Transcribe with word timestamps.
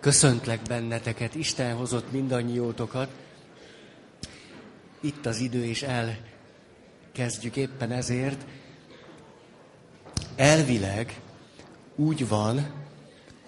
Köszöntlek 0.00 0.62
benneteket, 0.62 1.34
Isten 1.34 1.74
hozott 1.74 2.12
mindannyiótokat. 2.12 3.08
Itt 5.00 5.26
az 5.26 5.38
idő, 5.38 5.64
és 5.64 5.82
elkezdjük 5.82 7.56
éppen 7.56 7.92
ezért. 7.92 8.44
Elvileg 10.36 11.20
úgy 11.96 12.28
van, 12.28 12.70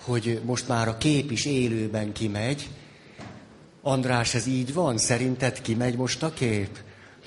hogy 0.02 0.40
most 0.44 0.68
már 0.68 0.88
a 0.88 0.96
kép 0.96 1.30
is 1.30 1.44
élőben 1.44 2.12
kimegy. 2.12 2.69
András, 3.82 4.34
ez 4.34 4.46
így 4.46 4.74
van? 4.74 4.98
Szerinted 4.98 5.60
kimegy 5.60 5.96
most 5.96 6.22
a 6.22 6.32
kép? 6.32 6.78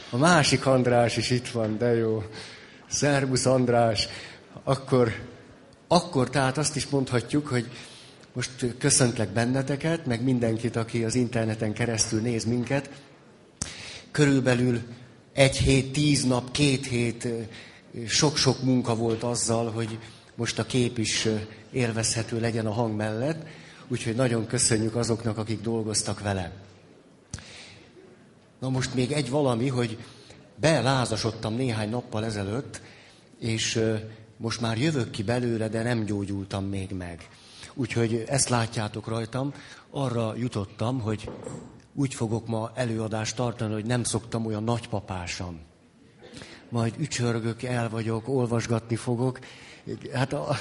A 0.09 0.17
másik 0.17 0.65
András 0.65 1.17
is 1.17 1.29
itt 1.29 1.47
van, 1.47 1.77
de 1.77 1.93
jó. 1.93 2.23
Szerbusz 2.87 3.45
András. 3.45 4.07
Akkor, 4.63 5.11
akkor 5.87 6.29
tehát 6.29 6.57
azt 6.57 6.75
is 6.75 6.87
mondhatjuk, 6.87 7.47
hogy 7.47 7.69
most 8.35 8.75
köszöntlek 8.77 9.29
benneteket, 9.29 10.05
meg 10.05 10.23
mindenkit, 10.23 10.75
aki 10.75 11.03
az 11.03 11.15
interneten 11.15 11.73
keresztül 11.73 12.21
néz 12.21 12.45
minket. 12.45 12.89
Körülbelül 14.11 14.81
egy 15.33 15.57
hét, 15.57 15.91
tíz 15.91 16.23
nap, 16.23 16.51
két 16.51 16.85
hét 16.85 17.27
sok-sok 18.07 18.63
munka 18.63 18.95
volt 18.95 19.23
azzal, 19.23 19.71
hogy 19.71 19.99
most 20.35 20.59
a 20.59 20.65
kép 20.65 20.97
is 20.97 21.27
élvezhető 21.71 22.39
legyen 22.39 22.65
a 22.65 22.71
hang 22.71 22.95
mellett. 22.95 23.47
Úgyhogy 23.87 24.15
nagyon 24.15 24.47
köszönjük 24.47 24.95
azoknak, 24.95 25.37
akik 25.37 25.61
dolgoztak 25.61 26.19
vele. 26.19 26.51
Na 28.59 28.69
most 28.69 28.93
még 28.93 29.11
egy 29.11 29.29
valami, 29.29 29.67
hogy 29.67 29.97
belázasodtam 30.55 31.55
néhány 31.55 31.89
nappal 31.89 32.25
ezelőtt, 32.25 32.81
és 33.39 33.81
most 34.37 34.61
már 34.61 34.77
jövök 34.77 35.11
ki 35.11 35.23
belőle, 35.23 35.67
de 35.67 35.83
nem 35.83 36.05
gyógyultam 36.05 36.65
még 36.65 36.91
meg. 36.91 37.27
Úgyhogy 37.77 38.23
ezt 38.27 38.49
látjátok 38.49 39.07
rajtam, 39.07 39.53
arra 39.89 40.35
jutottam, 40.35 40.99
hogy 40.99 41.29
úgy 41.93 42.13
fogok 42.13 42.47
ma 42.47 42.71
előadást 42.75 43.35
tartani, 43.35 43.73
hogy 43.73 43.85
nem 43.85 44.03
szoktam 44.03 44.45
olyan 44.45 44.63
nagypapásan. 44.63 45.59
Majd 46.69 46.95
ücsörgök, 46.97 47.63
el 47.63 47.89
vagyok, 47.89 48.27
olvasgatni 48.27 48.95
fogok. 48.95 49.39
Hát 50.13 50.33
a, 50.33 50.55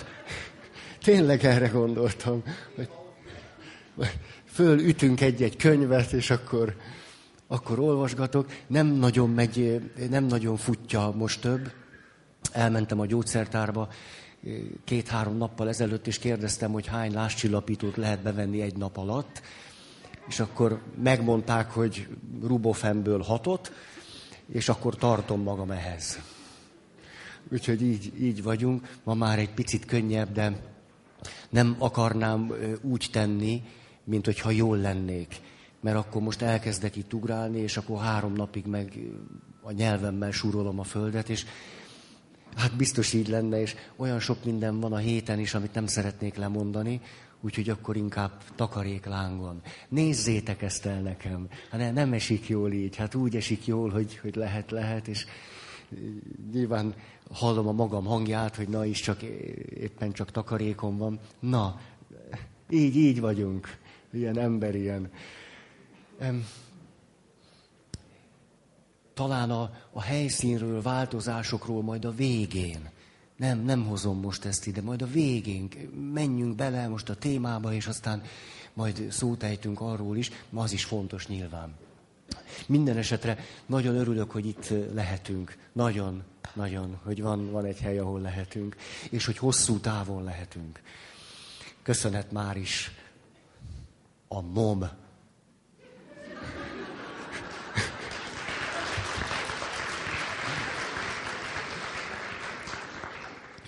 tényleg 1.03 1.45
erre 1.45 1.69
gondoltam, 1.69 2.43
hogy 2.75 2.89
fölütünk 4.45 5.21
egy-egy 5.21 5.56
könyvet, 5.56 6.12
és 6.12 6.31
akkor, 6.31 6.77
akkor 7.47 7.78
olvasgatok. 7.78 8.51
Nem 8.67 8.87
nagyon 8.87 9.31
megy, 9.31 9.81
nem 10.11 10.25
nagyon 10.25 10.56
futja 10.56 11.12
most 11.17 11.41
több. 11.41 11.73
Elmentem 12.53 13.01
a 13.01 13.06
gyógyszertárba, 13.06 13.89
két-három 14.84 15.37
nappal 15.37 15.69
ezelőtt, 15.69 16.06
és 16.06 16.19
kérdeztem, 16.19 16.73
hogy 16.73 16.87
hány 16.87 17.12
láscsillapítót 17.12 17.97
lehet 17.97 18.23
bevenni 18.23 18.61
egy 18.61 18.77
nap 18.77 18.97
alatt, 18.97 19.42
és 20.28 20.41
akkor 20.41 20.83
megmondták, 21.03 21.70
hogy 21.70 22.09
rubofemből 22.42 23.20
hatot, 23.20 23.72
és 24.47 24.69
akkor 24.69 24.97
tartom 24.97 25.42
magam 25.42 25.70
ehhez. 25.70 26.19
Úgyhogy 27.53 27.83
így, 27.83 28.12
így 28.20 28.42
vagyunk. 28.42 28.97
Ma 29.03 29.15
már 29.15 29.39
egy 29.39 29.55
picit 29.55 29.84
könnyebb, 29.84 30.33
de 30.33 30.61
nem 31.50 31.77
akarnám 31.78 32.53
úgy 32.83 33.09
tenni, 33.12 33.62
mint 34.05 34.25
hogyha 34.25 34.50
jól 34.50 34.77
lennék. 34.77 35.41
Mert 35.81 35.97
akkor 35.97 36.22
most 36.22 36.42
elkezdek 36.42 36.97
itt 36.97 37.12
ugrálni, 37.12 37.59
és 37.59 37.77
akkor 37.77 38.00
három 38.00 38.33
napig 38.33 38.67
meg 38.67 38.98
a 39.62 39.72
nyelvemmel 39.72 40.31
súrolom 40.31 40.78
a 40.78 40.84
földet, 40.84 41.28
és 41.28 41.47
Hát 42.56 42.77
biztos 42.77 43.12
így 43.12 43.28
lenne, 43.28 43.60
és 43.60 43.74
olyan 43.97 44.20
sok 44.20 44.44
minden 44.44 44.80
van 44.80 44.92
a 44.92 44.97
héten 44.97 45.38
is, 45.38 45.55
amit 45.55 45.74
nem 45.74 45.86
szeretnék 45.86 46.36
lemondani, 46.36 47.00
úgyhogy 47.41 47.69
akkor 47.69 47.97
inkább 47.97 48.42
takaréklángon. 48.55 49.62
Nézzétek 49.88 50.62
ezt 50.62 50.86
el 50.86 51.00
nekem. 51.00 51.48
Hát 51.70 51.80
ne, 51.80 51.91
nem 51.91 52.12
esik 52.12 52.48
jól 52.48 52.72
így, 52.72 52.97
hát 52.97 53.14
úgy 53.14 53.36
esik 53.36 53.66
jól, 53.66 53.91
hogy, 53.91 54.16
hogy 54.16 54.34
lehet, 54.34 54.70
lehet, 54.70 55.08
és 55.08 55.27
nyilván 56.53 56.94
hallom 57.31 57.69
a 57.69 57.72
magam 57.72 58.04
hangját, 58.04 58.56
hogy 58.56 58.69
na 58.69 58.84
is 58.84 59.00
csak 59.00 59.22
éppen 59.22 60.12
csak 60.12 60.31
takarékom 60.31 60.97
van. 60.97 61.20
Na, 61.41 61.81
így, 62.70 62.97
így 62.97 63.20
vagyunk. 63.20 63.76
Ilyen 64.12 64.38
ember, 64.38 64.75
ilyen 64.75 65.10
talán 69.14 69.50
a, 69.50 69.70
a 69.92 70.02
helyszínről, 70.02 70.82
változásokról 70.82 71.82
majd 71.82 72.04
a 72.04 72.14
végén. 72.14 72.91
Nem, 73.36 73.64
nem 73.64 73.84
hozom 73.84 74.20
most 74.20 74.44
ezt 74.44 74.66
ide, 74.66 74.82
majd 74.82 75.02
a 75.02 75.06
végén 75.06 75.69
menjünk 76.12 76.54
bele 76.54 76.88
most 76.88 77.08
a 77.08 77.14
témába, 77.14 77.72
és 77.72 77.86
aztán 77.86 78.22
majd 78.72 79.06
szót 79.10 79.42
ejtünk 79.42 79.80
arról 79.80 80.16
is, 80.16 80.30
az 80.54 80.72
is 80.72 80.84
fontos 80.84 81.26
nyilván. 81.26 81.75
Minden 82.66 82.97
esetre 82.97 83.38
nagyon 83.66 83.94
örülök, 83.94 84.30
hogy 84.30 84.47
itt 84.47 84.72
lehetünk. 84.94 85.56
Nagyon, 85.72 86.22
nagyon, 86.52 86.98
hogy 87.02 87.22
van, 87.22 87.50
van 87.50 87.64
egy 87.64 87.78
hely, 87.78 87.98
ahol 87.98 88.20
lehetünk, 88.20 88.76
és 89.10 89.25
hogy 89.25 89.38
hosszú 89.38 89.78
távon 89.78 90.25
lehetünk. 90.25 90.81
Köszönet 91.82 92.32
már 92.32 92.56
is 92.56 92.91
a 94.28 94.41
MOM 94.41 94.88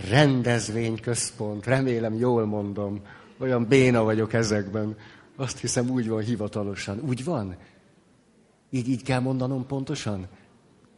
rendezvényközpont, 0.09 1.67
remélem 1.67 2.15
jól 2.15 2.47
mondom, 2.47 3.01
olyan 3.39 3.67
béna 3.67 4.03
vagyok 4.03 4.33
ezekben. 4.33 4.97
Azt 5.37 5.59
hiszem 5.59 5.91
úgy 5.91 6.09
van 6.09 6.23
hivatalosan. 6.23 7.01
Úgy 7.01 7.25
van? 7.25 7.57
Így, 8.71 8.89
így 8.89 9.03
kell 9.03 9.21
mondanom 9.21 9.67
pontosan? 9.67 10.29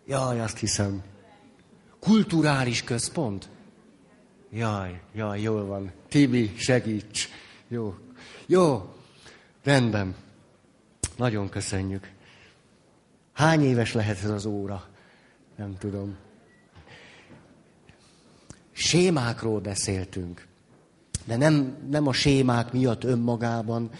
Jaj, 0.06 0.40
azt 0.40 0.58
hiszem. 0.58 1.02
Kulturális 2.00 2.84
központ? 2.84 3.48
Jaj, 4.50 5.00
jaj, 5.14 5.40
jól 5.40 5.64
van. 5.64 5.92
Tibi, 6.08 6.52
segíts. 6.56 7.28
Jó. 7.68 7.94
Jó, 8.46 8.94
rendben. 9.62 10.14
Nagyon 11.16 11.48
köszönjük. 11.48 12.10
Hány 13.32 13.62
éves 13.62 13.92
lehet 13.92 14.22
ez 14.22 14.30
az 14.30 14.46
óra? 14.46 14.84
Nem 15.56 15.76
tudom 15.78 16.16
sémákról 18.78 19.60
beszéltünk. 19.60 20.46
De 21.24 21.36
nem, 21.36 21.76
nem 21.90 22.06
a 22.06 22.12
sémák 22.12 22.72
miatt 22.72 23.04
önmagában, 23.04 23.90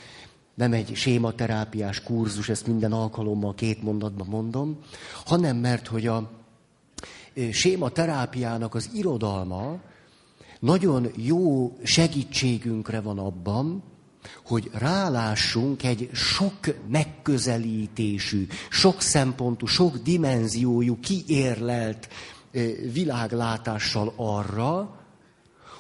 nem 0.55 0.73
egy 0.73 0.95
sématerápiás 0.95 2.03
kurzus, 2.03 2.49
ezt 2.49 2.67
minden 2.67 2.93
alkalommal 2.93 3.55
két 3.55 3.83
mondatban 3.83 4.27
mondom, 4.27 4.79
hanem 5.25 5.57
mert, 5.57 5.87
hogy 5.87 6.07
a 6.07 6.31
sématerápiának 7.53 8.75
az 8.75 8.91
irodalma 8.95 9.81
nagyon 10.61 11.11
jó 11.17 11.77
segítségünkre 11.83 13.01
van 13.01 13.19
abban, 13.19 13.83
hogy 14.45 14.71
rálássunk 14.73 15.85
egy 15.85 16.11
sok 16.13 16.55
megközelítésű, 16.91 18.47
sok 18.71 19.01
szempontú, 19.01 19.67
sok 19.67 19.97
dimenziójú, 19.97 21.01
kiérlelt 21.01 22.09
világlátással 22.93 24.13
arra, 24.17 24.99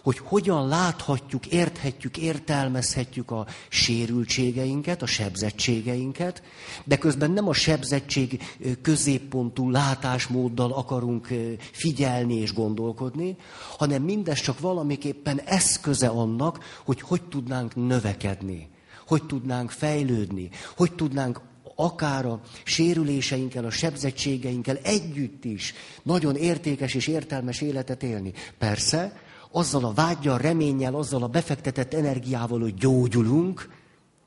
hogy 0.02 0.18
hogyan 0.18 0.68
láthatjuk, 0.68 1.46
érthetjük, 1.46 2.16
értelmezhetjük 2.16 3.30
a 3.30 3.46
sérültségeinket, 3.68 5.02
a 5.02 5.06
sebzettségeinket, 5.06 6.42
de 6.84 6.98
közben 6.98 7.30
nem 7.30 7.48
a 7.48 7.52
sebzettség 7.52 8.42
középpontú 8.82 9.70
látásmóddal 9.70 10.72
akarunk 10.72 11.28
figyelni 11.72 12.34
és 12.34 12.54
gondolkodni, 12.54 13.36
hanem 13.78 14.02
mindez 14.02 14.40
csak 14.40 14.60
valamiképpen 14.60 15.40
eszköze 15.40 16.08
annak, 16.08 16.80
hogy 16.84 17.00
hogy 17.00 17.22
tudnánk 17.22 17.74
növekedni, 17.74 18.68
hogy 19.06 19.26
tudnánk 19.26 19.70
fejlődni, 19.70 20.50
hogy 20.76 20.92
tudnánk 20.92 21.40
akár 21.80 22.26
a 22.26 22.40
sérüléseinkkel, 22.64 23.64
a 23.64 23.70
sebzettségeinkkel 23.70 24.76
együtt 24.76 25.44
is 25.44 25.74
nagyon 26.02 26.36
értékes 26.36 26.94
és 26.94 27.06
értelmes 27.06 27.60
életet 27.60 28.02
élni. 28.02 28.32
Persze, 28.58 29.20
azzal 29.50 29.84
a 29.84 29.92
vágyjal, 29.92 30.38
reménnyel, 30.38 30.94
azzal 30.94 31.22
a 31.22 31.28
befektetett 31.28 31.94
energiával, 31.94 32.60
hogy 32.60 32.74
gyógyulunk, 32.74 33.68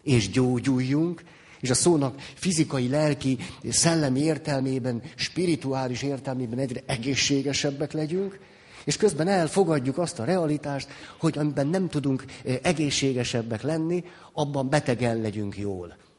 és 0.03 0.29
gyógyuljunk, 0.29 1.23
és 1.59 1.69
a 1.69 1.73
szónak 1.73 2.21
fizikai, 2.33 2.89
lelki, 2.89 3.37
szellemi 3.69 4.19
értelmében, 4.19 5.01
spirituális 5.15 6.01
értelmében 6.01 6.59
egyre 6.59 6.81
egészségesebbek 6.85 7.91
legyünk, 7.91 8.39
és 8.83 8.97
közben 8.97 9.27
elfogadjuk 9.27 9.97
azt 9.97 10.19
a 10.19 10.23
realitást, 10.23 10.89
hogy 11.19 11.37
amiben 11.37 11.67
nem 11.67 11.87
tudunk 11.87 12.25
eh, 12.45 12.57
egészségesebbek 12.61 13.61
lenni, 13.61 14.03
abban 14.33 14.69
betegen 14.69 15.21
legyünk 15.21 15.57
jól. 15.57 16.09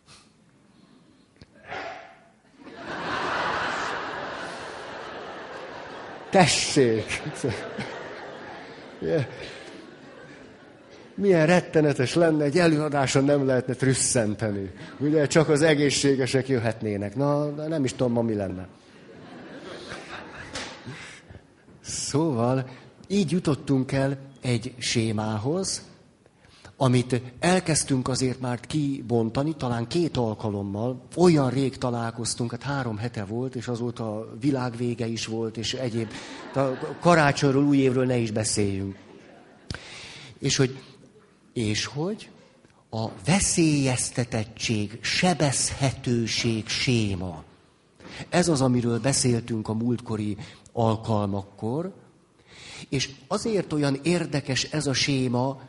Tessék! 6.33 7.23
milyen 11.15 11.47
rettenetes 11.47 12.15
lenne, 12.15 12.45
egy 12.45 12.59
előadáson 12.59 13.25
nem 13.25 13.47
lehetne 13.47 13.75
trüsszenteni. 13.75 14.71
Ugye 14.99 15.27
csak 15.27 15.49
az 15.49 15.63
egészségesek 15.63 16.49
jöhetnének. 16.49 17.17
Na, 17.17 17.45
nem 17.45 17.85
is 17.85 17.93
tudom 17.93 18.13
ma 18.13 18.23
mi 18.23 18.35
lenne. 18.35 18.67
Szóval 21.81 22.69
így 23.09 23.31
jutottunk 23.31 23.93
el 23.93 24.17
egy 24.41 24.75
sémához, 24.79 25.83
amit 26.77 27.23
elkezdtünk 27.39 28.09
azért 28.09 28.41
már 28.41 28.61
kibontani, 28.61 29.57
talán 29.57 29.87
két 29.87 30.17
alkalommal, 30.17 31.03
olyan 31.17 31.51
rég 31.51 31.79
találkoztunk, 31.79 32.51
hát 32.51 32.63
három 32.63 32.97
hete 32.97 33.25
volt, 33.25 33.55
és 33.55 33.69
azóta 33.69 34.29
világvége 34.41 35.07
is 35.07 35.27
volt, 35.27 35.57
és 35.57 35.75
egyéb, 35.75 36.11
a 36.55 36.61
karácsonyról, 37.01 37.65
új 37.65 37.77
évről 37.77 38.07
ne 38.07 38.17
is 38.17 38.31
beszéljünk. 38.31 38.97
És 40.39 40.57
hogy, 40.57 40.79
és 41.53 41.85
hogy 41.85 42.31
a 42.91 43.09
veszélyeztetettség, 43.25 44.99
sebezhetőség 45.01 46.69
séma. 46.69 47.45
Ez 48.29 48.49
az, 48.49 48.61
amiről 48.61 49.01
beszéltünk 49.01 49.69
a 49.69 49.75
múltkori 49.75 50.37
alkalmakkor, 50.73 51.93
és 52.89 53.11
azért 53.27 53.73
olyan 53.73 53.99
érdekes 54.03 54.65
ez 54.65 54.87
a 54.87 54.93
séma, 54.93 55.61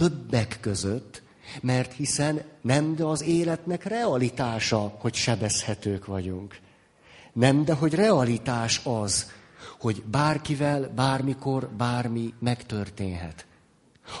többek 0.00 0.58
között, 0.60 1.22
mert 1.62 1.92
hiszen 1.92 2.42
nem 2.60 2.94
de 2.94 3.04
az 3.04 3.22
életnek 3.22 3.84
realitása, 3.84 4.96
hogy 4.98 5.14
sebezhetők 5.14 6.06
vagyunk. 6.06 6.58
Nem 7.32 7.64
de 7.64 7.74
hogy 7.74 7.94
realitás 7.94 8.80
az, 8.84 9.30
hogy 9.78 10.02
bárkivel, 10.10 10.92
bármikor, 10.94 11.68
bármi 11.68 12.34
megtörténhet. 12.38 13.46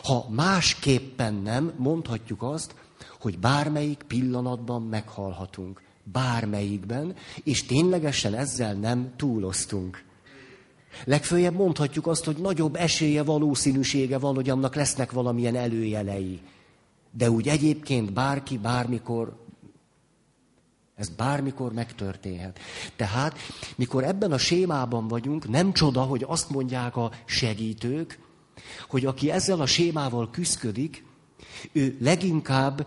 Ha 0.02 0.26
másképpen 0.28 1.34
nem, 1.34 1.72
mondhatjuk 1.76 2.42
azt, 2.42 2.74
hogy 3.20 3.38
bármelyik 3.38 4.02
pillanatban 4.06 4.82
meghalhatunk. 4.82 5.82
Bármelyikben, 6.02 7.14
és 7.44 7.66
ténylegesen 7.66 8.34
ezzel 8.34 8.74
nem 8.74 9.12
túloztunk. 9.16 10.04
Legfőjebb 11.04 11.54
mondhatjuk 11.54 12.06
azt, 12.06 12.24
hogy 12.24 12.36
nagyobb 12.36 12.76
esélye, 12.76 13.22
valószínűsége 13.22 14.18
van, 14.18 14.34
hogy 14.34 14.50
annak 14.50 14.74
lesznek 14.74 15.12
valamilyen 15.12 15.56
előjelei. 15.56 16.40
De 17.10 17.30
úgy 17.30 17.48
egyébként 17.48 18.12
bárki, 18.12 18.58
bármikor, 18.58 19.36
ez 20.96 21.08
bármikor 21.08 21.72
megtörténhet. 21.72 22.58
Tehát, 22.96 23.38
mikor 23.76 24.04
ebben 24.04 24.32
a 24.32 24.38
sémában 24.38 25.08
vagyunk, 25.08 25.48
nem 25.48 25.72
csoda, 25.72 26.02
hogy 26.02 26.24
azt 26.28 26.50
mondják 26.50 26.96
a 26.96 27.10
segítők, 27.24 28.18
hogy 28.88 29.06
aki 29.06 29.30
ezzel 29.30 29.60
a 29.60 29.66
sémával 29.66 30.30
küzdik, 30.30 31.04
ő 31.72 31.96
leginkább 32.00 32.86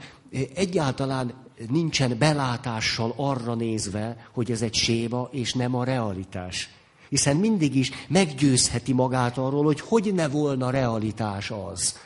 egyáltalán 0.55 1.33
nincsen 1.69 2.17
belátással 2.17 3.13
arra 3.15 3.55
nézve, 3.55 4.27
hogy 4.31 4.51
ez 4.51 4.61
egy 4.61 4.73
séma 4.73 5.27
és 5.31 5.53
nem 5.53 5.75
a 5.75 5.83
realitás 5.83 6.69
hiszen 7.13 7.37
mindig 7.37 7.75
is 7.75 7.91
meggyőzheti 8.07 8.93
magát 8.93 9.37
arról, 9.37 9.63
hogy 9.63 9.79
hogy 9.79 10.13
ne 10.13 10.27
volna 10.27 10.69
realitás 10.69 11.51
az, 11.51 11.97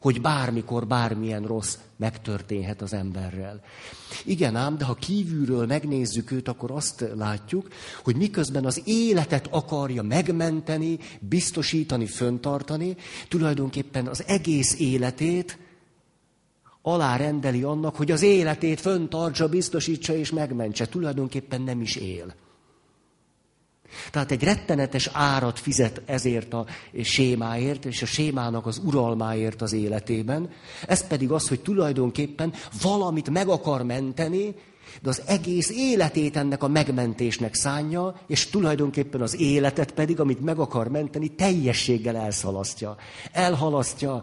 hogy 0.00 0.20
bármikor 0.20 0.86
bármilyen 0.86 1.42
rossz 1.42 1.76
megtörténhet 1.96 2.82
az 2.82 2.92
emberrel. 2.92 3.60
Igen 4.24 4.56
ám, 4.56 4.78
de 4.78 4.84
ha 4.84 4.94
kívülről 4.94 5.66
megnézzük 5.66 6.30
őt, 6.30 6.48
akkor 6.48 6.70
azt 6.70 7.04
látjuk, 7.16 7.68
hogy 8.04 8.16
miközben 8.16 8.64
az 8.64 8.82
életet 8.84 9.46
akarja 9.50 10.02
megmenteni, 10.02 10.98
biztosítani, 11.20 12.06
föntartani, 12.06 12.96
tulajdonképpen 13.28 14.06
az 14.06 14.24
egész 14.26 14.78
életét 14.78 15.58
alárendeli 16.82 17.62
annak, 17.62 17.96
hogy 17.96 18.10
az 18.10 18.22
életét 18.22 18.80
föntartsa, 18.80 19.48
biztosítsa 19.48 20.14
és 20.14 20.30
megmentse. 20.30 20.86
Tulajdonképpen 20.86 21.62
nem 21.62 21.80
is 21.80 21.96
él. 21.96 22.34
Tehát 24.10 24.30
egy 24.30 24.42
rettenetes 24.42 25.10
árat 25.12 25.58
fizet 25.58 26.02
ezért 26.06 26.54
a 26.54 26.66
sémáért, 27.02 27.84
és 27.84 28.02
a 28.02 28.06
sémának 28.06 28.66
az 28.66 28.80
uralmáért 28.84 29.62
az 29.62 29.72
életében. 29.72 30.50
Ez 30.86 31.06
pedig 31.06 31.30
az, 31.30 31.48
hogy 31.48 31.60
tulajdonképpen 31.60 32.52
valamit 32.82 33.30
meg 33.30 33.48
akar 33.48 33.82
menteni, 33.82 34.54
de 35.02 35.08
az 35.08 35.22
egész 35.26 35.70
életét 35.70 36.36
ennek 36.36 36.62
a 36.62 36.68
megmentésnek 36.68 37.54
szánja, 37.54 38.20
és 38.26 38.46
tulajdonképpen 38.46 39.20
az 39.20 39.40
életet 39.40 39.92
pedig, 39.92 40.20
amit 40.20 40.40
meg 40.40 40.58
akar 40.58 40.88
menteni, 40.88 41.28
teljességgel 41.28 42.16
elszalasztja. 42.16 42.96
Elhalasztja, 43.32 44.22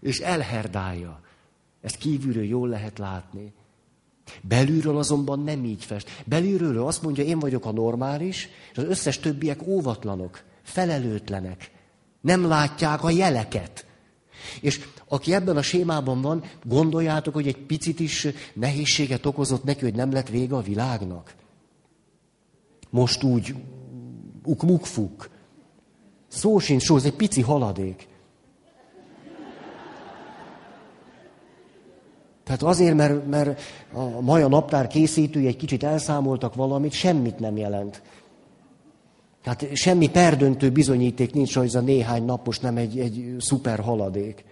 és 0.00 0.18
elherdálja. 0.18 1.20
Ezt 1.80 1.96
kívülről 1.96 2.44
jól 2.44 2.68
lehet 2.68 2.98
látni. 2.98 3.52
Belülről 4.42 4.98
azonban 4.98 5.40
nem 5.40 5.64
így 5.64 5.84
fest. 5.84 6.22
Belülről 6.24 6.86
azt 6.86 7.02
mondja, 7.02 7.24
én 7.24 7.38
vagyok 7.38 7.66
a 7.66 7.72
normális, 7.72 8.48
és 8.72 8.78
az 8.78 8.84
összes 8.84 9.18
többiek 9.18 9.66
óvatlanok, 9.66 10.42
felelőtlenek. 10.62 11.70
Nem 12.20 12.46
látják 12.46 13.04
a 13.04 13.10
jeleket. 13.10 13.86
És 14.60 14.80
aki 15.08 15.34
ebben 15.34 15.56
a 15.56 15.62
sémában 15.62 16.20
van, 16.20 16.42
gondoljátok, 16.64 17.34
hogy 17.34 17.46
egy 17.46 17.66
picit 17.66 18.00
is 18.00 18.26
nehézséget 18.54 19.26
okozott 19.26 19.64
neki, 19.64 19.84
hogy 19.84 19.94
nem 19.94 20.12
lett 20.12 20.28
vége 20.28 20.56
a 20.56 20.62
világnak? 20.62 21.34
Most 22.90 23.22
úgy 23.22 23.54
ukmukfuk. 24.44 25.28
Szó 26.28 26.58
sincs 26.58 26.82
szó, 26.82 26.96
ez 26.96 27.04
egy 27.04 27.14
pici 27.14 27.40
haladék. 27.40 28.08
Tehát 32.44 32.62
azért, 32.62 32.94
mert, 32.94 33.26
mert 33.26 33.60
a 33.92 34.20
Maja 34.20 34.48
naptár 34.48 34.86
készítői 34.86 35.46
egy 35.46 35.56
kicsit 35.56 35.82
elszámoltak 35.82 36.54
valamit, 36.54 36.92
semmit 36.92 37.38
nem 37.38 37.56
jelent. 37.56 38.02
Tehát 39.42 39.76
semmi 39.76 40.10
perdöntő 40.10 40.70
bizonyíték 40.70 41.32
nincs, 41.32 41.56
hogy 41.56 41.66
ez 41.66 41.74
a 41.74 41.80
néhány 41.80 42.24
napos 42.24 42.58
nem 42.58 42.76
egy, 42.76 42.98
egy 42.98 43.36
szuper 43.38 43.80
haladék. 43.80 44.44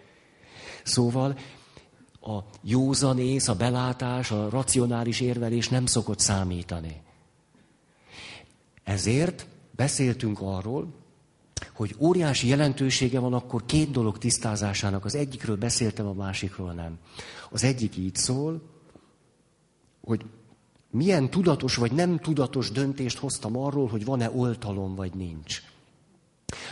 Szóval 0.85 1.37
a 2.21 2.39
józanész, 2.63 3.49
a 3.49 3.55
belátás, 3.55 4.31
a 4.31 4.49
racionális 4.51 5.21
érvelés 5.21 5.69
nem 5.69 5.87
szokott 5.87 6.19
számítani. 6.19 7.01
Ezért 8.85 9.47
beszéltünk 9.71 10.41
arról, 10.41 11.02
hogy 11.73 11.95
óriási 11.99 12.49
jelentősége 12.49 13.19
van 13.19 13.35
akkor 13.35 13.67
két 13.67 13.91
dolog 13.91 14.19
tisztázásának. 14.19 15.05
Az 15.05 15.15
egyikről 15.15 15.57
beszéltem, 15.57 16.07
a 16.07 16.13
másikról 16.13 16.73
nem. 16.73 16.99
Az 17.51 17.65
egyik 17.65 17.97
így 17.97 18.15
szól, 18.15 18.63
hogy 20.01 20.25
milyen 20.91 21.31
tudatos 21.31 21.77
vagy 21.77 21.93
nem 21.93 22.19
tudatos 22.19 22.71
döntést 22.71 23.19
hoztam 23.19 23.57
arról, 23.57 23.89
hogy 23.89 24.05
van-e 24.05 24.31
oltalom 24.31 24.95
vagy 24.95 25.15
nincs. 25.15 25.63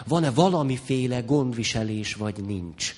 Van-e 0.06 0.30
valamiféle 0.30 1.20
gondviselés 1.20 2.14
vagy 2.14 2.44
nincs. 2.44 2.94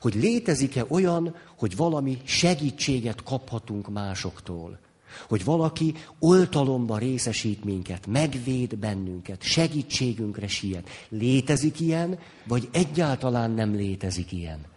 Hogy 0.00 0.14
létezik-e 0.14 0.84
olyan, 0.88 1.36
hogy 1.56 1.76
valami 1.76 2.20
segítséget 2.24 3.22
kaphatunk 3.22 3.88
másoktól. 3.88 4.78
Hogy 5.28 5.44
valaki 5.44 5.94
oltalomba 6.18 6.98
részesít 6.98 7.64
minket, 7.64 8.06
megvéd 8.06 8.76
bennünket, 8.76 9.42
segítségünkre 9.42 10.48
siet. 10.48 10.88
Létezik 11.08 11.80
ilyen, 11.80 12.18
vagy 12.46 12.68
egyáltalán 12.72 13.50
nem 13.50 13.74
létezik 13.74 14.32
ilyen? 14.32 14.70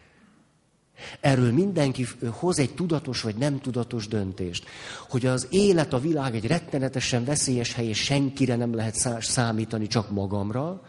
Erről 1.20 1.52
mindenki 1.52 2.06
hoz 2.32 2.60
egy 2.60 2.74
tudatos 2.74 3.22
vagy 3.22 3.36
nem 3.36 3.60
tudatos 3.60 4.08
döntést. 4.08 4.66
Hogy 5.10 5.26
az 5.26 5.48
élet, 5.50 5.94
a 5.94 6.00
világ 6.00 6.36
egy 6.36 6.48
rettenetesen 6.48 7.26
veszélyes 7.26 7.74
hely, 7.74 7.88
és 7.88 8.04
senkire 8.04 8.56
nem 8.56 8.76
lehet 8.76 9.22
számítani, 9.22 9.88
csak 9.88 10.12
magamra, 10.12 10.82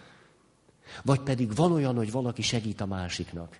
vagy 1.04 1.20
pedig 1.20 1.54
van 1.54 1.72
olyan, 1.72 1.96
hogy 1.96 2.10
valaki 2.10 2.42
segít 2.42 2.80
a 2.80 2.86
másiknak. 2.86 3.58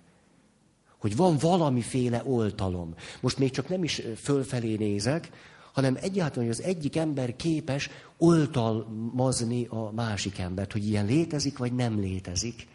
Hogy 0.97 1.15
van 1.15 1.37
valamiféle 1.37 2.21
oltalom. 2.25 2.93
Most 3.19 3.37
még 3.37 3.51
csak 3.51 3.69
nem 3.69 3.83
is 3.83 4.01
fölfelé 4.21 4.75
nézek, 4.75 5.29
hanem 5.77 5.97
egyáltalán, 6.01 6.47
hogy 6.47 6.57
az 6.59 6.63
egyik 6.63 6.95
ember 6.95 7.35
képes 7.35 7.89
oltalmazni 8.17 9.65
a 9.69 9.91
másik 9.91 10.39
embert, 10.39 10.71
hogy 10.71 10.87
ilyen 10.87 11.05
létezik, 11.05 11.57
vagy 11.57 11.73
nem 11.73 11.99
létezik. 11.99 12.67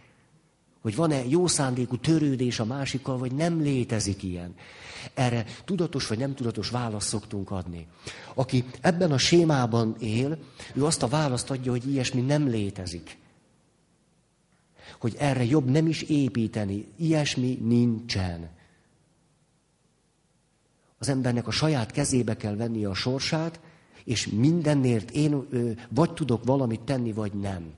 Hogy 0.83 0.97
van-e 0.97 1.25
jó 1.25 1.47
szándékú 1.47 1.97
törődés 1.97 2.61
a 2.61 2.65
másikkal, 2.65 3.19
vagy 3.19 3.33
nem 3.33 3.61
létezik 3.61 4.23
ilyen. 4.23 4.55
Erre 5.15 5.45
tudatos 5.65 6.07
vagy 6.07 6.19
nem 6.19 6.35
tudatos 6.35 6.71
választ 6.71 7.09
szoktunk 7.09 7.51
adni. 7.51 7.87
Aki 8.35 8.65
ebben 8.81 9.13
a 9.13 9.19
sémában 9.19 9.97
él, 9.99 10.39
ő 10.75 10.85
azt 10.85 11.03
a 11.03 11.09
választ 11.09 11.51
adja, 11.51 11.71
hogy 11.71 11.91
ilyesmi 11.91 12.21
nem 12.21 12.49
létezik. 12.49 13.19
Hogy 15.01 15.17
erre 15.19 15.45
jobb 15.45 15.71
nem 15.71 15.87
is 15.87 16.03
építeni. 16.03 16.87
Ilyesmi 16.97 17.59
nincsen. 17.63 18.51
Az 21.03 21.09
embernek 21.09 21.47
a 21.47 21.51
saját 21.51 21.91
kezébe 21.91 22.37
kell 22.37 22.57
vennie 22.57 22.89
a 22.89 22.95
sorsát, 22.95 23.61
és 24.05 24.27
mindenért 24.27 25.11
én 25.11 25.49
vagy 25.89 26.13
tudok 26.13 26.45
valamit 26.45 26.81
tenni, 26.81 27.13
vagy 27.13 27.33
nem. 27.33 27.73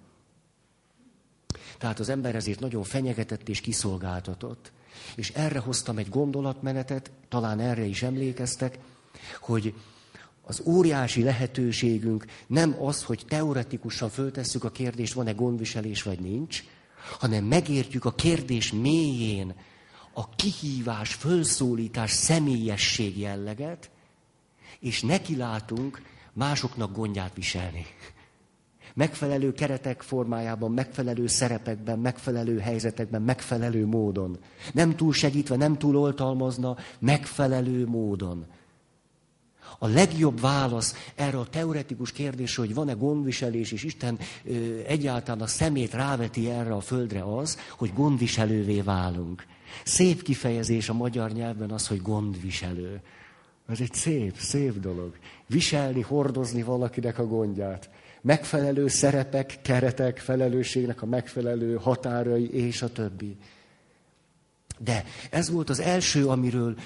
Tehát 1.79 1.99
az 1.99 2.09
ember 2.09 2.35
ezért 2.35 2.61
nagyon 2.61 2.83
fenyegetett 2.83 3.49
és 3.49 3.61
kiszolgáltatott. 3.61 4.73
És 5.15 5.31
erre 5.31 5.59
hoztam 5.59 5.99
egy 5.99 6.09
gondolatmenetet, 6.09 7.11
talán 7.29 7.61
erre 7.61 7.85
is 7.85 8.03
emlékeztek, 8.03 8.79
hogy 9.41 9.75
az 10.43 10.63
óriási 10.65 11.23
lehetőségünk 11.23 12.25
nem 12.47 12.77
az, 12.83 13.03
hogy 13.03 13.25
teoretikusan 13.29 14.09
föltesszük 14.09 14.65
a 14.65 14.71
kérdést, 14.71 15.13
van-e 15.13 15.33
gondviselés 15.33 16.03
vagy 16.03 16.21
nincs, 16.21 16.65
hanem 17.19 17.45
megértjük 17.45 18.05
a 18.05 18.15
kérdés 18.15 18.73
mélyén 18.73 19.55
a 20.15 20.29
kihívás, 20.29 21.15
fölszólítás, 21.15 22.11
személyesség 22.11 23.19
jelleget, 23.19 23.91
és 24.81 25.03
nekilátunk 25.03 26.03
másoknak 26.33 26.97
gondját 26.97 27.35
viselni. 27.35 27.87
Megfelelő 28.95 29.53
keretek 29.53 30.03
formájában, 30.03 30.73
megfelelő 30.73 31.27
szerepekben, 31.27 31.99
megfelelő 31.99 32.59
helyzetekben, 32.59 33.23
megfelelő 33.23 33.87
módon. 33.87 34.39
Nem 34.73 34.97
túl 34.97 35.13
segítve, 35.13 35.57
nem 35.57 35.79
túl 35.79 35.97
oltalmazna, 35.97 36.77
megfelelő 36.99 37.87
módon. 37.87 38.47
A 39.79 39.87
legjobb 39.87 40.41
válasz 40.41 40.95
erre 41.15 41.39
a 41.39 41.47
teoretikus 41.47 42.13
kérdésre, 42.13 42.63
hogy 42.63 42.75
van-e 42.75 42.93
gondviselés, 42.93 43.73
és 43.73 43.83
Isten 43.83 44.19
ö, 44.45 44.79
egyáltalán 44.87 45.41
a 45.41 45.47
szemét 45.47 45.93
ráveti 45.93 46.51
erre 46.51 46.75
a 46.75 46.81
földre 46.81 47.23
az, 47.23 47.59
hogy 47.71 47.93
gondviselővé 47.95 48.81
válunk. 48.81 49.47
Szép 49.85 50.23
kifejezés 50.23 50.89
a 50.89 50.93
magyar 50.93 51.31
nyelvben 51.31 51.71
az, 51.71 51.89
hogy 51.89 52.03
gondviselő. 52.03 53.01
Ez 53.69 53.81
egy 53.81 53.95
szép, 53.95 54.37
szép 54.39 54.81
dolog. 54.81 55.17
Viselni, 55.47 56.01
hordozni 56.01 56.63
valakinek 56.63 57.19
a 57.19 57.27
gondját. 57.27 57.91
Megfelelő 58.21 58.89
szerepek, 58.89 59.59
keretek, 59.63 60.19
felelősségnek 60.19 61.03
a 61.03 61.07
megfelelő 61.07 61.77
határai, 61.77 62.51
és 62.51 62.83
a 62.83 62.93
többi. 62.93 63.37
De 64.79 65.05
ez 65.31 65.51
volt 65.51 65.71
az 65.71 65.81
első, 65.81 66.27
amiről, 66.27 66.77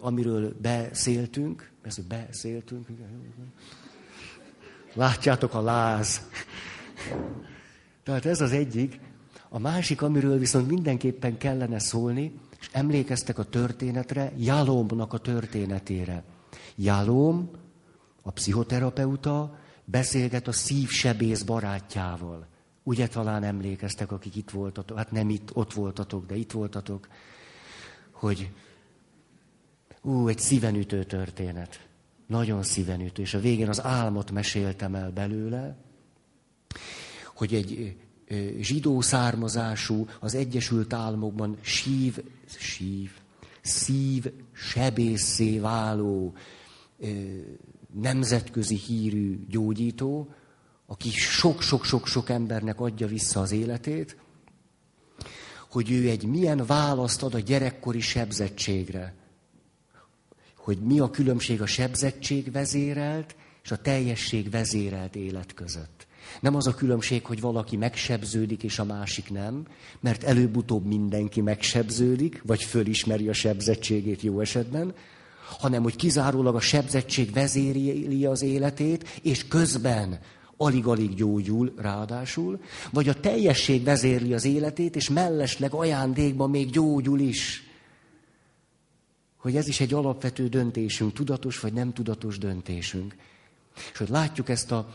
amiről 0.00 0.56
beszéltünk. 0.60 1.70
Ez 1.82 1.98
beszéltünk. 1.98 2.86
Látjátok 4.94 5.54
a 5.54 5.62
láz. 5.62 6.28
Tehát 8.02 8.26
ez 8.26 8.40
az 8.40 8.52
egyik. 8.52 8.98
A 9.48 9.58
másik, 9.58 10.02
amiről 10.02 10.38
viszont 10.38 10.68
mindenképpen 10.68 11.38
kellene 11.38 11.78
szólni, 11.78 12.40
és 12.60 12.68
emlékeztek 12.72 13.38
a 13.38 13.44
történetre, 13.44 14.32
Jalomnak 14.36 15.12
a 15.12 15.18
történetére. 15.18 16.22
Jalom, 16.74 17.50
a 18.22 18.30
pszichoterapeuta, 18.30 19.58
beszélget 19.84 20.48
a 20.48 20.52
szívsebész 20.52 21.42
barátjával. 21.42 22.46
Ugye 22.82 23.06
talán 23.06 23.42
emlékeztek, 23.42 24.12
akik 24.12 24.36
itt 24.36 24.50
voltatok, 24.50 24.96
hát 24.96 25.10
nem 25.10 25.30
itt, 25.30 25.50
ott 25.52 25.72
voltatok, 25.72 26.26
de 26.26 26.36
itt 26.36 26.52
voltatok, 26.52 27.08
hogy 28.10 28.50
ú, 30.02 30.28
egy 30.28 30.38
szívenütő 30.38 31.04
történet. 31.04 31.86
Nagyon 32.26 32.62
szívenütő. 32.62 33.22
És 33.22 33.34
a 33.34 33.40
végén 33.40 33.68
az 33.68 33.84
álmot 33.84 34.30
meséltem 34.30 34.94
el 34.94 35.10
belőle, 35.10 35.76
hogy 37.34 37.54
egy 37.54 37.96
zsidó 38.60 39.00
származású, 39.00 40.06
az 40.20 40.34
Egyesült 40.34 40.92
Államokban 40.92 41.56
sív, 41.60 42.24
sív, 42.58 43.10
szív 43.62 44.32
sebészé 44.52 45.58
váló 45.58 46.34
nemzetközi 48.00 48.76
hírű 48.76 49.46
gyógyító, 49.48 50.28
aki 50.86 51.10
sok-sok-sok-sok 51.10 52.28
embernek 52.30 52.80
adja 52.80 53.06
vissza 53.06 53.40
az 53.40 53.52
életét, 53.52 54.16
hogy 55.70 55.90
ő 55.90 56.08
egy 56.08 56.24
milyen 56.24 56.66
választ 56.66 57.22
ad 57.22 57.34
a 57.34 57.38
gyerekkori 57.38 58.00
sebzettségre. 58.00 59.14
Hogy 60.56 60.78
mi 60.78 61.00
a 61.00 61.10
különbség 61.10 61.62
a 61.62 61.66
sebzettség 61.66 62.52
vezérelt 62.52 63.36
és 63.62 63.70
a 63.70 63.80
teljesség 63.80 64.50
vezérelt 64.50 65.16
élet 65.16 65.54
között. 65.54 65.95
Nem 66.40 66.54
az 66.54 66.66
a 66.66 66.74
különbség, 66.74 67.24
hogy 67.24 67.40
valaki 67.40 67.76
megsebződik, 67.76 68.62
és 68.62 68.78
a 68.78 68.84
másik 68.84 69.30
nem, 69.30 69.66
mert 70.00 70.24
előbb-utóbb 70.24 70.86
mindenki 70.86 71.40
megsebződik, 71.40 72.42
vagy 72.46 72.62
fölismeri 72.62 73.28
a 73.28 73.32
sebzettségét 73.32 74.22
jó 74.22 74.40
esetben, 74.40 74.94
hanem 75.58 75.82
hogy 75.82 75.96
kizárólag 75.96 76.54
a 76.54 76.60
sebzettség 76.60 77.32
vezéri 77.32 78.24
az 78.26 78.42
életét, 78.42 79.08
és 79.22 79.48
közben 79.48 80.18
alig-alig 80.56 81.14
gyógyul 81.14 81.72
ráadásul, 81.76 82.60
vagy 82.92 83.08
a 83.08 83.20
teljesség 83.20 83.84
vezérli 83.84 84.34
az 84.34 84.44
életét, 84.44 84.96
és 84.96 85.08
mellesleg 85.08 85.72
ajándékban 85.72 86.50
még 86.50 86.70
gyógyul 86.70 87.20
is. 87.20 87.64
Hogy 89.36 89.56
ez 89.56 89.68
is 89.68 89.80
egy 89.80 89.94
alapvető 89.94 90.48
döntésünk, 90.48 91.12
tudatos 91.12 91.60
vagy 91.60 91.72
nem 91.72 91.92
tudatos 91.92 92.38
döntésünk. 92.38 93.16
És 93.92 93.98
hogy 93.98 94.08
látjuk 94.08 94.48
ezt 94.48 94.72
a 94.72 94.88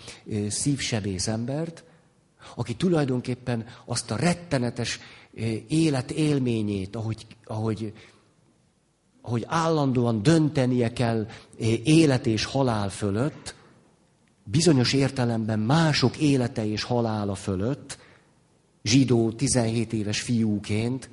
szívsebész 0.50 1.28
embert, 1.28 1.84
aki 2.56 2.76
tulajdonképpen 2.76 3.66
azt 3.86 4.12
a 4.12 4.16
rettenetes 4.16 5.00
élet 5.68 6.12
élményét, 6.12 6.96
ahogy, 6.96 7.26
ahogy, 7.46 7.94
ahogy 9.22 9.44
állandóan 9.48 10.24
döntenie 10.24 10.94
kell 10.94 11.28
élet 11.84 12.26
és 12.26 12.46
halál 12.46 12.90
fölött, 12.90 13.56
bizonyos 14.44 14.94
értelemben 14.94 15.60
mások 15.60 16.18
élete 16.18 16.66
és 16.66 16.84
halála 16.84 17.36
fölött, 17.36 17.98
zsidó 18.84 19.32
17 19.32 19.94
éves 19.94 20.22
fiúként, 20.22 21.10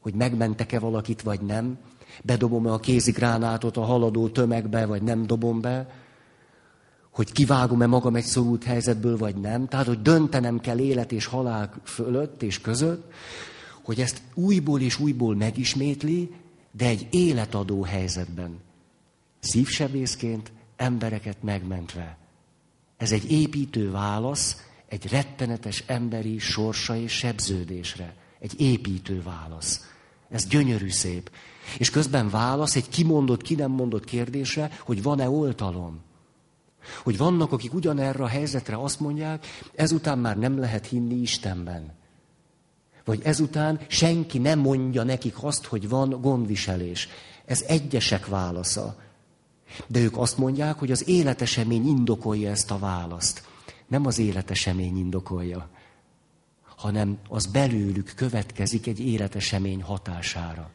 hogy 0.00 0.14
megmentek-e 0.14 0.78
valakit, 0.78 1.22
vagy 1.22 1.40
nem, 1.40 1.78
bedobom-e 2.22 2.72
a 2.72 2.78
kézigránátot 2.78 3.76
a 3.76 3.84
haladó 3.84 4.28
tömegbe, 4.28 4.86
vagy 4.86 5.02
nem 5.02 5.26
dobom 5.26 5.60
be, 5.60 5.88
hogy 7.20 7.32
kivágom-e 7.32 7.86
magam 7.86 8.16
egy 8.16 8.24
szorult 8.24 8.64
helyzetből, 8.64 9.16
vagy 9.16 9.36
nem. 9.36 9.68
Tehát, 9.68 9.86
hogy 9.86 10.02
döntenem 10.02 10.60
kell 10.60 10.78
élet 10.78 11.12
és 11.12 11.26
halál 11.26 11.72
fölött 11.84 12.42
és 12.42 12.60
között, 12.60 13.12
hogy 13.82 14.00
ezt 14.00 14.22
újból 14.34 14.80
és 14.80 14.98
újból 14.98 15.36
megismétli, 15.36 16.34
de 16.70 16.86
egy 16.86 17.06
életadó 17.10 17.82
helyzetben. 17.82 18.58
Szívsebészként, 19.40 20.52
embereket 20.76 21.42
megmentve. 21.42 22.18
Ez 22.96 23.12
egy 23.12 23.30
építő 23.30 23.90
válasz 23.90 24.56
egy 24.88 25.08
rettenetes 25.10 25.84
emberi 25.86 26.38
sorsa 26.38 26.96
és 26.96 27.12
sebződésre. 27.12 28.14
Egy 28.38 28.60
építő 28.60 29.22
válasz. 29.22 29.90
Ez 30.30 30.46
gyönyörű 30.46 30.90
szép. 30.90 31.30
És 31.78 31.90
közben 31.90 32.30
válasz 32.30 32.76
egy 32.76 32.88
kimondott, 32.88 33.42
ki 33.42 33.54
nem 33.54 33.70
mondott 33.70 34.04
kérdésre, 34.04 34.70
hogy 34.84 35.02
van-e 35.02 35.28
oltalom. 35.28 36.08
Hogy 37.02 37.16
vannak, 37.16 37.52
akik 37.52 37.74
ugyanerre 37.74 38.24
a 38.24 38.26
helyzetre 38.26 38.76
azt 38.76 39.00
mondják, 39.00 39.46
ezután 39.74 40.18
már 40.18 40.38
nem 40.38 40.58
lehet 40.58 40.86
hinni 40.86 41.14
Istenben. 41.14 41.98
Vagy 43.04 43.20
ezután 43.24 43.80
senki 43.86 44.38
nem 44.38 44.58
mondja 44.58 45.02
nekik 45.02 45.42
azt, 45.42 45.64
hogy 45.64 45.88
van 45.88 46.20
gondviselés. 46.20 47.08
Ez 47.44 47.64
egyesek 47.66 48.26
válasza. 48.26 48.96
De 49.86 49.98
ők 50.00 50.16
azt 50.16 50.38
mondják, 50.38 50.78
hogy 50.78 50.90
az 50.90 51.08
életesemény 51.08 51.86
indokolja 51.86 52.50
ezt 52.50 52.70
a 52.70 52.78
választ. 52.78 53.48
Nem 53.86 54.06
az 54.06 54.18
életesemény 54.18 54.98
indokolja, 54.98 55.68
hanem 56.76 57.18
az 57.28 57.46
belőlük 57.46 58.12
következik 58.16 58.86
egy 58.86 59.00
életesemény 59.00 59.82
hatására. 59.82 60.70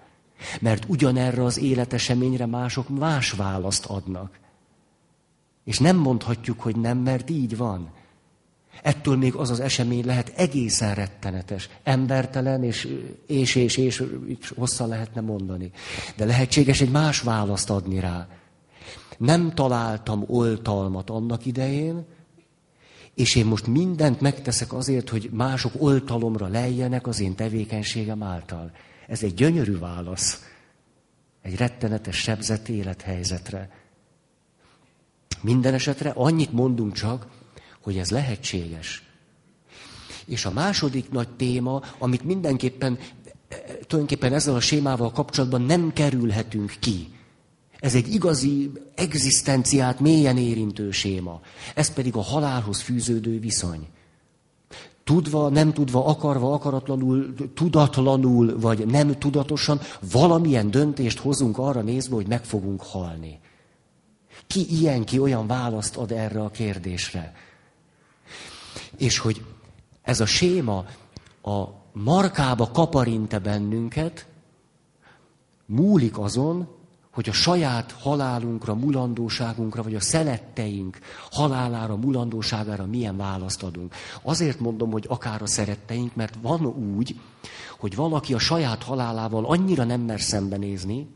Mert 0.62 0.86
ugyanerre 0.88 1.44
az 1.44 1.58
életeseményre 1.58 2.46
mások 2.46 2.90
más 2.90 3.32
választ 3.32 3.86
adnak. 3.86 4.40
És 5.66 5.80
nem 5.80 5.96
mondhatjuk, 5.96 6.62
hogy 6.62 6.76
nem, 6.76 6.98
mert 6.98 7.30
így 7.30 7.58
van. 7.58 7.94
Ettől 8.82 9.18
még 9.18 9.36
az 9.36 9.50
az 9.50 9.60
esemény 9.60 10.06
lehet 10.06 10.34
egészen 10.36 10.96
rettenetes, 10.96 11.70
embertelen, 11.84 12.64
és, 12.64 12.88
és, 13.28 13.56
és, 13.56 13.78
és, 13.78 14.04
és 14.26 14.54
hosszan 14.56 14.88
lehetne 14.88 15.22
mondani. 15.22 15.72
De 16.16 16.26
lehetséges 16.26 16.82
egy 16.82 16.92
más 16.92 17.22
választ 17.22 17.70
adni 17.70 18.00
rá. 18.00 18.28
Nem 19.18 19.54
találtam 19.54 20.24
oltalmat 20.28 21.10
annak 21.10 21.46
idején, 21.46 22.06
és 23.14 23.36
én 23.36 23.46
most 23.46 23.68
mindent 23.68 24.22
megteszek 24.22 24.74
azért, 24.74 25.10
hogy 25.10 25.30
mások 25.34 25.72
oltalomra 25.78 26.48
lejjenek 26.48 27.08
az 27.08 27.20
én 27.20 27.36
tevékenységem 27.36 28.24
által. 28.24 28.72
Ez 29.08 29.24
egy 29.24 29.34
gyönyörű 29.34 29.78
válasz. 29.78 30.44
Egy 31.42 31.56
rettenetes 31.58 32.16
sebzett 32.16 32.68
élethelyzetre. 32.68 33.70
Minden 35.42 35.74
esetre 35.74 36.10
annyit 36.10 36.52
mondunk 36.52 36.94
csak, 36.94 37.28
hogy 37.82 37.98
ez 37.98 38.12
lehetséges. 38.12 39.04
És 40.26 40.46
a 40.46 40.52
második 40.52 41.12
nagy 41.12 41.30
téma, 41.30 41.82
amit 41.98 42.24
mindenképpen, 42.24 42.98
tulajdonképpen 43.88 44.34
ezzel 44.34 44.56
a 44.56 44.60
sémával 44.60 45.12
kapcsolatban 45.12 45.62
nem 45.62 45.94
kerülhetünk 45.94 46.76
ki. 46.80 47.08
Ez 47.80 47.96
egy 47.96 48.14
igazi 48.14 48.72
egzisztenciát 48.96 50.00
mélyen 50.00 50.38
érintő 50.38 50.92
séma. 50.92 51.42
Ez 51.76 51.94
pedig 51.94 52.16
a 52.16 52.22
halálhoz 52.22 52.82
fűződő 52.82 53.40
viszony. 53.40 53.88
tudva, 55.04 55.50
nem 55.50 55.74
tudva, 55.74 56.06
akarva, 56.06 56.54
akaratlanul, 56.54 57.34
tudatlanul, 57.54 58.60
vagy 58.60 58.86
nem 58.86 59.18
tudatosan, 59.18 59.80
valamilyen 60.12 60.72
döntést 60.72 61.20
hozunk 61.20 61.58
arra 61.58 61.82
nézve, 61.82 62.16
hogy 62.16 62.28
meg 62.28 62.46
fogunk 62.46 62.82
halni. 62.82 63.40
Ki 64.48 64.80
ilyen, 64.80 65.04
ki 65.04 65.20
olyan 65.20 65.48
választ 65.48 65.98
ad 65.98 66.12
erre 66.12 66.42
a 66.42 66.50
kérdésre? 66.50 67.34
És 68.98 69.18
hogy 69.18 69.46
ez 70.02 70.20
a 70.20 70.26
séma 70.26 70.86
a 71.42 71.64
markába 71.94 72.72
kaparinte 72.72 73.40
bennünket, 73.40 74.28
múlik 75.66 76.18
azon, 76.18 76.68
hogy 77.16 77.30
a 77.30 77.34
saját 77.34 77.92
halálunkra, 77.92 78.76
mulandóságunkra, 78.76 79.84
vagy 79.84 79.96
a 79.96 80.00
szeretteink 80.00 81.00
halálára, 81.32 81.96
mulandóságára 81.96 82.86
milyen 82.86 83.18
választ 83.18 83.64
adunk. 83.64 83.94
Azért 84.24 84.60
mondom, 84.60 84.92
hogy 84.92 85.06
akár 85.08 85.42
a 85.42 85.48
szeretteink, 85.48 86.16
mert 86.16 86.38
van 86.42 86.66
úgy, 86.66 87.20
hogy 87.80 87.96
valaki 87.96 88.34
a 88.34 88.40
saját 88.40 88.84
halálával 88.84 89.46
annyira 89.46 89.84
nem 89.84 90.02
mer 90.02 90.22
szembenézni, 90.22 91.08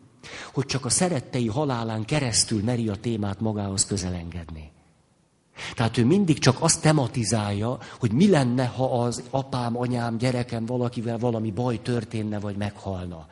hogy 0.53 0.65
csak 0.65 0.85
a 0.85 0.89
szerettei 0.89 1.47
halálán 1.47 2.05
keresztül 2.05 2.63
meri 2.63 2.87
a 2.87 2.95
témát 2.95 3.39
magához 3.39 3.85
közelengedni. 3.85 4.71
Tehát 5.75 5.97
ő 5.97 6.05
mindig 6.05 6.39
csak 6.39 6.57
azt 6.59 6.81
tematizálja, 6.81 7.77
hogy 7.99 8.11
mi 8.11 8.29
lenne, 8.29 8.65
ha 8.65 9.03
az 9.03 9.23
apám, 9.29 9.77
anyám, 9.77 10.17
gyerekem 10.17 10.65
valakivel 10.65 11.17
valami 11.17 11.51
baj 11.51 11.81
történne, 11.81 12.39
vagy 12.39 12.55
meghalna. 12.55 13.27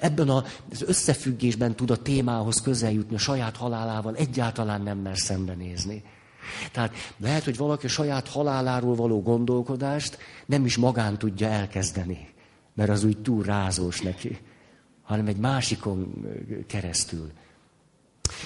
Ebben 0.00 0.28
az 0.28 0.82
összefüggésben 0.86 1.74
tud 1.74 1.90
a 1.90 1.96
témához 1.96 2.60
közel 2.60 2.92
jutni, 2.92 3.14
a 3.14 3.18
saját 3.18 3.56
halálával 3.56 4.14
egyáltalán 4.14 4.82
nem 4.82 4.98
mer 4.98 5.18
szembenézni. 5.18 6.02
Tehát 6.72 6.94
lehet, 7.16 7.44
hogy 7.44 7.56
valaki 7.56 7.86
a 7.86 7.88
saját 7.88 8.28
haláláról 8.28 8.94
való 8.94 9.22
gondolkodást 9.22 10.18
nem 10.46 10.64
is 10.64 10.76
magán 10.76 11.18
tudja 11.18 11.48
elkezdeni, 11.48 12.28
mert 12.74 12.90
az 12.90 13.04
úgy 13.04 13.18
túl 13.18 13.42
rázós 13.42 14.00
neki, 14.00 14.38
hanem 15.02 15.26
egy 15.26 15.36
másikon 15.36 16.26
keresztül. 16.66 17.30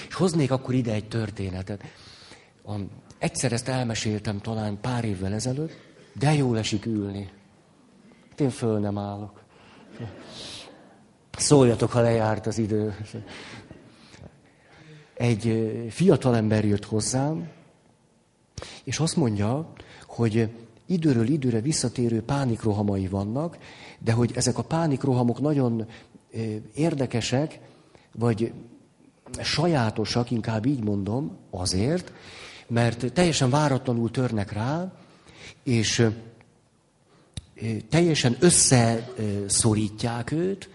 És 0.07 0.13
hoznék 0.13 0.51
akkor 0.51 0.73
ide 0.73 0.93
egy 0.93 1.07
történetet. 1.07 1.83
Egyszer 3.17 3.51
ezt 3.51 3.67
elmeséltem 3.67 4.41
talán 4.41 4.77
pár 4.81 5.05
évvel 5.05 5.33
ezelőtt, 5.33 5.71
de 6.13 6.33
jól 6.33 6.57
esik 6.57 6.85
ülni. 6.85 7.29
Én 8.37 8.49
föl 8.49 8.79
nem 8.79 8.97
állok. 8.97 9.43
Szóljatok, 11.37 11.91
ha 11.91 12.01
lejárt 12.01 12.45
az 12.47 12.57
idő. 12.57 12.95
Egy 15.13 15.85
fiatalember 15.89 16.65
jött 16.65 16.85
hozzám, 16.85 17.49
és 18.83 18.99
azt 18.99 19.15
mondja, 19.15 19.73
hogy 20.05 20.49
időről 20.85 21.27
időre 21.27 21.61
visszatérő 21.61 22.21
pánikrohamai 22.21 23.07
vannak, 23.07 23.57
de 23.99 24.11
hogy 24.11 24.31
ezek 24.35 24.57
a 24.57 24.63
pánikrohamok 24.63 25.41
nagyon 25.41 25.87
érdekesek, 26.75 27.59
vagy 28.11 28.51
sajátosak, 29.41 30.31
inkább 30.31 30.65
így 30.65 30.83
mondom, 30.83 31.37
azért, 31.49 32.11
mert 32.67 33.13
teljesen 33.13 33.49
váratlanul 33.49 34.11
törnek 34.11 34.51
rá, 34.51 34.93
és 35.63 36.07
teljesen 37.89 38.37
összeszorítják 38.39 40.31
őt, 40.31 40.69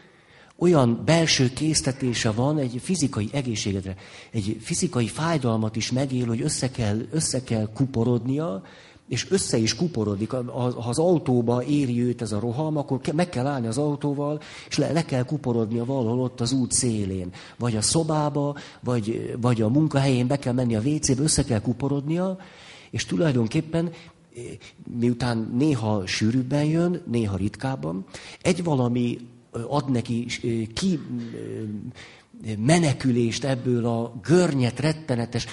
olyan 0.57 1.03
belső 1.05 1.53
késztetése 1.53 2.31
van 2.31 2.59
egy 2.59 2.81
fizikai 2.83 3.29
egészségedre, 3.33 3.95
egy 4.31 4.59
fizikai 4.61 5.07
fájdalmat 5.07 5.77
is 5.77 5.93
megél, 5.93 6.27
hogy 6.27 6.41
össze 6.41 6.71
kell, 6.71 7.01
össze 7.11 7.43
kell 7.43 7.69
kuporodnia, 7.75 8.63
és 9.13 9.31
össze 9.31 9.57
is 9.57 9.75
kuporodik. 9.75 10.31
Ha 10.31 10.65
az 10.89 10.99
autóba 10.99 11.65
éri 11.65 12.03
őt 12.03 12.23
ez 12.23 12.33
a 12.33 12.41
roham, 12.41 12.77
akkor 12.77 13.01
meg 13.13 13.29
kell 13.29 13.47
állni 13.47 13.67
az 13.67 13.79
autóval, 13.79 14.41
és 14.69 14.79
le, 14.79 14.93
le 14.93 15.05
kell 15.05 15.25
kuporodnia 15.25 15.85
valahol 15.85 16.21
ott 16.21 16.41
az 16.41 16.53
út 16.53 16.73
szélén. 16.73 17.33
Vagy 17.59 17.77
a 17.77 17.81
szobába, 17.81 18.57
vagy, 18.81 19.35
vagy 19.41 19.63
a 19.63 19.69
munkahelyén 19.69 20.27
be 20.27 20.39
kell 20.39 20.53
menni 20.53 20.77
a 20.77 20.81
WC-be, 20.81 21.23
össze 21.23 21.45
kell 21.45 21.61
kuporodnia, 21.61 22.39
és 22.91 23.05
tulajdonképpen 23.05 23.91
miután 24.99 25.53
néha 25.59 26.07
sűrűbben 26.07 26.65
jön, 26.65 27.03
néha 27.11 27.37
ritkábban, 27.37 28.05
egy 28.43 28.65
valami 28.65 29.19
ad 29.69 29.91
neki 29.91 30.27
ki 30.75 31.01
menekülést 32.59 33.45
ebből 33.45 33.87
a 33.87 34.13
görnyet, 34.23 34.81
rettenetes, 34.81 35.47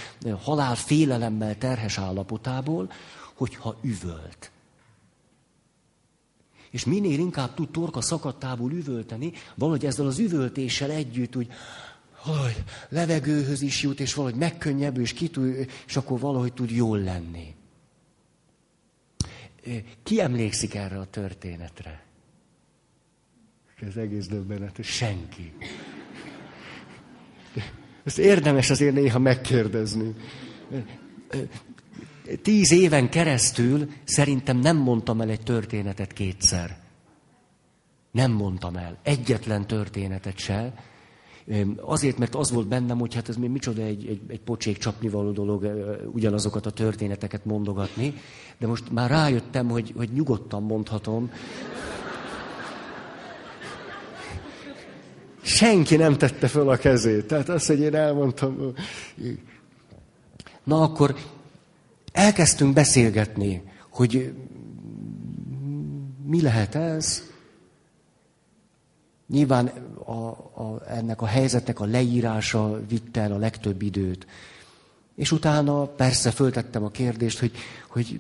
halál 0.44 0.76
félelemmel 0.76 1.58
terhes 1.58 1.98
állapotából, 1.98 2.90
hogyha 3.40 3.78
üvölt. 3.82 4.52
És 6.70 6.86
minél 6.86 7.20
inkább 7.20 7.54
tud 7.54 7.70
torka 7.70 8.02
szakadtából 8.02 8.72
üvölteni, 8.72 9.32
valahogy 9.56 9.86
ezzel 9.86 10.06
az 10.06 10.20
üvöltéssel 10.20 10.92
együtt 10.92 11.36
úgy, 11.36 11.52
hogy 12.16 12.64
levegőhöz 12.90 13.62
is 13.62 13.82
jut, 13.82 14.00
és 14.00 14.14
valahogy 14.14 14.38
megkönnyebbül, 14.38 15.02
és, 15.02 15.14
kitud, 15.14 15.68
és 15.88 15.96
akkor 15.96 16.20
valahogy 16.20 16.54
tud 16.54 16.70
jól 16.72 17.00
lenni. 17.00 17.56
Ki 20.04 20.22
emlékszik 20.22 20.76
erre 20.76 21.00
a 21.00 21.06
történetre? 21.06 22.04
Ez 23.82 23.96
egész 23.96 24.28
döbbenetes. 24.28 24.88
Senki. 24.88 25.54
Ezt 28.04 28.18
érdemes 28.18 28.70
azért 28.70 28.94
néha 28.94 29.20
megkérdezni. 29.20 30.16
Tíz 32.42 32.72
éven 32.72 33.10
keresztül 33.10 33.90
szerintem 34.04 34.58
nem 34.58 34.78
mondtam 34.78 35.22
el 35.22 35.30
egy 35.30 35.44
történetet 35.44 36.14
kétszer. 36.14 36.78
Nem 38.12 38.32
mondtam 38.32 38.76
el. 38.76 38.98
Egyetlen 39.04 39.68
történetet 39.68 40.38
se. 40.38 40.74
Azért, 41.76 42.18
mert 42.18 42.36
az 42.36 42.52
volt 42.52 42.68
bennem, 42.68 43.00
hogy 43.00 43.14
hát 43.14 43.30
ez 43.30 43.36
még 43.36 43.50
micsoda 43.50 43.82
egy, 43.82 44.08
egy, 44.08 44.22
egy 44.28 44.40
pocsék 44.40 44.78
csapnivaló 44.78 45.32
dolog 45.32 45.70
ugyanazokat 46.14 46.66
a 46.66 46.72
történeteket 46.72 47.46
mondogatni, 47.46 48.14
de 48.58 48.68
most 48.68 48.92
már 48.92 49.10
rájöttem, 49.10 49.70
hogy, 49.70 49.94
hogy 49.96 50.10
nyugodtan 50.12 50.64
mondhatom, 50.64 51.32
Senki 55.42 55.96
nem 55.96 56.18
tette 56.18 56.48
föl 56.48 56.70
a 56.70 56.78
kezét. 56.78 57.26
Tehát 57.26 57.50
azt, 57.50 57.68
hogy 57.68 57.80
én 57.80 57.96
elmondtam. 57.96 58.74
Na 60.64 60.82
akkor 60.82 61.16
elkezdtünk 62.12 62.74
beszélgetni, 62.74 63.64
hogy 63.90 64.34
mi 66.26 66.42
lehet 66.42 66.76
ez. 66.76 67.24
Nyilván 69.28 69.68
a, 70.06 70.12
a, 70.12 70.82
ennek 70.88 71.22
a 71.22 71.26
helyzetnek 71.26 71.80
a 71.80 71.86
leírása 71.86 72.82
vitte 72.88 73.22
el 73.22 73.32
a 73.32 73.38
legtöbb 73.38 73.82
időt. 73.82 74.28
És 75.16 75.32
utána 75.32 75.86
persze 75.86 76.32
föltettem 76.32 76.84
a 76.84 76.90
kérdést, 76.90 77.40
hogy, 77.40 77.52
hogy 77.88 78.20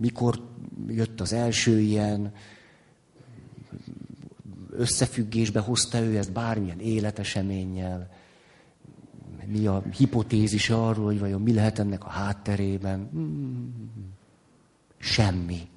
mikor 0.00 0.40
jött 0.88 1.20
az 1.20 1.32
első 1.32 1.80
ilyen, 1.80 2.32
összefüggésbe 4.70 5.60
hozta 5.60 6.00
ő 6.00 6.16
ezt 6.16 6.32
bármilyen 6.32 6.80
életeseménnyel, 6.80 8.10
mi 9.50 9.66
a 9.66 9.82
hipotézis 9.96 10.70
arról, 10.70 11.04
hogy 11.04 11.18
vajon 11.18 11.40
mi 11.40 11.54
lehet 11.54 11.78
ennek 11.78 12.04
a 12.04 12.08
hátterében. 12.08 13.10
Semmi. 14.98 15.68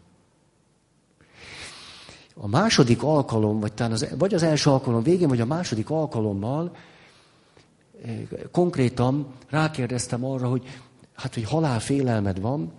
A 2.35 2.47
második 2.47 3.03
alkalom, 3.03 3.59
vagy 3.59 3.73
talán 3.73 3.91
az, 3.91 4.07
vagy 4.17 4.33
az 4.33 4.43
első 4.43 4.69
alkalom 4.69 5.03
végén, 5.03 5.27
vagy 5.27 5.41
a 5.41 5.45
második 5.45 5.89
alkalommal 5.89 6.75
eh, 8.03 8.21
konkrétan 8.51 9.27
rákérdeztem 9.49 10.25
arra, 10.25 10.49
hogy 10.49 10.65
hát, 11.13 11.33
hogy 11.33 11.43
halálfélelmed 11.43 12.41
van, 12.41 12.71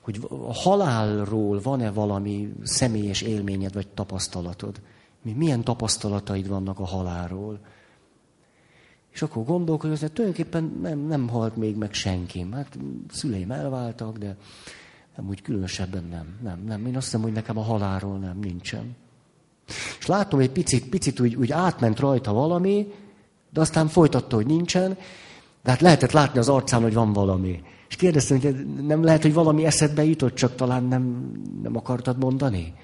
hogy 0.00 0.20
a 0.28 0.54
halálról 0.54 1.60
van-e 1.60 1.90
valami 1.90 2.52
személyes 2.62 3.22
élményed 3.22 3.74
vagy 3.74 3.88
tapasztalatod. 3.88 4.80
Mi, 5.22 5.32
milyen 5.32 5.64
tapasztalataid 5.64 6.48
vannak 6.48 6.78
a 6.78 6.86
halálról? 6.86 7.60
És 9.12 9.22
akkor 9.22 9.44
gondolkodom, 9.44 9.96
hogy 10.00 10.12
tulajdonképpen 10.12 10.78
nem, 10.82 10.98
nem 10.98 11.28
halt 11.28 11.56
még 11.56 11.76
meg 11.76 11.92
senki. 11.92 12.46
Hát 12.52 12.78
szüleim 13.12 13.50
elváltak, 13.50 14.18
de 14.18 14.36
nem 15.16 15.28
úgy 15.28 15.42
különösebben 15.42 16.04
nem. 16.10 16.38
Nem, 16.42 16.64
nem. 16.66 16.86
Én 16.86 16.96
azt 16.96 17.04
hiszem, 17.04 17.22
hogy 17.22 17.32
nekem 17.32 17.58
a 17.58 17.62
halálról 17.62 18.18
nem, 18.18 18.38
nincsen. 18.38 18.96
És 19.98 20.06
látom, 20.06 20.40
egy 20.40 20.50
picit, 20.50 20.88
picit 20.88 21.20
úgy, 21.20 21.34
úgy 21.34 21.52
átment 21.52 21.98
rajta 21.98 22.32
valami, 22.32 22.92
de 23.52 23.60
aztán 23.60 23.88
folytatta, 23.88 24.36
hogy 24.36 24.46
nincsen, 24.46 24.96
de 25.62 25.70
hát 25.70 25.80
lehetett 25.80 26.12
látni 26.12 26.38
az 26.38 26.48
arcán, 26.48 26.82
hogy 26.82 26.94
van 26.94 27.12
valami. 27.12 27.62
És 27.88 27.96
kérdeztem, 27.96 28.40
hogy 28.40 28.66
nem 28.86 29.04
lehet, 29.04 29.22
hogy 29.22 29.34
valami 29.34 29.64
eszedbe 29.64 30.04
jutott, 30.04 30.34
csak 30.34 30.54
talán 30.54 30.84
nem, 30.84 31.32
nem 31.62 31.76
akartad 31.76 32.18
mondani? 32.18 32.74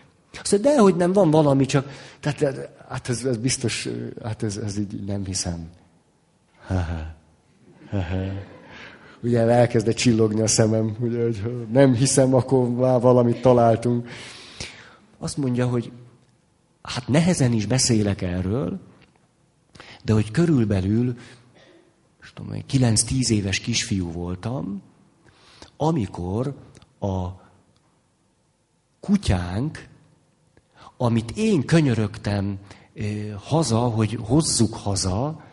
Azt 0.41 0.53
mondja, 0.53 0.71
de 0.71 0.81
hogy 0.81 0.97
nem, 0.97 1.13
van 1.13 1.31
valami, 1.31 1.67
csak, 1.67 1.91
tehát, 2.21 2.71
hát 2.89 3.09
ez, 3.09 3.25
ez 3.25 3.37
biztos, 3.37 3.89
hát 4.25 4.43
ez, 4.43 4.57
ez 4.57 4.79
így 4.79 5.05
nem 5.05 5.25
hiszem. 5.25 5.69
Ugye 9.23 9.41
elkezdett 9.41 9.97
csillogni 9.97 10.41
a 10.41 10.47
szemem, 10.47 10.97
ugye, 11.01 11.23
hogy 11.23 11.67
nem 11.73 11.95
hiszem, 11.95 12.35
akkor 12.35 12.71
már 12.71 13.01
valamit 13.01 13.41
találtunk. 13.41 14.09
Azt 15.19 15.37
mondja, 15.37 15.69
hogy 15.69 15.93
hát 16.83 17.09
nehezen 17.09 17.53
is 17.53 17.67
beszélek 17.67 18.23
erről, 18.23 18.81
de 20.05 20.13
hogy 20.13 20.31
körülbelül, 20.31 21.17
tudom, 22.35 22.63
9-10 22.71 23.29
éves 23.31 23.61
kisfiú 23.61 24.13
voltam, 24.13 24.83
amikor 25.77 26.55
a 27.01 27.29
kutyánk, 29.01 29.89
amit 30.97 31.33
én 31.37 31.65
könyörögtem 31.65 32.59
haza, 33.37 33.79
hogy 33.79 34.19
hozzuk 34.21 34.75
haza, 34.75 35.45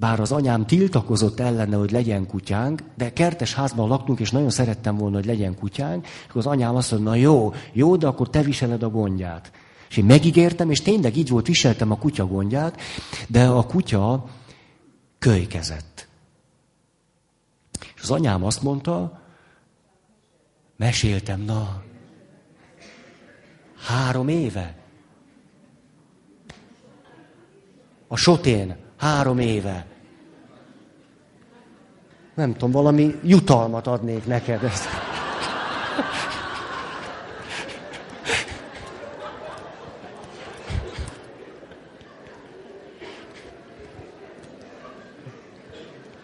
bár 0.00 0.20
az 0.20 0.32
anyám 0.32 0.66
tiltakozott 0.66 1.40
ellene, 1.40 1.76
hogy 1.76 1.90
legyen 1.90 2.26
kutyánk, 2.26 2.82
de 2.96 3.12
kertes 3.12 3.54
házban 3.54 3.88
laktunk, 3.88 4.20
és 4.20 4.30
nagyon 4.30 4.50
szerettem 4.50 4.96
volna, 4.96 5.16
hogy 5.16 5.26
legyen 5.26 5.54
kutyánk, 5.54 6.06
és 6.06 6.34
az 6.34 6.46
anyám 6.46 6.76
azt 6.76 6.90
mondta, 6.90 7.10
na 7.10 7.16
jó, 7.16 7.52
jó, 7.72 7.96
de 7.96 8.06
akkor 8.06 8.30
te 8.30 8.42
viseled 8.42 8.82
a 8.82 8.90
gondját. 8.90 9.52
És 9.88 9.96
én 9.96 10.04
megígértem, 10.04 10.70
és 10.70 10.82
tényleg 10.82 11.16
így 11.16 11.28
volt, 11.28 11.46
viseltem 11.46 11.90
a 11.90 11.98
kutya 11.98 12.26
gondját, 12.26 12.80
de 13.28 13.46
a 13.46 13.66
kutya 13.66 14.24
kölykezett. 15.18 16.08
És 17.94 18.02
az 18.02 18.10
anyám 18.10 18.44
azt 18.44 18.62
mondta, 18.62 19.22
meséltem, 20.76 21.40
na, 21.40 21.82
három 23.86 24.28
éve. 24.28 24.76
A 28.08 28.16
sotén, 28.16 28.76
három 29.00 29.38
éve. 29.38 29.86
Nem 32.34 32.52
tudom, 32.52 32.70
valami 32.70 33.14
jutalmat 33.22 33.86
adnék 33.86 34.26
neked. 34.26 34.64
Ezt. 34.64 34.88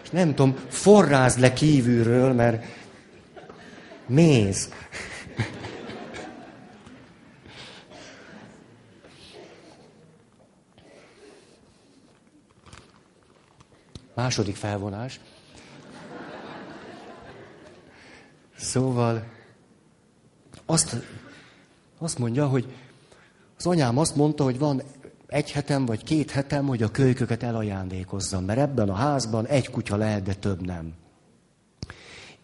És 0.02 0.10
nem 0.10 0.34
tudom, 0.34 0.56
forráz 0.68 1.38
le 1.38 1.52
kívülről, 1.52 2.32
mert 2.32 2.64
méz. 4.06 4.68
Második 14.16 14.56
felvonás. 14.56 15.20
Szóval 18.56 19.24
azt, 20.66 20.96
azt 21.98 22.18
mondja, 22.18 22.46
hogy 22.48 22.74
az 23.58 23.66
anyám 23.66 23.98
azt 23.98 24.16
mondta, 24.16 24.44
hogy 24.44 24.58
van 24.58 24.82
egy 25.26 25.52
hetem 25.52 25.86
vagy 25.86 26.04
két 26.04 26.30
hetem, 26.30 26.66
hogy 26.66 26.82
a 26.82 26.90
kölyköket 26.90 27.42
elajándékozzam, 27.42 28.44
mert 28.44 28.58
ebben 28.58 28.88
a 28.88 28.94
házban 28.94 29.46
egy 29.46 29.70
kutya 29.70 29.96
lehet, 29.96 30.22
de 30.22 30.34
több 30.34 30.66
nem. 30.66 30.94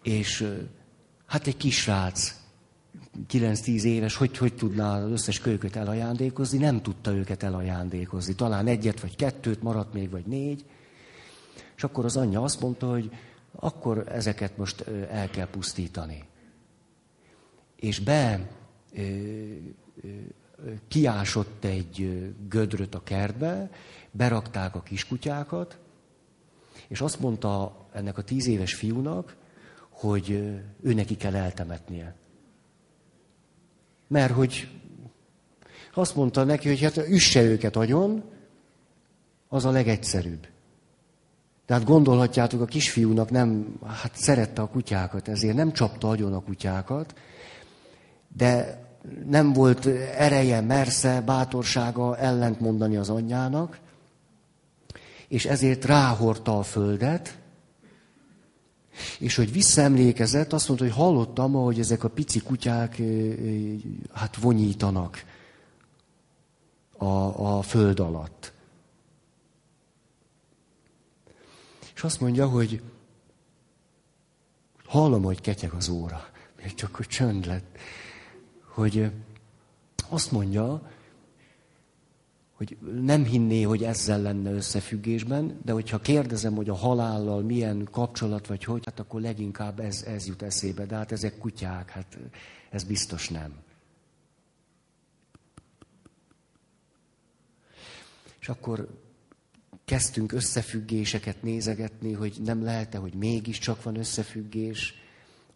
És 0.01 0.53
hát 1.25 1.47
egy 1.47 1.57
kisrác, 1.57 2.35
9-10 3.31 3.83
éves, 3.83 4.15
hogy, 4.15 4.37
hogy 4.37 4.53
tudná 4.53 5.03
az 5.03 5.11
összes 5.11 5.39
kölyköt 5.39 5.75
elajándékozni, 5.75 6.57
nem 6.57 6.81
tudta 6.81 7.13
őket 7.13 7.43
elajándékozni. 7.43 8.35
Talán 8.35 8.67
egyet 8.67 8.99
vagy 8.99 9.15
kettőt, 9.15 9.61
maradt 9.61 9.93
még 9.93 10.09
vagy 10.09 10.25
négy. 10.25 10.65
És 11.75 11.83
akkor 11.83 12.05
az 12.05 12.17
anyja 12.17 12.43
azt 12.43 12.61
mondta, 12.61 12.89
hogy 12.89 13.11
akkor 13.51 14.03
ezeket 14.07 14.57
most 14.57 14.81
el 15.09 15.29
kell 15.29 15.47
pusztítani. 15.47 16.23
És 17.75 17.99
be 17.99 18.49
kiásott 20.87 21.63
egy 21.63 22.25
gödröt 22.49 22.95
a 22.95 23.03
kertbe, 23.03 23.69
berakták 24.11 24.75
a 24.75 24.81
kiskutyákat, 24.81 25.77
és 26.87 27.01
azt 27.01 27.19
mondta 27.19 27.85
ennek 27.93 28.17
a 28.17 28.23
tíz 28.23 28.47
éves 28.47 28.73
fiúnak, 28.73 29.35
hogy 29.89 30.29
ő 30.81 30.93
neki 30.93 31.15
kell 31.15 31.35
eltemetnie. 31.35 32.15
Mert 34.07 34.33
hogy 34.33 34.69
azt 35.93 36.15
mondta 36.15 36.43
neki, 36.43 36.67
hogy 36.67 36.81
hát 36.81 36.97
üsse 36.97 37.41
őket 37.41 37.75
agyon, 37.75 38.23
az 39.47 39.65
a 39.65 39.71
legegyszerűbb. 39.71 40.47
Tehát 41.65 41.83
gondolhatjátok, 41.83 42.61
a 42.61 42.65
kisfiúnak 42.65 43.29
nem, 43.29 43.79
hát 43.85 44.15
szerette 44.15 44.61
a 44.61 44.67
kutyákat, 44.67 45.27
ezért 45.27 45.55
nem 45.55 45.71
csapta 45.71 46.09
agyon 46.09 46.33
a 46.33 46.43
kutyákat, 46.43 47.13
de 48.35 48.81
nem 49.25 49.53
volt 49.53 49.85
ereje, 50.17 50.61
mersze, 50.61 51.21
bátorsága 51.21 52.17
ellent 52.17 52.59
mondani 52.59 52.95
az 52.95 53.09
anyjának, 53.09 53.79
és 55.27 55.45
ezért 55.45 55.85
ráhordta 55.85 56.59
a 56.59 56.63
földet, 56.63 57.37
és 59.19 59.35
hogy 59.35 59.51
visszaemlékezett, 59.51 60.53
azt 60.53 60.67
mondta, 60.67 60.85
hogy 60.85 60.95
hallottam, 60.95 61.53
hogy 61.53 61.79
ezek 61.79 62.03
a 62.03 62.09
pici 62.09 62.39
kutyák 62.39 63.01
hát 64.13 64.35
vonyítanak 64.35 65.23
a, 66.97 67.57
a 67.57 67.61
föld 67.61 67.99
alatt. 67.99 68.52
És 72.03 72.09
azt 72.09 72.21
mondja, 72.21 72.47
hogy 72.47 72.81
hallom, 74.85 75.23
hogy 75.23 75.41
ketyeg 75.41 75.71
az 75.71 75.89
óra. 75.89 76.29
Még 76.61 76.73
csak, 76.73 76.95
hogy 76.95 77.07
csönd 77.07 77.45
lett. 77.45 77.77
Hogy 78.63 79.11
azt 80.09 80.31
mondja, 80.31 80.91
hogy 82.53 82.77
nem 83.01 83.23
hinné, 83.23 83.61
hogy 83.61 83.83
ezzel 83.83 84.21
lenne 84.21 84.51
összefüggésben, 84.51 85.59
de 85.65 85.71
hogyha 85.71 85.99
kérdezem, 85.99 86.55
hogy 86.55 86.69
a 86.69 86.75
halállal 86.75 87.41
milyen 87.41 87.87
kapcsolat, 87.91 88.47
vagy 88.47 88.63
hogy, 88.63 88.85
hát 88.85 88.99
akkor 88.99 89.21
leginkább 89.21 89.79
ez, 89.79 90.03
ez 90.03 90.27
jut 90.27 90.41
eszébe. 90.41 90.85
De 90.85 90.95
hát 90.95 91.11
ezek 91.11 91.37
kutyák, 91.37 91.89
hát 91.89 92.17
ez 92.69 92.83
biztos 92.83 93.29
nem. 93.29 93.53
És 98.39 98.49
akkor 98.49 99.02
kezdtünk 99.85 100.31
összefüggéseket 100.31 101.41
nézegetni, 101.41 102.13
hogy 102.13 102.37
nem 102.43 102.63
lehet-e, 102.63 102.97
hogy 102.97 103.13
mégiscsak 103.13 103.83
van 103.83 103.97
összefüggés 103.97 104.93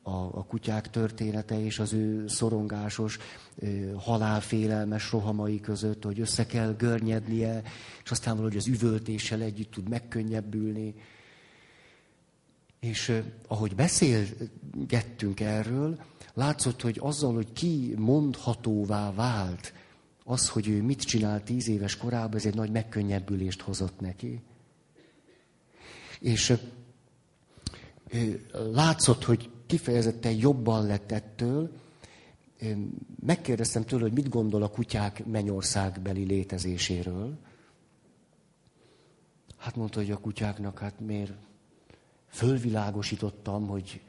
a, 0.08 0.38
a 0.38 0.46
kutyák 0.48 0.90
története 0.90 1.63
és 1.63 1.80
az 1.80 1.94
ő 1.94 2.28
szorongásos, 2.28 3.18
halálfélelmes 3.96 5.12
rohamai 5.12 5.60
között, 5.60 6.04
hogy 6.04 6.20
össze 6.20 6.46
kell 6.46 6.76
görnyednie, 6.78 7.62
és 8.04 8.12
aztán 8.12 8.36
valahogy 8.36 8.58
az 8.58 8.68
üvöltéssel 8.68 9.42
együtt 9.42 9.72
tud 9.72 9.90
megkönnyebbülni. 9.90 10.96
És 12.80 13.22
ahogy 13.48 13.76
beszélgettünk 13.76 15.40
erről, 15.40 16.00
látszott, 16.34 16.82
hogy 16.82 16.98
azzal, 17.02 17.34
hogy 17.34 17.54
ki 17.54 17.94
mondhatóvá 17.98 19.13
vált 19.13 19.74
az, 20.30 20.50
hogy 20.50 20.68
ő 20.68 20.82
mit 20.82 21.02
csinál 21.02 21.44
tíz 21.44 21.68
éves 21.68 21.98
korában, 21.98 22.36
ez 22.36 22.46
egy 22.46 22.56
nagy 22.56 22.72
megkönnyebbülést 22.72 23.62
hozott 23.62 24.00
neki. 24.00 24.42
És 26.20 26.54
látszott, 28.52 29.24
hogy 29.24 29.50
kifejezetten 29.66 30.32
jobban 30.32 30.86
lett 30.86 31.12
ettől. 31.12 31.72
Megkérdeztem 33.26 33.84
tőle, 33.84 34.02
hogy 34.02 34.13
mit 34.13 34.30
gondol 34.30 34.63
a 34.63 34.70
kutyák 34.70 35.26
mennyországbeli 35.26 36.24
létezéséről. 36.24 37.38
Hát 39.58 39.76
mondta, 39.76 40.00
hogy 40.00 40.12
a 40.12 40.18
kutyáknak, 40.18 40.80
hát 40.80 41.00
miért 41.00 41.34
fölvilágosítottam, 42.28 43.68
hogy 43.68 44.02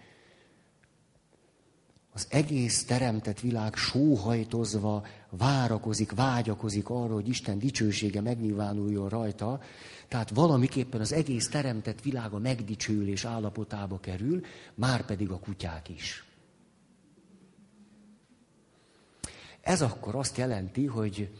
az 2.13 2.27
egész 2.31 2.85
teremtett 2.85 3.41
világ 3.41 3.75
sóhajtozva 3.75 5.07
várakozik, 5.31 6.13
vágyakozik 6.13 6.89
arra, 6.89 7.15
hogy 7.15 7.29
Isten 7.29 7.59
dicsősége 7.59 8.21
megnyilvánuljon 8.21 9.09
rajta. 9.09 9.61
Tehát 10.09 10.31
valamiképpen 10.31 11.01
az 11.01 11.13
egész 11.13 11.49
teremtett 11.49 12.03
világ 12.03 12.33
a 12.33 12.39
megdicsőlés 12.39 13.25
állapotába 13.25 14.01
kerül, 14.01 14.45
már 14.75 15.05
pedig 15.05 15.31
a 15.31 15.39
kutyák 15.39 15.89
is. 15.89 16.25
Ez 19.61 19.83
akkor 19.83 20.15
azt 20.15 20.37
jelenti, 20.37 20.87
hogy 20.87 21.31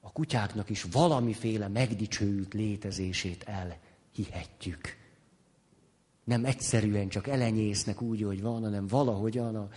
a 0.00 0.12
kutyáknak 0.12 0.70
is 0.70 0.82
valamiféle 0.82 1.68
megdicsőült 1.68 2.54
létezését 2.54 3.44
elhihetjük 3.44 5.02
nem 6.24 6.44
egyszerűen 6.44 7.08
csak 7.08 7.26
elenyésznek 7.26 8.02
úgy, 8.02 8.22
hogy 8.22 8.42
van, 8.42 8.62
hanem 8.62 8.86
valahogyan 8.86 9.56
a 9.56 9.68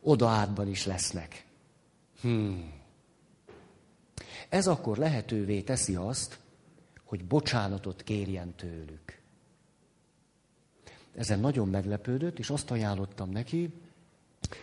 odaátban 0.00 0.68
is 0.68 0.86
lesznek. 0.86 1.44
Hmm. 2.22 2.72
Ez 4.48 4.66
akkor 4.66 4.96
lehetővé 4.96 5.60
teszi 5.60 5.94
azt, 5.94 6.38
hogy 7.04 7.24
bocsánatot 7.24 8.02
kérjen 8.02 8.54
tőlük. 8.54 9.20
ezen 11.14 11.40
nagyon 11.40 11.68
meglepődött, 11.68 12.38
és 12.38 12.50
azt 12.50 12.70
ajánlottam 12.70 13.30
neki, 13.30 13.72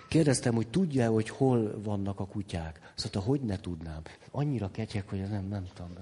Kérdeztem, 0.07 0.55
hogy 0.55 0.67
tudja 0.67 1.11
hogy 1.11 1.29
hol 1.29 1.81
vannak 1.81 2.19
a 2.19 2.25
kutyák. 2.25 2.91
Azt 2.95 3.13
mondta, 3.13 3.31
hogy 3.31 3.41
ne 3.41 3.59
tudnám. 3.59 4.01
Annyira 4.31 4.71
ketyek, 4.71 5.09
hogy 5.09 5.29
nem, 5.29 5.47
nem 5.47 5.67
tudom. 5.73 5.93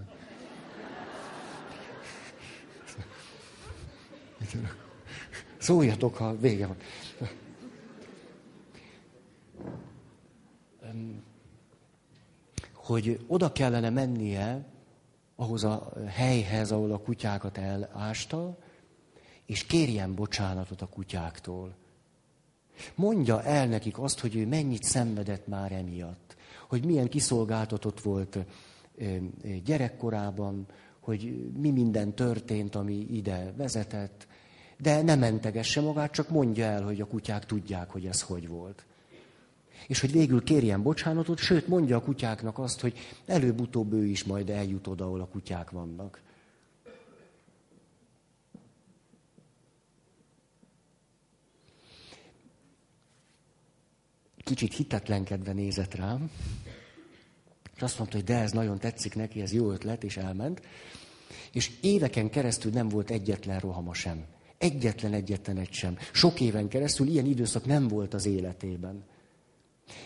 Szóljatok, 5.57 6.15
ha 6.15 6.37
vége 6.37 6.67
van. 6.67 6.77
Hogy 12.87 13.19
oda 13.27 13.51
kellene 13.51 13.89
mennie 13.89 14.65
ahhoz 15.35 15.63
a 15.63 15.91
helyhez, 16.07 16.71
ahol 16.71 16.91
a 16.91 16.97
kutyákat 16.97 17.57
elásta, 17.57 18.57
és 19.45 19.65
kérjen 19.65 20.15
bocsánatot 20.15 20.81
a 20.81 20.87
kutyáktól. 20.87 21.75
Mondja 22.95 23.43
el 23.43 23.67
nekik 23.67 23.99
azt, 23.99 24.19
hogy 24.19 24.35
ő 24.35 24.47
mennyit 24.47 24.83
szenvedett 24.83 25.47
már 25.47 25.71
emiatt, 25.71 26.35
hogy 26.67 26.85
milyen 26.85 27.09
kiszolgáltatott 27.09 28.01
volt 28.01 28.37
gyerekkorában, 29.65 30.65
hogy 30.99 31.51
mi 31.57 31.69
minden 31.71 32.15
történt, 32.15 32.75
ami 32.75 32.95
ide 32.95 33.53
vezetett, 33.57 34.27
de 34.77 35.01
nem 35.01 35.19
mentegesse 35.19 35.81
magát, 35.81 36.11
csak 36.11 36.29
mondja 36.29 36.65
el, 36.65 36.83
hogy 36.83 37.01
a 37.01 37.07
kutyák 37.07 37.45
tudják, 37.45 37.89
hogy 37.89 38.05
ez 38.05 38.21
hogy 38.21 38.47
volt. 38.47 38.85
És 39.87 39.99
hogy 39.99 40.11
végül 40.11 40.43
kérjen 40.43 40.83
bocsánatot, 40.83 41.37
sőt 41.37 41.67
mondja 41.67 41.97
a 41.97 42.01
kutyáknak 42.01 42.59
azt, 42.59 42.79
hogy 42.81 42.97
előbb-utóbb 43.25 43.93
ő 43.93 44.05
is 44.05 44.23
majd 44.23 44.49
eljut 44.49 44.87
oda, 44.87 45.05
ahol 45.05 45.21
a 45.21 45.27
kutyák 45.27 45.69
vannak. 45.69 46.21
Kicsit 54.37 54.73
hitetlenkedve 54.73 55.53
nézett 55.53 55.95
rám, 55.95 56.31
és 57.75 57.83
azt 57.83 57.97
mondta, 57.97 58.15
hogy 58.15 58.25
de 58.25 58.37
ez 58.37 58.51
nagyon 58.51 58.79
tetszik 58.79 59.15
neki, 59.15 59.41
ez 59.41 59.53
jó 59.53 59.71
ötlet, 59.71 60.03
és 60.03 60.17
elment. 60.17 60.61
És 61.51 61.71
éveken 61.81 62.29
keresztül 62.29 62.71
nem 62.71 62.89
volt 62.89 63.09
egyetlen 63.09 63.59
rohama 63.59 63.93
sem. 63.93 64.25
Egyetlen, 64.57 65.13
egyetlen 65.13 65.57
egy 65.57 65.71
sem. 65.71 65.97
Sok 66.11 66.41
éven 66.41 66.67
keresztül 66.67 67.07
ilyen 67.07 67.25
időszak 67.25 67.65
nem 67.65 67.87
volt 67.87 68.13
az 68.13 68.25
életében. 68.25 69.03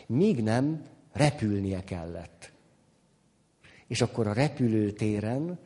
Míg 0.07 0.43
nem 0.43 0.85
repülnie 1.11 1.83
kellett. 1.83 2.51
És 3.87 4.01
akkor 4.01 4.27
a 4.27 4.33
repülőtéren 4.33 5.59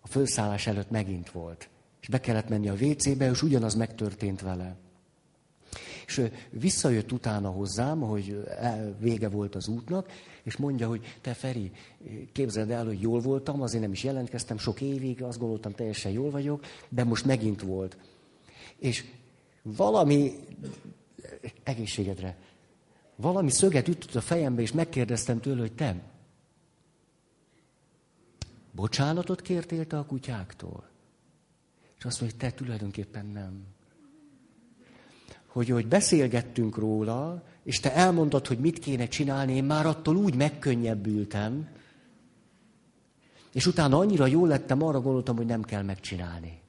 a 0.00 0.06
felszállás 0.08 0.66
előtt 0.66 0.90
megint 0.90 1.30
volt. 1.30 1.68
És 2.00 2.08
be 2.08 2.20
kellett 2.20 2.48
menni 2.48 2.68
a 2.68 2.74
WC-be, 2.80 3.30
és 3.30 3.42
ugyanaz 3.42 3.74
megtörtént 3.74 4.40
vele. 4.40 4.76
És 6.06 6.22
visszajött 6.50 7.12
utána 7.12 7.50
hozzám, 7.50 8.00
hogy 8.00 8.44
vége 8.98 9.28
volt 9.28 9.54
az 9.54 9.68
útnak, 9.68 10.10
és 10.42 10.56
mondja, 10.56 10.88
hogy 10.88 11.16
te 11.20 11.34
Feri, 11.34 11.70
képzeld 12.32 12.70
el, 12.70 12.84
hogy 12.84 13.00
jól 13.00 13.20
voltam, 13.20 13.62
azért 13.62 13.82
nem 13.82 13.92
is 13.92 14.04
jelentkeztem 14.04 14.58
sok 14.58 14.80
évig, 14.80 15.22
azt 15.22 15.38
gondoltam, 15.38 15.72
teljesen 15.72 16.12
jól 16.12 16.30
vagyok, 16.30 16.64
de 16.88 17.04
most 17.04 17.24
megint 17.24 17.62
volt. 17.62 17.96
És 18.78 19.04
valami, 19.62 20.32
egészségedre, 21.62 22.36
valami 23.20 23.50
szöget 23.50 23.88
ütött 23.88 24.14
a 24.14 24.20
fejembe, 24.20 24.62
és 24.62 24.72
megkérdeztem 24.72 25.40
tőle, 25.40 25.60
hogy 25.60 25.72
te, 25.72 26.02
bocsánatot 28.72 29.42
kértél 29.42 29.86
te 29.86 29.98
a 29.98 30.04
kutyáktól? 30.04 30.88
És 31.98 32.04
azt 32.04 32.20
mondja, 32.20 32.38
hogy 32.38 32.48
te 32.48 32.56
tulajdonképpen 32.56 33.26
nem 33.26 33.76
hogy, 35.58 35.68
hogy 35.68 35.86
beszélgettünk 35.86 36.76
róla, 36.76 37.42
és 37.62 37.80
te 37.80 37.94
elmondod, 37.94 38.46
hogy 38.46 38.58
mit 38.58 38.78
kéne 38.78 39.06
csinálni, 39.06 39.54
én 39.54 39.64
már 39.64 39.86
attól 39.86 40.16
úgy 40.16 40.34
megkönnyebbültem, 40.34 41.68
és 43.52 43.66
utána 43.66 43.98
annyira 43.98 44.26
jól 44.26 44.48
lettem, 44.48 44.82
arra 44.82 45.00
gondoltam, 45.00 45.36
hogy 45.36 45.46
nem 45.46 45.62
kell 45.62 45.82
megcsinálni. 45.82 46.60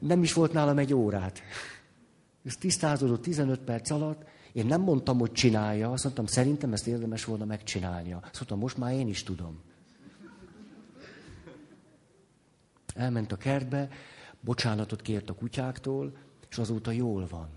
Nem 0.00 0.22
is 0.22 0.32
volt 0.32 0.52
nálam 0.52 0.78
egy 0.78 0.94
órát. 0.94 1.42
Ez 2.44 2.56
tisztázódott 2.56 3.22
15 3.22 3.60
perc 3.60 3.90
alatt. 3.90 4.24
Én 4.52 4.66
nem 4.66 4.80
mondtam, 4.80 5.18
hogy 5.18 5.32
csinálja, 5.32 5.92
azt 5.92 6.04
mondtam, 6.04 6.26
szerintem 6.26 6.72
ezt 6.72 6.86
érdemes 6.86 7.24
volna 7.24 7.44
megcsinálnia. 7.44 8.16
Azt 8.16 8.34
mondtam, 8.34 8.58
most 8.58 8.76
már 8.76 8.92
én 8.92 9.08
is 9.08 9.22
tudom. 9.22 9.62
Elment 12.94 13.32
a 13.32 13.36
kertbe, 13.36 13.88
bocsánatot 14.40 15.02
kért 15.02 15.30
a 15.30 15.34
kutyáktól, 15.34 16.16
és 16.50 16.58
azóta 16.58 16.90
jól 16.90 17.26
van. 17.26 17.48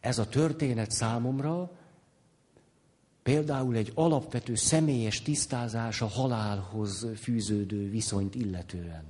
Ez 0.00 0.18
a 0.18 0.28
történet 0.28 0.90
számomra 0.90 1.75
például 3.26 3.76
egy 3.76 3.92
alapvető 3.94 4.54
személyes 4.54 5.22
tisztázás 5.22 6.00
a 6.00 6.06
halálhoz 6.06 7.06
fűződő 7.16 7.90
viszonyt 7.90 8.34
illetően. 8.34 9.04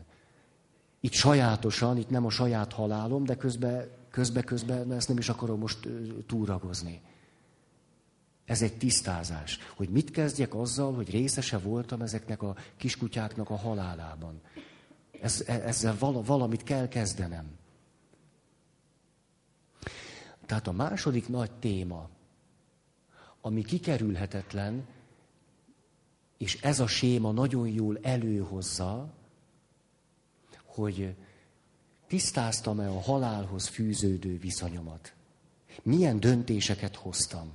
Itt 1.00 1.12
sajátosan, 1.12 1.96
itt 1.96 2.11
nem 2.11 2.24
a 2.24 2.31
saját 2.31 2.72
halálom, 2.72 3.24
de 3.24 3.35
közben, 3.35 3.88
közben, 4.11 4.44
közben 4.44 4.92
ezt 4.92 5.09
nem 5.09 5.18
is 5.18 5.29
akarom 5.29 5.59
most 5.59 5.88
túragozni. 6.26 7.00
Ez 8.44 8.62
egy 8.62 8.76
tisztázás, 8.76 9.59
hogy 9.76 9.88
mit 9.88 10.11
kezdjek 10.11 10.55
azzal, 10.55 10.94
hogy 10.94 11.11
részese 11.11 11.59
voltam 11.59 12.00
ezeknek 12.00 12.42
a 12.42 12.57
kiskutyáknak 12.76 13.50
a 13.50 13.57
halálában. 13.57 14.40
Ez, 15.20 15.44
e, 15.46 15.52
ezzel 15.52 15.96
valamit 15.98 16.62
kell 16.62 16.88
kezdenem. 16.88 17.46
Tehát 20.46 20.66
a 20.66 20.72
második 20.72 21.29
nagy 21.29 21.50
téma, 21.50 22.09
ami 23.46 23.62
kikerülhetetlen, 23.62 24.87
és 26.38 26.61
ez 26.62 26.80
a 26.80 26.87
séma 26.87 27.32
nagyon 27.32 27.68
jól 27.68 27.98
előhozza, 28.02 29.14
hogy 30.64 31.14
tisztáztam-e 32.06 32.88
a 32.88 33.00
halálhoz 33.00 33.66
fűződő 33.66 34.38
viszonyomat. 34.38 35.14
Milyen 35.82 36.20
döntéseket 36.20 36.96
hoztam 36.96 37.52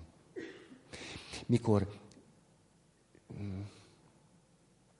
mikor 1.46 2.00
mm, 3.42 3.62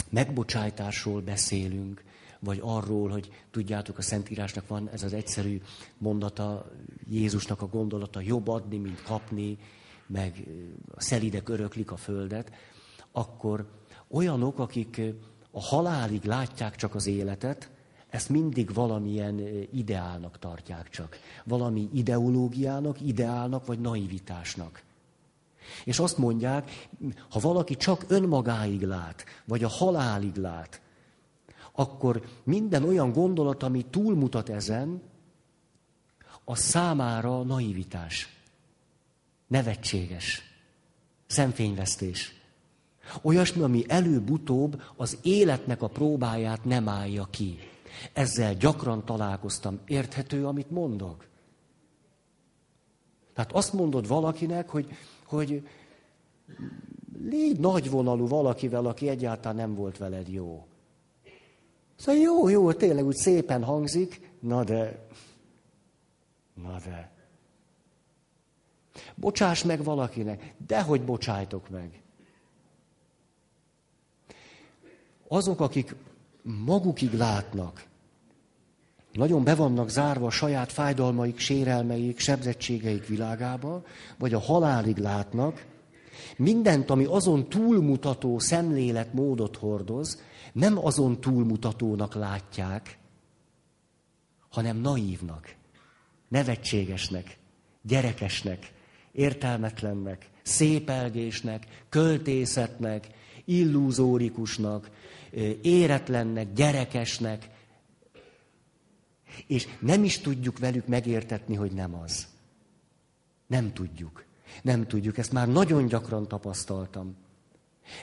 megbocsájtásról 0.10 1.22
beszélünk, 1.22 2.04
vagy 2.40 2.60
arról, 2.62 3.10
hogy 3.10 3.32
tudjátok, 3.52 3.98
a 3.98 4.02
Szentírásnak 4.02 4.68
van 4.68 4.90
ez 4.90 5.04
az 5.04 5.14
egyszerű 5.14 5.62
mondata, 5.98 6.72
Jézusnak 7.10 7.62
a 7.62 7.68
gondolata, 7.68 8.22
jobb 8.22 8.48
adni, 8.48 8.78
mint 8.78 9.02
kapni, 9.02 9.58
meg 10.12 10.48
a 10.96 11.02
szelidek 11.02 11.50
öröklik 11.50 11.92
a 11.92 11.98
földet, 11.98 12.52
akkor 13.12 13.66
olyanok, 14.10 14.60
akik 14.60 15.02
a 15.52 15.62
halálig 15.62 16.24
látják 16.24 16.76
csak 16.76 16.96
az 16.96 17.08
életet, 17.08 17.70
ezt 18.10 18.30
mindig 18.30 18.74
valamilyen 18.74 19.40
ideálnak 19.74 20.40
tartják 20.40 20.90
csak. 20.90 21.20
Valami 21.44 21.90
ideológiának, 21.94 23.02
ideálnak, 23.02 23.66
vagy 23.66 23.80
naivitásnak. 23.80 24.84
És 25.84 26.00
azt 26.00 26.18
mondják, 26.18 26.90
ha 27.30 27.40
valaki 27.40 27.76
csak 27.76 28.06
önmagáig 28.08 28.82
lát, 28.82 29.26
vagy 29.46 29.64
a 29.64 29.68
halálig 29.68 30.36
lát, 30.36 30.82
akkor 31.72 32.22
minden 32.44 32.84
olyan 32.84 33.12
gondolat, 33.12 33.64
ami 33.64 33.86
túlmutat 33.90 34.50
ezen, 34.50 35.02
a 36.44 36.56
számára 36.56 37.44
naivitás, 37.44 38.41
nevetséges, 39.52 40.42
szemfényvesztés. 41.28 42.34
Olyasmi, 43.22 43.62
ami 43.62 43.84
előbb-utóbb 43.88 44.82
az 44.96 45.18
életnek 45.22 45.82
a 45.82 45.88
próbáját 45.88 46.66
nem 46.66 46.90
állja 46.90 47.28
ki. 47.30 47.58
Ezzel 48.14 48.54
gyakran 48.54 49.06
találkoztam. 49.06 49.80
Érthető, 49.86 50.46
amit 50.46 50.70
mondok? 50.70 51.26
Tehát 53.34 53.52
azt 53.52 53.74
mondod 53.74 54.08
valakinek, 54.08 54.70
hogy 54.70 54.88
hogy 55.26 55.68
légy 57.24 57.60
nagyvonalú 57.60 58.28
valakivel, 58.28 58.86
aki 58.86 59.10
egyáltalán 59.10 59.56
nem 59.56 59.76
volt 59.76 59.98
veled 59.98 60.28
jó. 60.28 60.66
Szóval 61.96 62.22
jó, 62.22 62.50
jó, 62.50 62.74
tényleg 62.74 63.06
úgy 63.06 63.16
szépen 63.16 63.64
hangzik, 63.64 64.32
na 64.40 64.64
de, 64.64 65.08
na 66.54 66.80
de. 66.86 67.11
Bocsáss 69.16 69.64
meg 69.64 69.84
valakinek, 69.84 70.54
dehogy 70.68 71.02
bocsájtok 71.02 71.70
meg. 71.70 72.02
Azok, 75.28 75.60
akik 75.60 75.96
magukig 76.42 77.14
látnak, 77.14 77.86
nagyon 79.12 79.44
be 79.44 79.56
vannak 79.56 79.90
zárva 79.90 80.26
a 80.26 80.30
saját 80.30 80.72
fájdalmaik, 80.72 81.40
sérelmeik, 81.40 82.20
sebzettségeik 82.20 83.08
világába, 83.08 83.84
vagy 84.18 84.34
a 84.34 84.40
halálig 84.40 84.98
látnak, 84.98 85.70
Mindent, 86.38 86.90
ami 86.90 87.04
azon 87.06 87.50
túlmutató 87.50 88.40
szemléletmódot 88.40 89.58
hordoz, 89.58 90.22
nem 90.54 90.86
azon 90.86 91.22
túlmutatónak 91.22 92.14
látják, 92.14 92.98
hanem 94.50 94.78
naívnak, 94.78 95.56
nevetségesnek, 96.28 97.38
gyerekesnek, 97.82 98.72
értelmetlennek, 99.12 100.30
szépelgésnek, 100.42 101.68
költészetnek, 101.90 103.08
illúzórikusnak, 103.46 104.90
éretlennek, 105.62 106.54
gyerekesnek, 106.54 107.50
és 109.48 109.68
nem 109.80 110.04
is 110.04 110.20
tudjuk 110.20 110.60
velük 110.60 110.88
megértetni, 110.88 111.56
hogy 111.56 111.72
nem 111.72 111.96
az. 111.96 112.28
Nem 113.48 113.74
tudjuk. 113.74 114.26
Nem 114.62 114.88
tudjuk. 114.88 115.18
Ezt 115.18 115.32
már 115.32 115.48
nagyon 115.48 115.86
gyakran 115.86 116.28
tapasztaltam. 116.28 117.16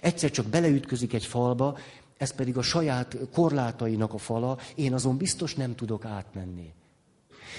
Egyszer 0.00 0.30
csak 0.30 0.46
beleütközik 0.46 1.12
egy 1.12 1.24
falba, 1.24 1.78
ez 2.16 2.34
pedig 2.34 2.56
a 2.56 2.62
saját 2.62 3.16
korlátainak 3.32 4.14
a 4.14 4.18
fala, 4.18 4.58
én 4.74 4.94
azon 4.94 5.16
biztos 5.16 5.54
nem 5.54 5.74
tudok 5.74 6.04
átmenni. 6.04 6.72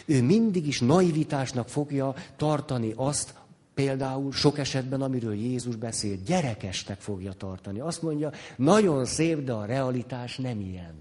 Ő 0.06 0.24
mindig 0.24 0.68
is 0.68 0.80
naivitásnak 0.80 1.70
fogja 1.70 2.16
tartani 2.36 2.94
azt, 2.96 3.34
például 3.74 4.32
sok 4.32 4.58
esetben, 4.58 5.02
amiről 5.02 5.34
Jézus 5.34 5.76
beszél, 5.76 6.16
gyerekesnek 6.26 7.00
fogja 7.00 7.34
tartani. 7.34 7.80
Azt 7.80 8.02
mondja, 8.02 8.32
nagyon 8.56 9.06
szép, 9.06 9.44
de 9.44 9.54
a 9.54 9.66
realitás 9.66 10.38
nem 10.38 10.60
ilyen. 10.60 10.94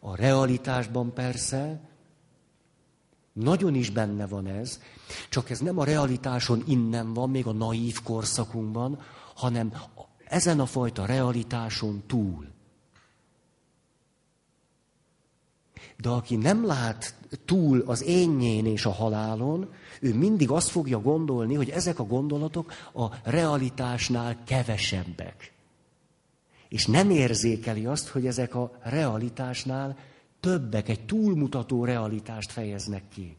A 0.00 0.16
realitásban 0.16 1.12
persze 1.12 1.80
nagyon 3.32 3.74
is 3.74 3.90
benne 3.90 4.26
van 4.26 4.46
ez, 4.46 4.80
csak 5.28 5.50
ez 5.50 5.60
nem 5.60 5.78
a 5.78 5.84
realitáson 5.84 6.62
innen 6.66 7.12
van, 7.12 7.30
még 7.30 7.46
a 7.46 7.52
naív 7.52 8.02
korszakunkban, 8.02 9.00
hanem 9.34 9.72
ezen 10.24 10.60
a 10.60 10.66
fajta 10.66 11.06
realitáson 11.06 12.02
túl. 12.06 12.46
De 16.00 16.08
aki 16.08 16.36
nem 16.36 16.66
lát 16.66 17.14
túl 17.44 17.80
az 17.86 18.02
énnyén 18.02 18.66
és 18.66 18.84
a 18.84 18.90
halálon, 18.90 19.72
ő 20.00 20.14
mindig 20.14 20.50
azt 20.50 20.68
fogja 20.68 21.00
gondolni, 21.00 21.54
hogy 21.54 21.70
ezek 21.70 21.98
a 21.98 22.04
gondolatok 22.04 22.72
a 22.92 23.30
realitásnál 23.30 24.36
kevesebbek. 24.44 25.52
És 26.68 26.86
nem 26.86 27.10
érzékeli 27.10 27.86
azt, 27.86 28.08
hogy 28.08 28.26
ezek 28.26 28.54
a 28.54 28.78
realitásnál 28.82 29.98
többek, 30.40 30.88
egy 30.88 31.04
túlmutató 31.04 31.84
realitást 31.84 32.52
fejeznek 32.52 33.02
ki. 33.08 33.36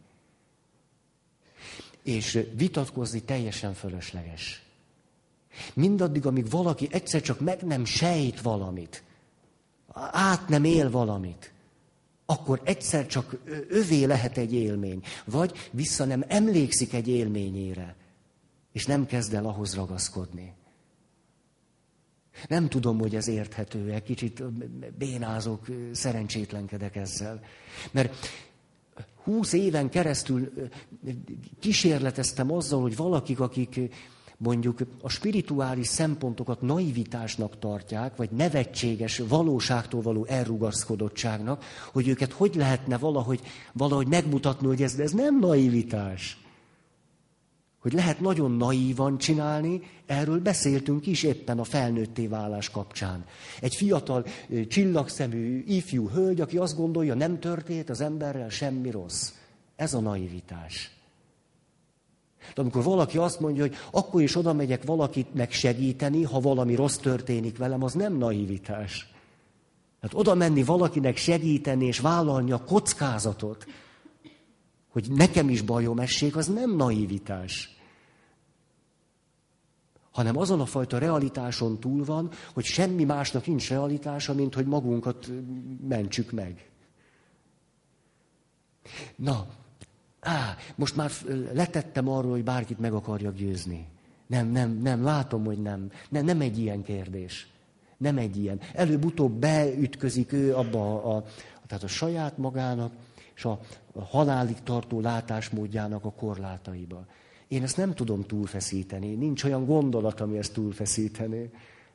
És 2.03 2.45
vitatkozni 2.55 3.21
teljesen 3.21 3.73
fölösleges. 3.73 4.63
Mindaddig, 5.73 6.25
amíg 6.25 6.49
valaki 6.49 6.87
egyszer 6.91 7.21
csak 7.21 7.39
meg 7.39 7.61
nem 7.61 7.85
sejt 7.85 8.41
valamit, 8.41 9.03
át 10.11 10.47
nem 10.47 10.63
él 10.63 10.89
valamit, 10.89 11.51
akkor 12.31 12.61
egyszer 12.63 13.05
csak 13.05 13.35
övé 13.69 14.03
lehet 14.03 14.37
egy 14.37 14.53
élmény, 14.53 15.03
vagy 15.25 15.69
vissza 15.71 16.05
nem 16.05 16.23
emlékszik 16.27 16.93
egy 16.93 17.07
élményére, 17.07 17.95
és 18.71 18.85
nem 18.85 19.05
kezd 19.05 19.33
el 19.33 19.45
ahhoz 19.45 19.75
ragaszkodni. 19.75 20.53
Nem 22.47 22.69
tudom, 22.69 22.99
hogy 22.99 23.15
ez 23.15 23.27
érthető-e, 23.27 24.03
kicsit 24.03 24.43
bénázok, 24.97 25.65
szerencsétlenkedek 25.91 26.95
ezzel. 26.95 27.43
Mert 27.91 28.27
húsz 29.23 29.53
éven 29.53 29.89
keresztül 29.89 30.53
kísérleteztem 31.59 32.51
azzal, 32.51 32.81
hogy 32.81 32.95
valakik, 32.95 33.39
akik 33.39 33.79
mondjuk 34.43 34.79
a 35.01 35.09
spirituális 35.09 35.87
szempontokat 35.87 36.61
naivitásnak 36.61 37.59
tartják, 37.59 38.15
vagy 38.15 38.29
nevetséges 38.29 39.17
valóságtól 39.17 40.01
való 40.01 40.25
elrugaszkodottságnak, 40.25 41.63
hogy 41.91 42.07
őket 42.07 42.31
hogy 42.31 42.55
lehetne 42.55 42.97
valahogy, 42.97 43.41
valahogy 43.73 44.07
megmutatni, 44.07 44.67
hogy 44.67 44.81
ez, 44.81 44.99
ez 44.99 45.11
nem 45.11 45.39
naivitás. 45.39 46.39
Hogy 47.79 47.93
lehet 47.93 48.19
nagyon 48.19 48.51
naívan 48.51 49.17
csinálni, 49.17 49.81
erről 50.05 50.39
beszéltünk 50.39 51.07
is 51.07 51.23
éppen 51.23 51.59
a 51.59 51.63
felnőtté 51.63 52.27
válás 52.27 52.69
kapcsán. 52.69 53.25
Egy 53.59 53.75
fiatal, 53.75 54.25
csillagszemű, 54.67 55.63
ifjú 55.67 56.09
hölgy, 56.09 56.41
aki 56.41 56.57
azt 56.57 56.75
gondolja, 56.75 57.13
nem 57.13 57.39
történt 57.39 57.89
az 57.89 58.01
emberrel 58.01 58.49
semmi 58.49 58.91
rossz. 58.91 59.31
Ez 59.75 59.93
a 59.93 59.99
naivitás. 59.99 61.00
De 62.55 62.61
amikor 62.61 62.83
valaki 62.83 63.17
azt 63.17 63.39
mondja, 63.39 63.61
hogy 63.61 63.75
akkor 63.91 64.21
is 64.21 64.35
oda 64.35 64.53
megyek 64.53 64.83
valakit 64.83 65.33
megsegíteni, 65.33 66.23
ha 66.23 66.39
valami 66.39 66.75
rossz 66.75 66.97
történik 66.97 67.57
velem, 67.57 67.83
az 67.83 67.93
nem 67.93 68.17
naivitás. 68.17 69.09
Hát 70.01 70.13
oda 70.13 70.35
menni 70.35 70.63
valakinek 70.63 71.17
segíteni 71.17 71.85
és 71.85 71.99
vállalni 71.99 72.51
a 72.51 72.63
kockázatot, 72.63 73.65
hogy 74.91 75.11
nekem 75.11 75.49
is 75.49 75.61
bajom 75.61 75.99
essék, 75.99 76.35
az 76.35 76.47
nem 76.47 76.75
naivitás. 76.75 77.75
Hanem 80.11 80.37
azon 80.37 80.61
a 80.61 80.65
fajta 80.65 80.97
realitáson 80.97 81.79
túl 81.79 82.05
van, 82.05 82.29
hogy 82.53 82.63
semmi 82.63 83.03
másnak 83.03 83.47
nincs 83.47 83.69
realitása, 83.69 84.33
mint 84.33 84.53
hogy 84.53 84.65
magunkat 84.65 85.29
mentsük 85.87 86.31
meg. 86.31 86.69
Na, 89.15 89.47
Á, 90.21 90.55
most 90.75 90.95
már 90.95 91.11
letettem 91.53 92.07
arról, 92.07 92.31
hogy 92.31 92.43
bárkit 92.43 92.79
meg 92.79 92.93
akarjak 92.93 93.35
győzni. 93.35 93.87
Nem, 94.27 94.47
nem, 94.47 94.71
nem, 94.71 95.03
látom, 95.03 95.45
hogy 95.45 95.61
nem. 95.61 95.91
nem. 96.09 96.25
Nem 96.25 96.41
egy 96.41 96.59
ilyen 96.59 96.83
kérdés. 96.83 97.47
Nem 97.97 98.17
egy 98.17 98.37
ilyen. 98.37 98.59
Előbb-utóbb 98.73 99.31
beütközik 99.31 100.33
ő 100.33 100.55
abba 100.55 101.03
a, 101.03 101.15
a, 101.15 101.23
tehát 101.67 101.83
a 101.83 101.87
saját 101.87 102.37
magának 102.37 102.91
és 103.35 103.45
a, 103.45 103.59
a 103.93 104.03
halálig 104.03 104.63
tartó 104.63 104.99
látásmódjának 104.99 106.05
a 106.05 106.11
korlátaiba. 106.11 107.05
Én 107.47 107.63
ezt 107.63 107.77
nem 107.77 107.93
tudom 107.93 108.25
túlfeszíteni. 108.25 109.13
Nincs 109.13 109.43
olyan 109.43 109.65
gondolat, 109.65 110.21
ami 110.21 110.37
ezt 110.37 110.53
túlfeszítené. 110.53 111.49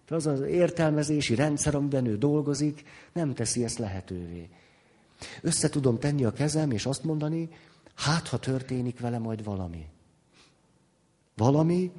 De 0.08 0.14
az 0.14 0.26
az 0.26 0.40
értelmezési 0.40 1.34
rendszer, 1.34 1.74
amiben 1.74 2.06
ő 2.06 2.18
dolgozik, 2.18 2.84
nem 3.12 3.34
teszi 3.34 3.64
ezt 3.64 3.78
lehetővé. 3.78 4.48
Össze 5.42 5.68
tudom 5.68 5.98
tenni 5.98 6.24
a 6.24 6.32
kezem, 6.32 6.70
és 6.70 6.86
azt 6.86 7.04
mondani, 7.04 7.48
Hát, 7.96 8.28
ha 8.28 8.38
történik 8.38 9.00
vele 9.00 9.18
majd 9.18 9.44
valami. 9.44 9.87
Valami, 11.37 11.92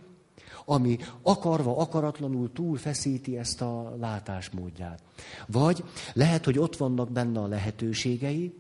ami 0.66 1.00
akarva, 1.22 1.78
akaratlanul 1.78 2.52
túlfeszíti 2.52 3.38
ezt 3.38 3.62
a 3.62 3.96
látásmódját. 4.00 5.02
Vagy 5.48 5.84
lehet, 6.14 6.46
hogy 6.46 6.60
ott 6.60 6.78
vannak 6.78 7.12
benne 7.12 7.40
a 7.40 7.48
lehetőségei, 7.48 8.54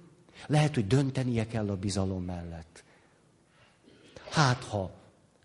lehet, 0.47 0.73
hogy 0.73 0.87
döntenie 0.87 1.47
kell 1.47 1.69
a 1.69 1.75
bizalom 1.75 2.23
mellett. 2.23 2.83
Hát 4.29 4.63
ha, 4.63 4.91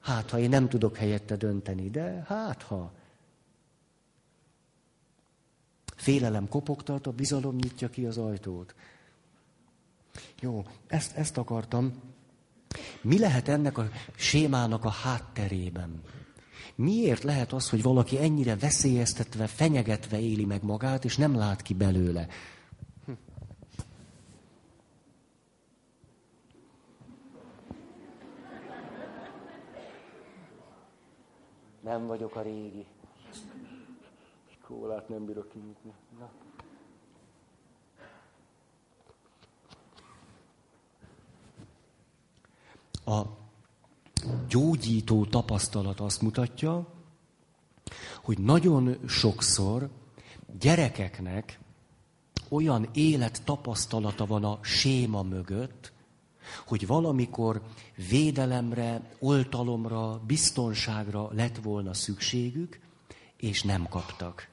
hát 0.01 0.31
ha 0.31 0.39
én 0.39 0.49
nem 0.49 0.69
tudok 0.69 0.97
helyette 0.97 1.37
dönteni, 1.37 1.91
de 1.91 2.25
hát 2.27 2.63
ha. 2.63 2.93
Félelem 5.97 6.49
kopogtat, 6.49 7.07
a 7.07 7.13
bizalom 7.13 7.57
nyitja 7.57 7.91
ki 7.91 8.07
az 8.07 8.19
ajtót. 8.19 8.75
Jó, 10.43 10.65
ezt, 10.87 11.17
ezt 11.17 11.39
akartam. 11.39 11.93
Mi 13.03 13.19
lehet 13.19 13.49
ennek 13.49 13.79
a 13.79 13.89
sémának 14.17 14.85
a 14.85 14.89
hátterében? 14.89 16.03
Miért 16.75 17.23
lehet 17.23 17.53
az, 17.53 17.71
hogy 17.71 17.83
valaki 17.83 18.19
ennyire 18.19 18.57
veszélyeztetve, 18.57 19.47
fenyegetve 19.47 20.21
éli 20.21 20.45
meg 20.45 20.63
magát, 20.63 21.05
és 21.05 21.17
nem 21.17 21.37
lát 21.37 21.63
ki 21.63 21.75
belőle? 21.75 22.27
Nem 31.81 32.07
vagyok 32.07 32.37
a 32.37 32.43
régi. 32.43 32.87
Kólát 34.67 35.09
nem 35.09 35.25
bírok 35.25 35.49
kinyitni. 35.49 35.93
A 43.05 43.23
gyógyító 44.49 45.25
tapasztalat 45.25 46.01
azt 46.01 46.23
mutatja, 46.23 46.93
hogy 48.23 48.39
nagyon 48.39 48.99
sokszor 49.07 49.91
gyerekeknek 50.61 51.59
olyan 52.49 52.89
élet 52.93 53.43
tapasztalata 53.45 54.27
van 54.27 54.45
a 54.45 54.59
séma 54.63 55.23
mögött, 55.23 55.93
hogy 56.67 56.87
valamikor 56.87 57.63
védelemre, 58.09 59.17
oltalomra, 59.19 60.21
biztonságra 60.27 61.29
lett 61.33 61.57
volna 61.57 61.95
szükségük, 61.95 62.81
és 63.37 63.63
nem 63.63 63.89
kaptak. 63.89 64.49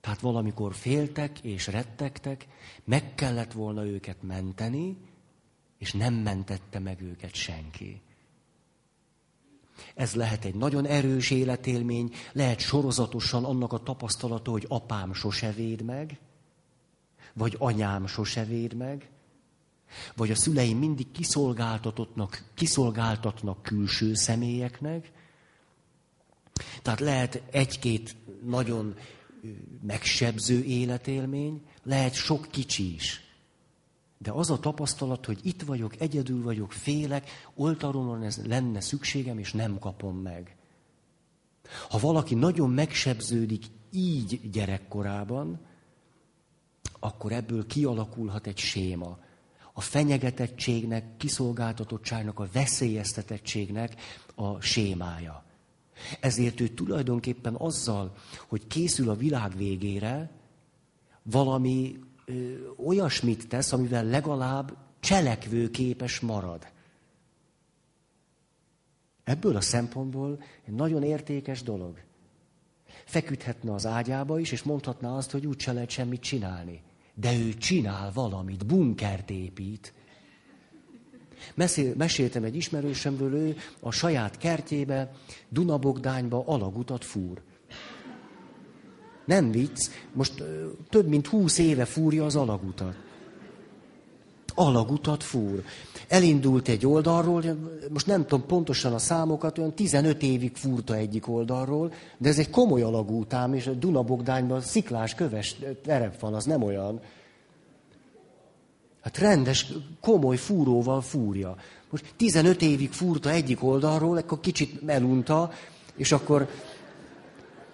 Tehát 0.00 0.20
valamikor 0.20 0.74
féltek 0.74 1.38
és 1.38 1.66
rettegtek, 1.66 2.46
meg 2.84 3.14
kellett 3.14 3.52
volna 3.52 3.86
őket 3.86 4.22
menteni, 4.22 4.96
és 5.78 5.92
nem 5.92 6.14
mentette 6.14 6.78
meg 6.78 7.00
őket 7.00 7.34
senki. 7.34 8.00
Ez 9.94 10.14
lehet 10.14 10.44
egy 10.44 10.54
nagyon 10.54 10.86
erős 10.86 11.30
életélmény, 11.30 12.14
lehet 12.32 12.60
sorozatosan 12.60 13.44
annak 13.44 13.72
a 13.72 13.82
tapasztalata, 13.82 14.50
hogy 14.50 14.64
apám 14.68 15.12
sose 15.12 15.52
véd 15.52 15.82
meg, 15.82 16.18
vagy 17.32 17.56
anyám 17.58 18.06
sose 18.06 18.44
véd 18.44 18.74
meg, 18.74 19.08
vagy 20.16 20.30
a 20.30 20.34
szüleim 20.34 20.78
mindig 20.78 21.10
kiszolgáltatottnak, 21.10 22.44
kiszolgáltatnak 22.54 23.62
külső 23.62 24.14
személyeknek. 24.14 25.10
Tehát 26.82 27.00
lehet 27.00 27.42
egy-két 27.50 28.16
nagyon 28.44 28.94
megsebző 29.82 30.64
életélmény, 30.64 31.62
lehet 31.82 32.14
sok 32.14 32.48
kicsi 32.50 32.94
is. 32.94 33.27
De 34.18 34.30
az 34.30 34.50
a 34.50 34.58
tapasztalat, 34.58 35.26
hogy 35.26 35.38
itt 35.42 35.62
vagyok, 35.62 36.00
egyedül 36.00 36.42
vagyok, 36.42 36.72
félek, 36.72 37.30
oltalomon 37.54 38.22
ez 38.22 38.46
lenne 38.46 38.80
szükségem, 38.80 39.38
és 39.38 39.52
nem 39.52 39.78
kapom 39.78 40.16
meg. 40.16 40.56
Ha 41.88 41.98
valaki 41.98 42.34
nagyon 42.34 42.70
megsebződik 42.70 43.64
így 43.90 44.50
gyerekkorában, 44.50 45.60
akkor 47.00 47.32
ebből 47.32 47.66
kialakulhat 47.66 48.46
egy 48.46 48.58
séma. 48.58 49.18
A 49.72 49.80
fenyegetettségnek, 49.80 51.16
kiszolgáltatottságnak, 51.16 52.38
a 52.38 52.48
veszélyeztetettségnek 52.52 53.94
a 54.34 54.60
sémája. 54.60 55.44
Ezért 56.20 56.60
ő 56.60 56.68
tulajdonképpen 56.68 57.54
azzal, 57.54 58.14
hogy 58.48 58.66
készül 58.66 59.10
a 59.10 59.14
világ 59.14 59.56
végére, 59.56 60.30
valami 61.22 61.98
ö, 62.28 62.54
olyasmit 62.76 63.48
tesz, 63.48 63.72
amivel 63.72 64.04
legalább 64.04 64.76
cselekvőképes 65.00 66.20
marad. 66.20 66.66
Ebből 69.24 69.56
a 69.56 69.60
szempontból 69.60 70.42
egy 70.66 70.74
nagyon 70.74 71.02
értékes 71.02 71.62
dolog. 71.62 72.00
Feküdhetne 73.04 73.72
az 73.72 73.86
ágyába 73.86 74.38
is, 74.38 74.52
és 74.52 74.62
mondhatná 74.62 75.16
azt, 75.16 75.30
hogy 75.30 75.46
úgy 75.46 75.60
se 75.60 75.72
lehet 75.72 75.90
semmit 75.90 76.20
csinálni. 76.20 76.82
De 77.14 77.38
ő 77.38 77.54
csinál 77.54 78.12
valamit, 78.12 78.66
bunkert 78.66 79.30
épít. 79.30 79.92
Mesél, 81.54 81.94
meséltem 81.96 82.44
egy 82.44 82.56
ismerősömről, 82.56 83.34
ő 83.34 83.56
a 83.80 83.90
saját 83.90 84.36
kertjébe, 84.36 85.12
Dunabogdányba 85.48 86.46
alagutat 86.46 87.04
fúr. 87.04 87.42
Nem 89.28 89.50
vicc, 89.50 89.90
most 90.12 90.42
több 90.90 91.08
mint 91.08 91.26
húsz 91.26 91.58
éve 91.58 91.84
fúrja 91.84 92.24
az 92.24 92.36
alagutat. 92.36 92.94
Alagutat 94.54 95.22
fúr. 95.22 95.62
Elindult 96.08 96.68
egy 96.68 96.86
oldalról, 96.86 97.42
most 97.92 98.06
nem 98.06 98.26
tudom 98.26 98.46
pontosan 98.46 98.92
a 98.92 98.98
számokat, 98.98 99.58
olyan 99.58 99.74
15 99.74 100.22
évig 100.22 100.56
fúrta 100.56 100.94
egyik 100.94 101.28
oldalról, 101.28 101.92
de 102.18 102.28
ez 102.28 102.38
egy 102.38 102.50
komoly 102.50 102.82
alagútám, 102.82 103.54
és 103.54 103.66
a 103.66 103.72
Dunabogdányban 103.72 104.60
sziklás, 104.60 105.14
köves 105.14 105.56
terep 105.82 106.20
van, 106.20 106.34
az 106.34 106.44
nem 106.44 106.62
olyan. 106.62 107.00
Hát 109.02 109.18
rendes, 109.18 109.72
komoly 110.00 110.36
fúróval 110.36 111.00
fúrja. 111.00 111.56
Most 111.90 112.04
15 112.16 112.62
évig 112.62 112.92
fúrta 112.92 113.30
egyik 113.30 113.64
oldalról, 113.64 114.16
akkor 114.16 114.40
kicsit 114.40 114.82
melunta, 114.82 115.52
és 115.96 116.12
akkor... 116.12 116.48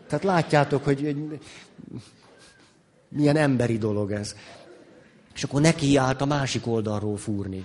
Tehát 0.08 0.24
látjátok, 0.24 0.84
hogy 0.84 1.16
milyen 3.08 3.36
emberi 3.36 3.78
dolog 3.78 4.10
ez. 4.10 4.34
És 5.34 5.42
akkor 5.42 5.60
neki 5.60 5.96
állt 5.96 6.20
a 6.20 6.24
másik 6.24 6.66
oldalról 6.66 7.16
fúrni. 7.16 7.64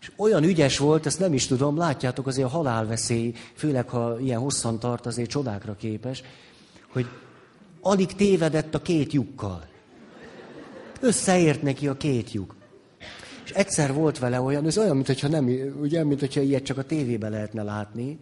És 0.00 0.12
olyan 0.16 0.44
ügyes 0.44 0.78
volt, 0.78 1.06
ezt 1.06 1.18
nem 1.18 1.32
is 1.32 1.46
tudom, 1.46 1.76
látjátok, 1.76 2.26
azért 2.26 2.46
a 2.46 2.50
halálveszély, 2.50 3.34
főleg 3.54 3.88
ha 3.88 4.18
ilyen 4.20 4.40
hosszan 4.40 4.78
tart, 4.78 5.06
azért 5.06 5.30
csodákra 5.30 5.76
képes, 5.76 6.22
hogy 6.92 7.06
alig 7.80 8.12
tévedett 8.12 8.74
a 8.74 8.82
két 8.82 9.12
lyukkal. 9.12 9.66
Összeért 11.00 11.62
neki 11.62 11.88
a 11.88 11.96
két 11.96 12.32
lyuk. 12.32 12.54
És 13.44 13.50
egyszer 13.50 13.92
volt 13.92 14.18
vele 14.18 14.40
olyan, 14.40 14.66
ez 14.66 14.78
olyan, 14.78 14.96
mintha 14.96 15.28
nem, 15.28 15.44
ugye, 15.80 16.04
mintha 16.04 16.40
ilyet 16.40 16.64
csak 16.64 16.78
a 16.78 16.82
tévében 16.82 17.30
lehetne 17.30 17.62
látni, 17.62 18.18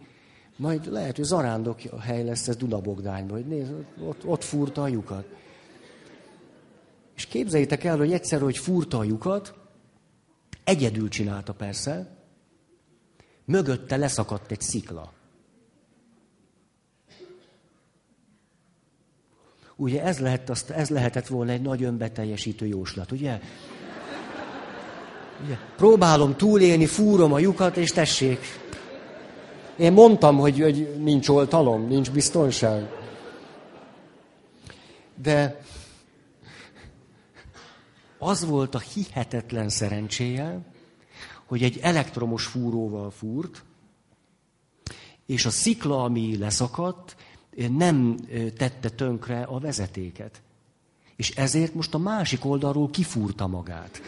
majd 0.55 0.91
lehet, 0.91 1.15
hogy 1.15 1.25
zarándok 1.25 1.81
hely 1.81 2.23
lesz 2.23 2.47
ez 2.47 2.55
Dunabogdányban, 2.55 3.37
hogy 3.37 3.47
nézd, 3.47 3.73
ott, 3.99 4.25
ott 4.25 4.43
fúrta 4.43 4.81
a 4.81 4.87
lyukat. 4.87 5.25
És 7.15 7.25
képzeljétek 7.25 7.83
el, 7.83 7.97
hogy 7.97 8.13
egyszer, 8.13 8.41
hogy 8.41 8.57
fúrta 8.57 8.97
a 8.97 9.03
lyukat, 9.03 9.53
egyedül 10.63 11.09
csinálta 11.09 11.53
persze, 11.53 12.17
mögötte 13.45 13.97
leszakadt 13.97 14.51
egy 14.51 14.61
szikla. 14.61 15.13
Ugye 19.75 20.03
ez, 20.03 20.19
lehet, 20.19 20.49
azt, 20.49 20.69
ez 20.69 20.89
lehetett 20.89 21.27
volna 21.27 21.51
egy 21.51 21.61
nagy 21.61 21.83
önbeteljesítő 21.83 22.65
jóslat, 22.65 23.11
ugye? 23.11 23.39
ugye? 25.43 25.57
Próbálom 25.75 26.35
túlélni, 26.35 26.85
fúrom 26.85 27.33
a 27.33 27.39
lyukat, 27.39 27.77
és 27.77 27.91
tessék. 27.91 28.39
Én 29.77 29.93
mondtam, 29.93 30.37
hogy, 30.37 30.59
hogy 30.59 30.95
nincs 30.99 31.29
oltalom, 31.29 31.87
nincs 31.87 32.11
biztonság. 32.11 32.89
De 35.15 35.61
az 38.17 38.45
volt 38.45 38.75
a 38.75 38.79
hihetetlen 38.79 39.69
szerencséje, 39.69 40.59
hogy 41.45 41.63
egy 41.63 41.79
elektromos 41.81 42.45
fúróval 42.45 43.11
fúrt, 43.11 43.63
és 45.25 45.45
a 45.45 45.49
szikla, 45.49 46.03
ami 46.03 46.37
leszakadt, 46.37 47.15
nem 47.69 48.17
tette 48.57 48.89
tönkre 48.89 49.41
a 49.41 49.59
vezetéket. 49.59 50.41
És 51.15 51.29
ezért 51.35 51.73
most 51.73 51.93
a 51.93 51.97
másik 51.97 52.45
oldalról 52.45 52.89
kifúrta 52.89 53.47
magát. 53.47 54.01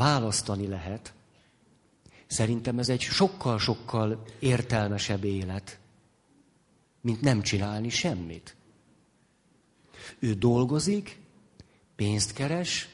Választani 0.00 0.66
lehet, 0.66 1.12
szerintem 2.26 2.78
ez 2.78 2.88
egy 2.88 3.00
sokkal-sokkal 3.00 4.22
értelmesebb 4.38 5.24
élet, 5.24 5.78
mint 7.00 7.20
nem 7.20 7.42
csinálni 7.42 7.88
semmit. 7.88 8.56
Ő 10.18 10.34
dolgozik, 10.34 11.20
pénzt 11.96 12.32
keres, 12.32 12.88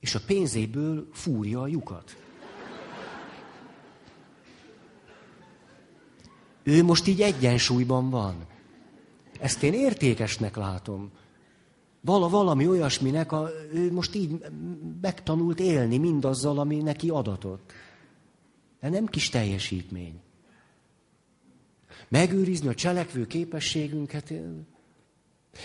és 0.00 0.14
a 0.14 0.20
pénzéből 0.26 1.08
fúrja 1.12 1.60
a 1.60 1.66
lyukat. 1.66 2.16
Ő 6.62 6.82
most 6.82 7.06
így 7.06 7.22
egyensúlyban 7.22 8.10
van. 8.10 8.46
Ezt 9.40 9.62
én 9.62 9.72
értékesnek 9.72 10.56
látom. 10.56 11.10
Vala, 12.04 12.28
valami 12.28 12.68
olyasminek 12.68 13.32
a, 13.32 13.50
ő 13.72 13.92
most 13.92 14.14
így 14.14 14.46
megtanult 15.00 15.60
élni 15.60 15.98
mindazzal, 15.98 16.58
ami 16.58 16.76
neki 16.76 17.08
adatott. 17.08 17.72
De 18.80 18.88
nem 18.88 19.06
kis 19.06 19.28
teljesítmény. 19.28 20.20
Megőrizni 22.08 22.68
a 22.68 22.74
cselekvő 22.74 23.26
képességünket, 23.26 24.32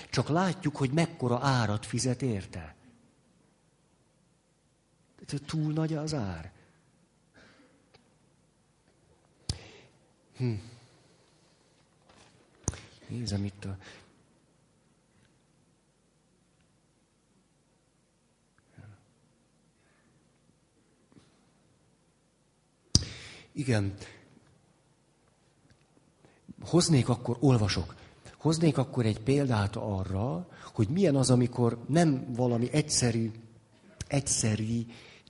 csak 0.10 0.30
látjuk, 0.30 0.76
hogy 0.76 0.92
mekkora 0.92 1.40
árat 1.42 1.86
fizet 1.86 2.22
érte. 2.22 2.76
Túl 5.46 5.74
nagy 5.74 5.94
az 5.94 6.14
ár. 6.14 6.52
Hm. 10.38 10.54
Nézem 13.08 13.44
itt 13.44 13.66
a 13.66 13.78
Igen. 23.52 23.94
Hoznék 26.62 27.10
akkor, 27.10 27.38
olvasok, 27.40 27.96
hoznék 28.38 28.78
akkor 28.78 29.06
egy 29.06 29.20
példát 29.20 29.76
arra, 29.76 30.48
hogy 30.74 30.88
milyen 30.88 31.16
az, 31.16 31.30
amikor 31.30 31.78
nem 31.88 32.34
valami 32.34 32.72
egyszerű, 32.72 33.32
egyszerű, 34.08 34.86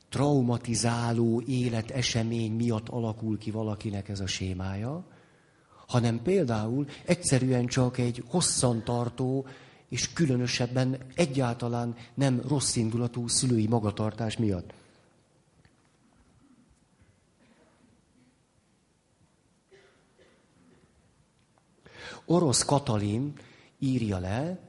traumatizáló 0.10 1.42
életesemény 1.42 2.52
miatt 2.52 2.90
alakul 2.90 3.38
ki 3.38 3.52
valakinek 3.52 4.10
ez 4.10 4.20
a 4.20 4.28
sémája, 4.28 5.06
hanem 5.88 6.22
például 6.22 6.88
egyszerűen 7.06 7.66
csak 7.66 7.98
egy 7.98 8.24
hosszantartó 8.28 9.46
és 9.90 10.14
különösebben 10.14 10.98
egyáltalán 11.16 11.96
nem 12.14 12.42
rossz 12.48 12.76
indulatú 12.76 13.28
szülői 13.28 13.68
magatartás 13.68 14.38
miatt. 14.38 14.74
Orosz 22.32 22.66
Katalin 22.66 23.34
írja 23.80 24.18
le 24.18 24.60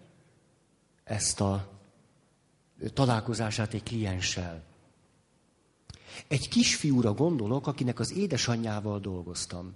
ezt 1.05 1.41
a 1.41 1.69
találkozását 2.95 3.75
egy 3.75 3.83
klienssel. 3.83 4.63
Egy 6.29 6.49
kisfiúra 6.49 7.15
gondolok, 7.15 7.67
akinek 7.67 7.99
az 7.99 8.13
édesanyjával 8.13 9.01
dolgoztam. 9.01 9.75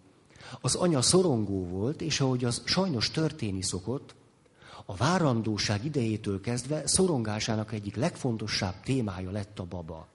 Az 0.60 0.74
anya 0.74 1.02
szorongó 1.02 1.66
volt, 1.66 2.00
és 2.00 2.20
ahogy 2.20 2.44
az 2.44 2.62
sajnos 2.64 3.10
történni 3.10 3.62
szokott, 3.62 4.14
a 4.84 4.96
várandóság 4.96 5.84
idejétől 5.84 6.40
kezdve 6.40 6.86
szorongásának 6.86 7.72
egyik 7.72 7.96
legfontosabb 7.96 8.74
témája 8.84 9.30
lett 9.30 9.58
a 9.58 9.64
baba. 9.64 10.08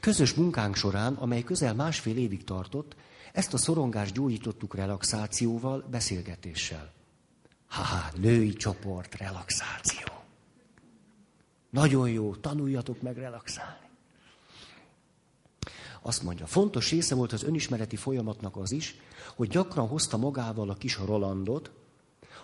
Közös 0.00 0.34
munkánk 0.34 0.76
során, 0.76 1.14
amely 1.14 1.42
közel 1.42 1.74
másfél 1.74 2.16
évig 2.16 2.44
tartott, 2.44 2.96
ezt 3.36 3.54
a 3.54 3.56
szorongást 3.56 4.14
gyógyítottuk 4.14 4.74
relaxációval, 4.74 5.84
beszélgetéssel. 5.90 6.92
Haha, 7.68 8.10
női 8.18 8.52
csoport, 8.52 9.14
relaxáció. 9.14 10.06
Nagyon 11.70 12.10
jó, 12.10 12.34
tanuljatok 12.34 13.02
meg 13.02 13.16
relaxálni. 13.16 13.86
Azt 16.02 16.22
mondja, 16.22 16.46
fontos 16.46 16.90
része 16.90 17.14
volt 17.14 17.32
az 17.32 17.42
önismereti 17.42 17.96
folyamatnak 17.96 18.56
az 18.56 18.72
is, 18.72 18.94
hogy 19.34 19.48
gyakran 19.48 19.88
hozta 19.88 20.16
magával 20.16 20.70
a 20.70 20.74
kis 20.74 20.98
Rolandot, 20.98 21.70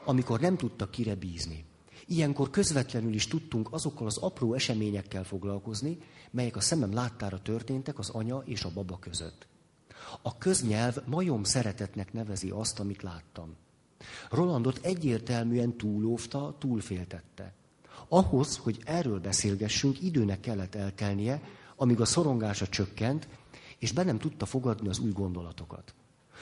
amikor 0.05 0.40
nem 0.40 0.57
tudta 0.57 0.90
kire 0.90 1.14
bízni. 1.14 1.64
Ilyenkor 2.07 2.51
közvetlenül 2.51 3.14
is 3.14 3.26
tudtunk 3.26 3.72
azokkal 3.72 4.07
az 4.07 4.16
apró 4.16 4.55
eseményekkel 4.55 5.24
foglalkozni, 5.24 5.99
melyek 6.30 6.57
a 6.57 6.61
szemem 6.61 6.93
láttára 6.93 7.43
történtek 7.43 7.99
az 7.99 8.09
anya 8.09 8.43
és 8.45 8.64
a 8.64 8.72
baba 8.74 8.99
között. 8.99 9.51
A 10.23 10.39
köznyelv 10.39 10.97
majom 11.07 11.45
szeretetnek 11.45 12.13
nevezi 12.13 12.51
azt, 12.51 12.81
amit 12.81 13.03
láttam. 13.03 13.57
Rolandot 14.31 14.79
egyértelműen 14.83 15.77
túlóvta, 15.77 16.57
túlféltette. 16.59 17.53
Ahhoz, 18.09 18.57
hogy 18.57 18.79
erről 18.85 19.21
beszélgessünk, 19.21 20.03
időnek 20.03 20.41
kellett 20.41 20.75
eltelnie, 20.75 21.43
amíg 21.77 22.01
a 22.01 22.05
szorongása 22.05 22.69
csökkent, 22.69 23.29
és 23.79 23.93
be 23.93 24.03
nem 24.03 24.19
tudta 24.19 24.47
fogadni 24.47 24.89
az 24.89 24.99
új 24.99 25.11
gondolatokat. 25.11 25.95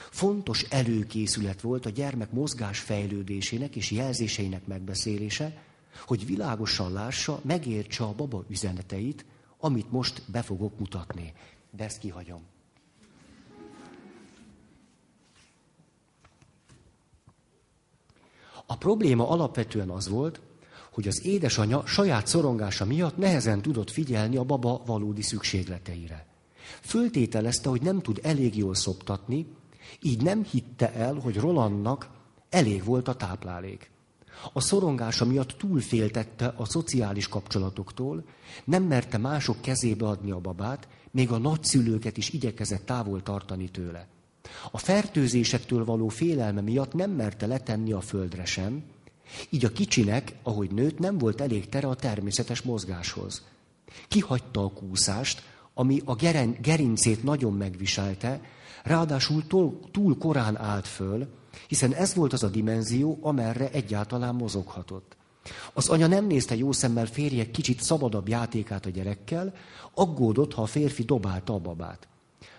Fontos 0.09 0.63
előkészület 0.63 1.61
volt 1.61 1.85
a 1.85 1.89
gyermek 1.89 2.31
mozgás 2.31 2.79
fejlődésének 2.79 3.75
és 3.75 3.91
jelzéseinek 3.91 4.67
megbeszélése, 4.67 5.63
hogy 6.05 6.25
világosan 6.25 6.93
lássa, 6.93 7.39
megértse 7.43 8.03
a 8.03 8.13
baba 8.13 8.45
üzeneteit, 8.49 9.25
amit 9.59 9.91
most 9.91 10.21
be 10.31 10.41
fogok 10.41 10.79
mutatni. 10.79 11.33
De 11.71 11.83
ezt 11.83 11.97
kihagyom. 11.97 12.50
A 18.71 18.77
probléma 18.77 19.29
alapvetően 19.29 19.89
az 19.89 20.09
volt, 20.09 20.41
hogy 20.91 21.07
az 21.07 21.25
édesanyja 21.25 21.85
saját 21.85 22.27
szorongása 22.27 22.85
miatt 22.85 23.17
nehezen 23.17 23.61
tudott 23.61 23.91
figyelni 23.91 24.37
a 24.37 24.43
baba 24.43 24.81
valódi 24.85 25.21
szükségleteire. 25.21 26.25
Föltételezte, 26.81 27.69
hogy 27.69 27.81
nem 27.81 28.01
tud 28.01 28.19
elég 28.23 28.57
jól 28.57 28.75
szoptatni, 28.75 29.47
így 30.01 30.21
nem 30.21 30.43
hitte 30.43 30.93
el, 30.93 31.13
hogy 31.13 31.35
Rolandnak 31.37 32.09
elég 32.49 32.83
volt 32.83 33.07
a 33.07 33.15
táplálék. 33.15 33.91
A 34.53 34.59
szorongása 34.61 35.25
miatt 35.25 35.51
túlféltette 35.57 36.53
a 36.57 36.65
szociális 36.65 37.27
kapcsolatoktól, 37.27 38.23
nem 38.63 38.83
merte 38.83 39.17
mások 39.17 39.61
kezébe 39.61 40.07
adni 40.07 40.31
a 40.31 40.39
babát, 40.39 40.87
még 41.11 41.31
a 41.31 41.37
nagyszülőket 41.37 42.17
is 42.17 42.29
igyekezett 42.29 42.85
távol 42.85 43.23
tartani 43.23 43.69
tőle. 43.69 44.07
A 44.71 44.77
fertőzésektől 44.77 45.85
való 45.85 46.07
félelme 46.07 46.61
miatt 46.61 46.93
nem 46.93 47.11
merte 47.11 47.45
letenni 47.45 47.91
a 47.91 48.01
földre 48.01 48.45
sem, 48.45 48.83
így 49.49 49.65
a 49.65 49.71
kicsinek, 49.71 50.35
ahogy 50.43 50.71
nőtt, 50.71 50.99
nem 50.99 51.17
volt 51.17 51.41
elég 51.41 51.69
tere 51.69 51.87
a 51.87 51.95
természetes 51.95 52.61
mozgáshoz. 52.61 53.45
Kihagyta 54.07 54.63
a 54.63 54.69
kúszást, 54.69 55.43
ami 55.73 56.01
a 56.05 56.15
gerincét 56.61 57.23
nagyon 57.23 57.53
megviselte, 57.53 58.41
ráadásul 58.83 59.47
túl, 59.91 60.17
korán 60.19 60.57
állt 60.57 60.87
föl, 60.87 61.27
hiszen 61.67 61.93
ez 61.93 62.13
volt 62.13 62.33
az 62.33 62.43
a 62.43 62.49
dimenzió, 62.49 63.17
amerre 63.21 63.71
egyáltalán 63.71 64.35
mozoghatott. 64.35 65.15
Az 65.73 65.89
anya 65.89 66.07
nem 66.07 66.25
nézte 66.25 66.55
jó 66.55 66.71
szemmel 66.71 67.05
férje 67.05 67.51
kicsit 67.51 67.81
szabadabb 67.81 68.27
játékát 68.27 68.85
a 68.85 68.89
gyerekkel, 68.89 69.53
aggódott, 69.93 70.53
ha 70.53 70.61
a 70.61 70.65
férfi 70.65 71.03
dobálta 71.03 71.53
a 71.53 71.59
babát. 71.59 72.07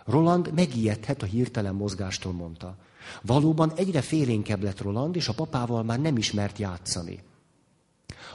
Roland 0.05 0.53
megijedhet 0.55 1.23
a 1.23 1.27
hirtelen 1.27 1.75
mozgástól, 1.75 2.33
mondta. 2.33 2.77
Valóban 3.23 3.73
egyre 3.75 4.01
félénkebb 4.01 4.63
lett 4.63 4.81
Roland, 4.81 5.17
és 5.17 5.29
a 5.29 5.35
papával 5.35 5.83
már 5.83 6.01
nem 6.01 6.17
ismert 6.17 6.59
játszani. 6.59 7.23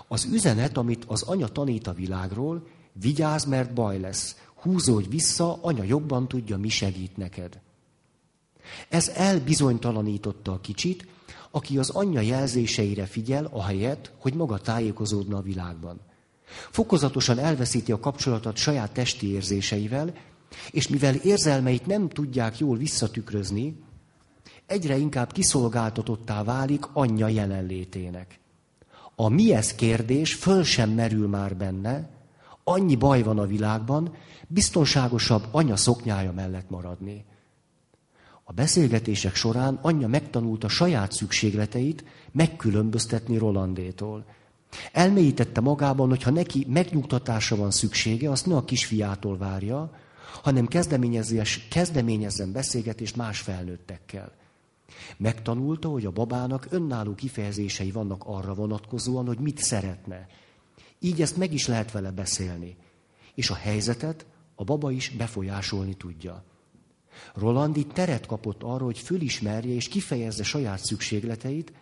Az 0.07 0.25
üzenet, 0.25 0.77
amit 0.77 1.05
az 1.07 1.21
anya 1.21 1.47
tanít 1.47 1.87
a 1.87 1.93
világról, 1.93 2.67
vigyázz, 2.93 3.45
mert 3.45 3.73
baj 3.73 3.99
lesz. 3.99 4.35
Húzódj 4.55 5.07
vissza, 5.09 5.59
anya 5.61 5.83
jobban 5.83 6.27
tudja, 6.27 6.57
mi 6.57 6.69
segít 6.69 7.17
neked. 7.17 7.59
Ez 8.89 9.09
elbizonytalanította 9.09 10.51
a 10.51 10.59
kicsit, 10.59 11.07
aki 11.51 11.77
az 11.77 11.89
anyja 11.89 12.21
jelzéseire 12.21 13.05
figyel, 13.05 13.45
ahelyett, 13.51 14.11
hogy 14.17 14.33
maga 14.33 14.57
tájékozódna 14.57 15.37
a 15.37 15.41
világban. 15.41 15.99
Fokozatosan 16.71 17.39
elveszíti 17.39 17.91
a 17.91 17.99
kapcsolatot 17.99 18.55
saját 18.55 18.91
testi 18.91 19.31
érzéseivel, 19.31 20.13
és 20.71 20.87
mivel 20.87 21.15
érzelmeit 21.15 21.85
nem 21.85 22.09
tudják 22.09 22.57
jól 22.57 22.77
visszatükrözni, 22.77 23.79
egyre 24.65 24.97
inkább 24.97 25.31
kiszolgáltatottá 25.31 26.43
válik 26.43 26.85
anyja 26.93 27.27
jelenlétének. 27.27 28.39
A 29.15 29.29
mi 29.29 29.53
ez 29.53 29.75
kérdés 29.75 30.33
föl 30.33 30.63
sem 30.63 30.89
merül 30.89 31.27
már 31.27 31.55
benne, 31.55 32.09
annyi 32.63 32.95
baj 32.95 33.23
van 33.23 33.39
a 33.39 33.45
világban, 33.45 34.15
biztonságosabb 34.47 35.47
anya 35.51 35.75
szoknyája 35.75 36.31
mellett 36.31 36.69
maradni. 36.69 37.25
A 38.43 38.53
beszélgetések 38.53 39.35
során 39.35 39.79
anyja 39.81 40.07
megtanulta 40.07 40.69
saját 40.69 41.11
szükségleteit 41.11 42.03
megkülönböztetni 42.31 43.37
Rolandétól. 43.37 44.25
Elmélyítette 44.91 45.61
magában, 45.61 46.09
hogy 46.09 46.23
ha 46.23 46.31
neki 46.31 46.65
megnyugtatásra 46.69 47.55
van 47.55 47.71
szüksége, 47.71 48.31
azt 48.31 48.45
ne 48.45 48.55
a 48.55 48.65
kisfiától 48.65 49.37
várja, 49.37 49.91
hanem 50.41 50.67
kezdeményezzen 51.69 52.51
beszélgetést 52.51 53.15
más 53.15 53.39
felnőttekkel. 53.39 54.31
Megtanulta, 55.17 55.89
hogy 55.89 56.05
a 56.05 56.11
babának 56.11 56.67
önálló 56.69 57.15
kifejezései 57.15 57.91
vannak 57.91 58.23
arra 58.25 58.53
vonatkozóan, 58.53 59.25
hogy 59.25 59.39
mit 59.39 59.57
szeretne. 59.57 60.27
Így 60.99 61.21
ezt 61.21 61.37
meg 61.37 61.53
is 61.53 61.67
lehet 61.67 61.91
vele 61.91 62.11
beszélni. 62.11 62.75
És 63.35 63.49
a 63.49 63.55
helyzetet 63.55 64.25
a 64.55 64.63
baba 64.63 64.91
is 64.91 65.09
befolyásolni 65.09 65.93
tudja. 65.93 66.43
Roland 67.33 67.77
itt 67.77 67.93
teret 67.93 68.25
kapott 68.25 68.63
arra, 68.63 68.85
hogy 68.85 68.99
fölismerje 68.99 69.73
és 69.73 69.87
kifejezze 69.87 70.43
saját 70.43 70.85
szükségleteit, 70.85 71.73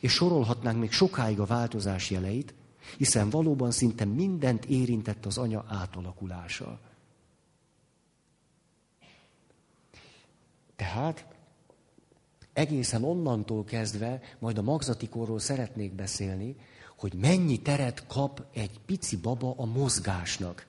és 0.00 0.12
sorolhatnánk 0.12 0.80
még 0.80 0.92
sokáig 0.92 1.40
a 1.40 1.44
változás 1.44 2.10
jeleit, 2.10 2.54
hiszen 2.96 3.30
valóban 3.30 3.70
szinte 3.70 4.04
mindent 4.04 4.64
érintett 4.64 5.26
az 5.26 5.38
anya 5.38 5.64
átalakulása. 5.68 6.80
Tehát 10.78 11.26
egészen 12.52 13.04
onnantól 13.04 13.64
kezdve, 13.64 14.20
majd 14.38 14.58
a 14.58 14.62
magzati 14.62 15.08
korról 15.08 15.38
szeretnék 15.38 15.92
beszélni, 15.92 16.56
hogy 16.96 17.14
mennyi 17.14 17.62
teret 17.62 18.06
kap 18.06 18.44
egy 18.54 18.80
pici 18.86 19.16
baba 19.16 19.54
a 19.56 19.64
mozgásnak. 19.64 20.66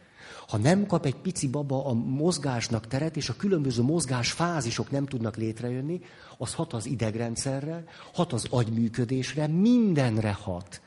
Ha 0.48 0.58
nem 0.58 0.86
kap 0.86 1.06
egy 1.06 1.16
pici 1.16 1.48
baba 1.48 1.86
a 1.86 1.94
mozgásnak 1.94 2.88
teret, 2.88 3.18
és 3.18 3.30
a 3.30 3.36
különböző 3.36 3.82
mozgás 3.82 4.32
fázisok 4.32 4.92
nem 4.92 5.06
tudnak 5.06 5.36
létrejönni, 5.38 6.02
az 6.38 6.54
hat 6.54 6.74
az 6.74 6.86
idegrendszerre, 6.86 7.84
hat 8.14 8.34
az 8.34 8.48
agyműködésre, 8.50 9.48
mindenre 9.48 10.32
hat. 10.32 10.82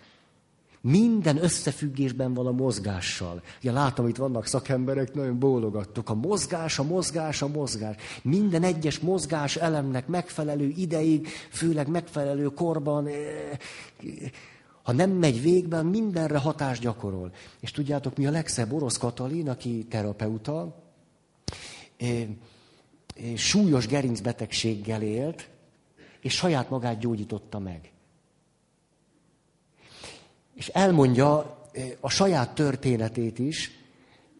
Minden 0.84 1.42
összefüggésben 1.42 2.34
van 2.34 2.46
a 2.46 2.50
mozgással. 2.50 3.42
Ja, 3.60 3.72
látom, 3.72 4.08
itt 4.08 4.16
vannak 4.16 4.46
szakemberek, 4.46 5.14
nagyon 5.14 5.38
bólogattok. 5.38 6.10
A 6.10 6.14
mozgás, 6.14 6.78
a 6.78 6.82
mozgás, 6.82 7.42
a 7.42 7.48
mozgás. 7.48 7.96
Minden 8.22 8.62
egyes 8.62 8.98
mozgás 8.98 9.56
elemnek 9.56 10.06
megfelelő 10.06 10.72
ideig, 10.76 11.28
főleg 11.50 11.88
megfelelő 11.88 12.46
korban, 12.46 13.06
eh, 13.06 13.14
ha 14.82 14.92
nem 14.92 15.10
megy 15.10 15.42
végben, 15.42 15.86
mindenre 15.86 16.38
hatást 16.38 16.82
gyakorol. 16.82 17.32
És 17.60 17.70
tudjátok, 17.70 18.16
mi 18.16 18.26
a 18.26 18.30
legszebb 18.30 18.72
orosz 18.72 18.96
Katalin, 18.96 19.48
aki 19.48 19.86
terapeuta, 19.90 20.82
eh, 21.96 22.08
eh, 22.18 23.36
súlyos 23.36 23.86
gerincbetegséggel 23.86 25.02
élt, 25.02 25.48
és 26.20 26.34
saját 26.34 26.70
magát 26.70 26.98
gyógyította 26.98 27.58
meg. 27.58 27.92
És 30.62 30.68
elmondja 30.68 31.58
a 32.00 32.10
saját 32.10 32.54
történetét 32.54 33.38
is, 33.38 33.70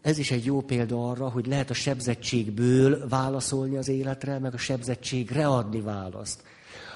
ez 0.02 0.18
is 0.18 0.30
egy 0.30 0.44
jó 0.44 0.60
példa 0.60 1.10
arra, 1.10 1.28
hogy 1.28 1.46
lehet 1.46 1.70
a 1.70 1.74
sebzettségből 1.74 3.08
válaszolni 3.08 3.76
az 3.76 3.88
életre, 3.88 4.38
meg 4.38 4.54
a 4.54 4.58
sebzettségre 4.58 5.46
adni 5.46 5.80
választ. 5.80 6.42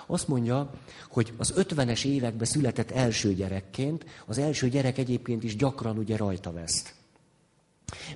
Azt 0.07 0.29
mondja, 0.29 0.71
hogy 1.09 1.33
az 1.37 1.53
50-es 1.57 2.05
években 2.05 2.47
született 2.47 2.91
első 2.91 3.35
gyerekként, 3.35 4.05
az 4.27 4.39
első 4.39 4.69
gyerek 4.69 4.99
egyébként 4.99 5.45
is 5.45 5.57
gyakran 5.57 5.99
ugye 5.99 6.17
rajta 6.17 6.53
veszt. 6.53 6.95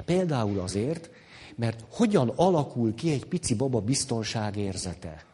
Például 0.05 0.61
azért, 0.61 1.11
mert 1.57 1.85
hogyan 1.91 2.29
alakul 2.29 2.95
ki 2.95 3.11
egy 3.11 3.25
pici 3.25 3.55
baba 3.55 3.81
biztonságérzete? 3.81 5.25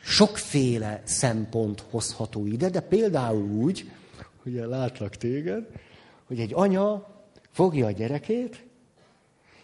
Sokféle 0.00 1.02
szempont 1.04 1.84
hozható 1.90 2.46
ide, 2.46 2.70
de 2.70 2.80
például 2.80 3.42
úgy, 3.42 3.90
hogy 4.50 4.68
látlak 4.68 5.16
téged, 5.16 5.66
hogy 6.26 6.40
egy 6.40 6.54
anya 6.54 7.06
fogja 7.50 7.86
a 7.86 7.90
gyerekét, 7.90 8.66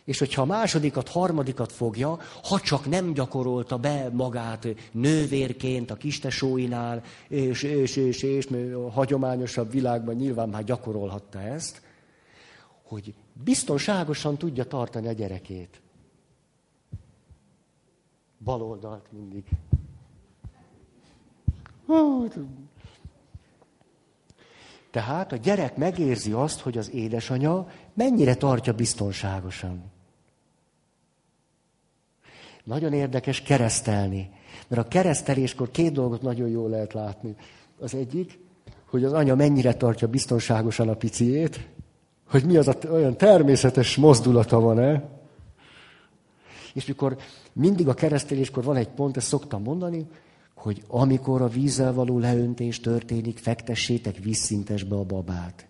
és 0.04 0.18
hogyha 0.18 0.42
a 0.42 0.44
másodikat, 0.44 1.08
harmadikat 1.08 1.72
fogja, 1.72 2.18
ha 2.42 2.60
csak 2.60 2.86
nem 2.88 3.12
gyakorolta 3.12 3.78
be 3.78 4.08
magát 4.12 4.66
nővérként 4.92 5.90
a 5.90 5.94
kistesóinál, 5.94 7.02
és, 7.28 7.62
és, 7.62 7.96
és, 7.96 8.22
és 8.22 8.46
a 8.74 8.90
hagyományosabb 8.90 9.70
világban 9.70 10.14
nyilván 10.14 10.48
már 10.48 10.64
gyakorolhatta 10.64 11.40
ezt, 11.40 11.82
hogy 12.82 13.14
biztonságosan 13.44 14.38
tudja 14.38 14.64
tartani 14.64 15.08
a 15.08 15.12
gyerekét. 15.12 15.80
Bal 18.38 18.62
oldalt 18.62 19.12
mindig. 19.12 19.44
Tehát 24.94 25.32
a 25.32 25.36
gyerek 25.36 25.76
megérzi 25.76 26.32
azt, 26.32 26.60
hogy 26.60 26.78
az 26.78 26.90
édesanyja 26.90 27.66
mennyire 27.94 28.34
tartja 28.34 28.72
biztonságosan. 28.72 29.82
Nagyon 32.64 32.92
érdekes 32.92 33.42
keresztelni. 33.42 34.30
Mert 34.68 34.86
a 34.86 34.88
kereszteléskor 34.88 35.70
két 35.70 35.92
dolgot 35.92 36.22
nagyon 36.22 36.48
jól 36.48 36.70
lehet 36.70 36.92
látni. 36.92 37.36
Az 37.80 37.94
egyik, 37.94 38.38
hogy 38.90 39.04
az 39.04 39.12
anya 39.12 39.34
mennyire 39.34 39.74
tartja 39.74 40.08
biztonságosan 40.08 40.88
a 40.88 40.94
piciét, 40.94 41.68
hogy 42.28 42.44
mi 42.44 42.56
az 42.56 42.68
a 42.68 42.76
olyan 42.90 43.16
természetes 43.16 43.96
mozdulata 43.96 44.60
van-e. 44.60 45.08
És 46.74 46.86
mikor 46.86 47.16
mindig 47.52 47.88
a 47.88 47.94
kereszteléskor 47.94 48.64
van 48.64 48.76
egy 48.76 48.88
pont, 48.88 49.16
ezt 49.16 49.26
szoktam 49.28 49.62
mondani, 49.62 50.06
hogy 50.64 50.82
amikor 50.88 51.42
a 51.42 51.48
vízzel 51.48 51.92
való 51.92 52.18
leöntés 52.18 52.80
történik, 52.80 53.38
fektessétek 53.38 54.16
vízszintesbe 54.16 54.96
a 54.96 55.04
babát. 55.04 55.66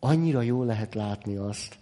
Annyira 0.00 0.42
jól 0.42 0.66
lehet 0.66 0.94
látni 0.94 1.36
azt, 1.36 1.78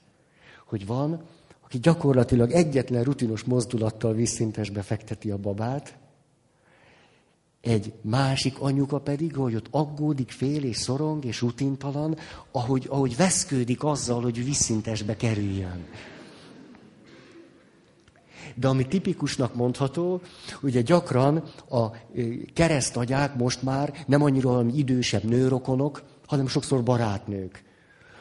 hogy 0.65 0.87
van, 0.87 1.23
aki 1.65 1.79
gyakorlatilag 1.79 2.51
egyetlen 2.51 3.03
rutinos 3.03 3.45
mozdulattal 3.45 4.13
vízszintesbe 4.13 4.83
fekteti 4.83 5.31
a 5.31 5.37
babát, 5.37 5.99
egy 7.61 7.93
másik 8.01 8.61
anyuka 8.61 8.99
pedig, 8.99 9.35
hogy 9.37 9.55
ott 9.55 9.69
aggódik, 9.71 10.31
fél 10.31 10.65
és 10.65 10.77
szorong 10.77 11.25
és 11.25 11.41
rutintalan, 11.41 12.17
ahogy, 12.51 12.87
ahogy 12.89 13.17
veszkődik 13.17 13.85
azzal, 13.85 14.23
hogy 14.23 14.45
vízszintesbe 14.45 15.17
kerüljön. 15.17 15.85
De 18.59 18.69
ami 18.69 18.87
tipikusnak 18.87 19.55
mondható, 19.55 20.21
ugye 20.63 20.81
gyakran 20.81 21.43
a 21.71 21.91
keresztagyák 22.55 23.37
most 23.37 23.63
már 23.63 23.93
nem 24.07 24.23
annyira 24.23 24.49
valami 24.49 24.73
idősebb 24.77 25.25
nőrokonok, 25.25 26.03
hanem 26.27 26.47
sokszor 26.47 26.83
barátnők. 26.83 27.65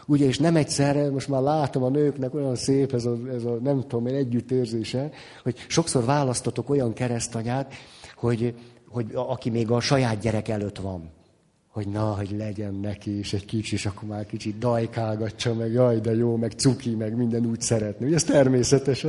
Ugye, 0.06 0.26
és 0.26 0.38
nem 0.38 0.56
egyszerre, 0.56 1.10
most 1.10 1.28
már 1.28 1.42
látom 1.42 1.84
a 1.84 1.90
nőknek 1.90 2.34
olyan 2.34 2.56
szép 2.56 2.94
ez 2.94 3.06
a, 3.06 3.18
ez 3.34 3.44
a 3.44 3.58
nem 3.64 3.82
tudom 3.82 4.08
én, 4.08 4.16
együttérzése, 4.16 5.10
hogy 5.44 5.56
sokszor 5.68 6.06
választatok 6.06 6.70
olyan 6.70 6.94
keresztanyát, 6.94 7.74
hogy, 8.16 8.56
hogy 8.90 9.12
aki 9.14 9.50
még 9.50 9.72
a 9.72 9.80
saját 9.80 10.20
gyerek 10.20 10.48
előtt 10.48 10.78
van. 10.78 11.10
Hogy 11.70 11.88
na, 11.88 12.16
hogy 12.16 12.36
legyen 12.38 12.74
neki 12.74 13.18
is 13.18 13.34
egy 13.34 13.46
kicsi, 13.46 13.74
és 13.74 13.86
akkor 13.86 14.08
már 14.08 14.26
kicsit 14.26 14.58
dajkálgatja, 14.58 15.54
meg 15.54 15.72
jaj, 15.72 16.00
de 16.00 16.16
jó, 16.16 16.36
meg 16.36 16.52
cuki, 16.52 16.96
meg 16.96 17.16
minden 17.18 17.46
úgy 17.46 17.62
szeretni. 17.62 18.06
Ugye 18.06 18.16
ez 18.16 18.24
természetes. 18.24 19.06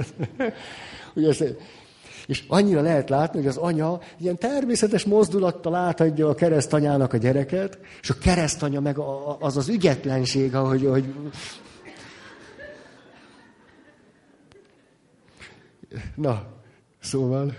Ugye 1.17 1.29
ez, 1.29 1.45
és 2.27 2.45
annyira 2.49 2.81
lehet 2.81 3.09
látni, 3.09 3.39
hogy 3.39 3.49
az 3.49 3.57
anya 3.57 4.01
ilyen 4.19 4.39
természetes 4.39 5.05
mozdulattal 5.05 5.75
átadja 5.75 6.29
a 6.29 6.35
keresztanyának 6.35 7.13
a 7.13 7.17
gyereket, 7.17 7.79
és 8.03 8.11
a 8.11 8.19
keresztanya 8.19 8.81
meg 8.81 8.99
az 9.39 9.57
az 9.57 9.69
ügyetlenség, 9.69 10.55
ahogy, 10.55 10.85
hogy 10.85 11.15
Na, 16.15 16.47
szóval, 17.01 17.55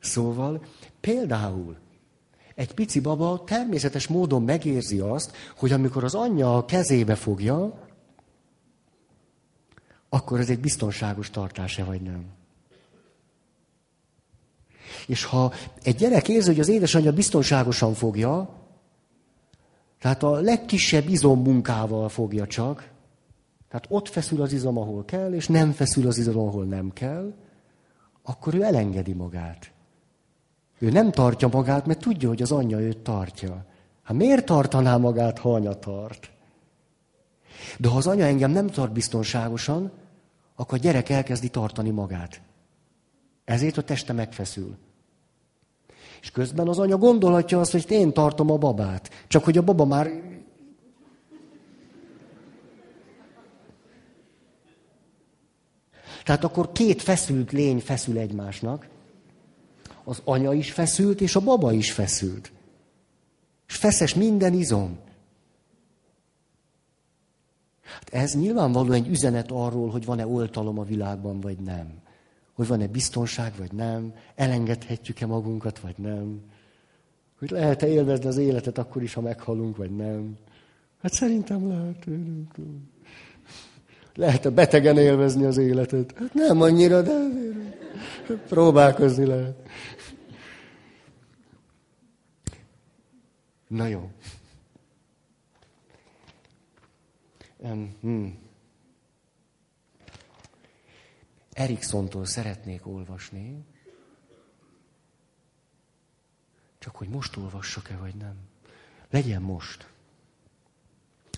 szóval, 0.00 0.64
például 1.00 1.76
egy 2.54 2.74
pici 2.74 3.00
baba 3.00 3.42
természetes 3.46 4.06
módon 4.06 4.42
megérzi 4.42 4.98
azt, 4.98 5.36
hogy 5.56 5.72
amikor 5.72 6.04
az 6.04 6.14
anyja 6.14 6.56
a 6.56 6.64
kezébe 6.64 7.14
fogja, 7.14 7.78
akkor 10.14 10.40
ez 10.40 10.50
egy 10.50 10.60
biztonságos 10.60 11.30
tartása 11.30 11.84
vagy 11.84 12.00
nem. 12.00 12.24
És 15.06 15.24
ha 15.24 15.52
egy 15.82 15.96
gyerek 15.96 16.28
érzi, 16.28 16.48
hogy 16.48 16.60
az 16.60 16.68
édesanyja 16.68 17.12
biztonságosan 17.12 17.94
fogja, 17.94 18.48
tehát 20.00 20.22
a 20.22 20.30
legkisebb 20.30 21.08
izommunkával 21.08 22.08
fogja 22.08 22.46
csak, 22.46 22.90
tehát 23.68 23.86
ott 23.88 24.08
feszül 24.08 24.42
az 24.42 24.52
izom, 24.52 24.78
ahol 24.78 25.04
kell, 25.04 25.32
és 25.32 25.48
nem 25.48 25.72
feszül 25.72 26.06
az 26.06 26.18
izom, 26.18 26.38
ahol 26.38 26.64
nem 26.64 26.92
kell, 26.92 27.34
akkor 28.22 28.54
ő 28.54 28.62
elengedi 28.62 29.12
magát. 29.12 29.72
Ő 30.78 30.90
nem 30.90 31.10
tartja 31.10 31.48
magát, 31.48 31.86
mert 31.86 32.00
tudja, 32.00 32.28
hogy 32.28 32.42
az 32.42 32.52
anyja 32.52 32.80
őt 32.80 32.98
tartja. 32.98 33.64
Hát 34.02 34.16
miért 34.16 34.44
tartaná 34.44 34.96
magát, 34.96 35.38
ha 35.38 35.54
anya 35.54 35.74
tart? 35.78 36.30
De 37.78 37.88
ha 37.88 37.96
az 37.96 38.06
anya 38.06 38.24
engem 38.24 38.50
nem 38.50 38.66
tart 38.66 38.92
biztonságosan, 38.92 40.00
akkor 40.54 40.78
a 40.78 40.80
gyerek 40.80 41.08
elkezdi 41.08 41.48
tartani 41.48 41.90
magát. 41.90 42.40
Ezért 43.44 43.76
a 43.76 43.82
teste 43.82 44.12
megfeszül. 44.12 44.76
És 46.20 46.30
közben 46.30 46.68
az 46.68 46.78
anya 46.78 46.96
gondolhatja 46.96 47.60
azt, 47.60 47.72
hogy 47.72 47.90
én 47.90 48.12
tartom 48.12 48.50
a 48.50 48.56
babát. 48.56 49.10
Csak 49.28 49.44
hogy 49.44 49.58
a 49.58 49.62
baba 49.62 49.84
már... 49.84 50.10
Tehát 56.24 56.44
akkor 56.44 56.72
két 56.72 57.02
feszült 57.02 57.52
lény 57.52 57.80
feszül 57.80 58.18
egymásnak. 58.18 58.88
Az 60.04 60.20
anya 60.24 60.52
is 60.52 60.72
feszült, 60.72 61.20
és 61.20 61.36
a 61.36 61.40
baba 61.40 61.72
is 61.72 61.92
feszült. 61.92 62.52
És 63.68 63.76
feszes 63.76 64.14
minden 64.14 64.52
izom. 64.52 64.98
Hát 67.92 68.14
ez 68.14 68.34
nyilvánvalóan 68.34 68.92
egy 68.92 69.08
üzenet 69.08 69.50
arról, 69.50 69.90
hogy 69.90 70.04
van-e 70.04 70.26
oltalom 70.26 70.78
a 70.78 70.84
világban, 70.84 71.40
vagy 71.40 71.58
nem. 71.58 71.86
Hogy 72.52 72.66
van-e 72.66 72.86
biztonság, 72.86 73.52
vagy 73.58 73.72
nem. 73.72 74.14
Elengedhetjük-e 74.34 75.26
magunkat, 75.26 75.78
vagy 75.78 75.94
nem. 75.98 76.40
Hogy 77.38 77.50
lehet-e 77.50 77.86
élvezni 77.86 78.26
az 78.26 78.36
életet 78.36 78.78
akkor 78.78 79.02
is, 79.02 79.14
ha 79.14 79.20
meghalunk, 79.20 79.76
vagy 79.76 79.96
nem. 79.96 80.36
Hát 81.02 81.12
szerintem 81.12 81.68
lehet. 81.68 82.06
Lehet-e 84.14 84.50
betegen 84.50 84.98
élvezni 84.98 85.44
az 85.44 85.56
életet? 85.56 86.14
Hát 86.18 86.34
nem 86.34 86.60
annyira, 86.60 87.02
de 87.02 87.12
próbálkozni 88.48 89.24
lehet. 89.24 89.56
Na 93.68 93.86
jó. 93.86 94.10
Um, 97.62 97.96
hmm. 98.00 98.38
Erikszontól 101.52 102.24
szeretnék 102.24 102.86
olvasni, 102.86 103.64
csak 106.78 106.96
hogy 106.96 107.08
most 107.08 107.36
olvassak-e, 107.36 107.96
vagy 107.96 108.14
nem. 108.14 108.36
Legyen 109.10 109.42
most. 109.42 109.90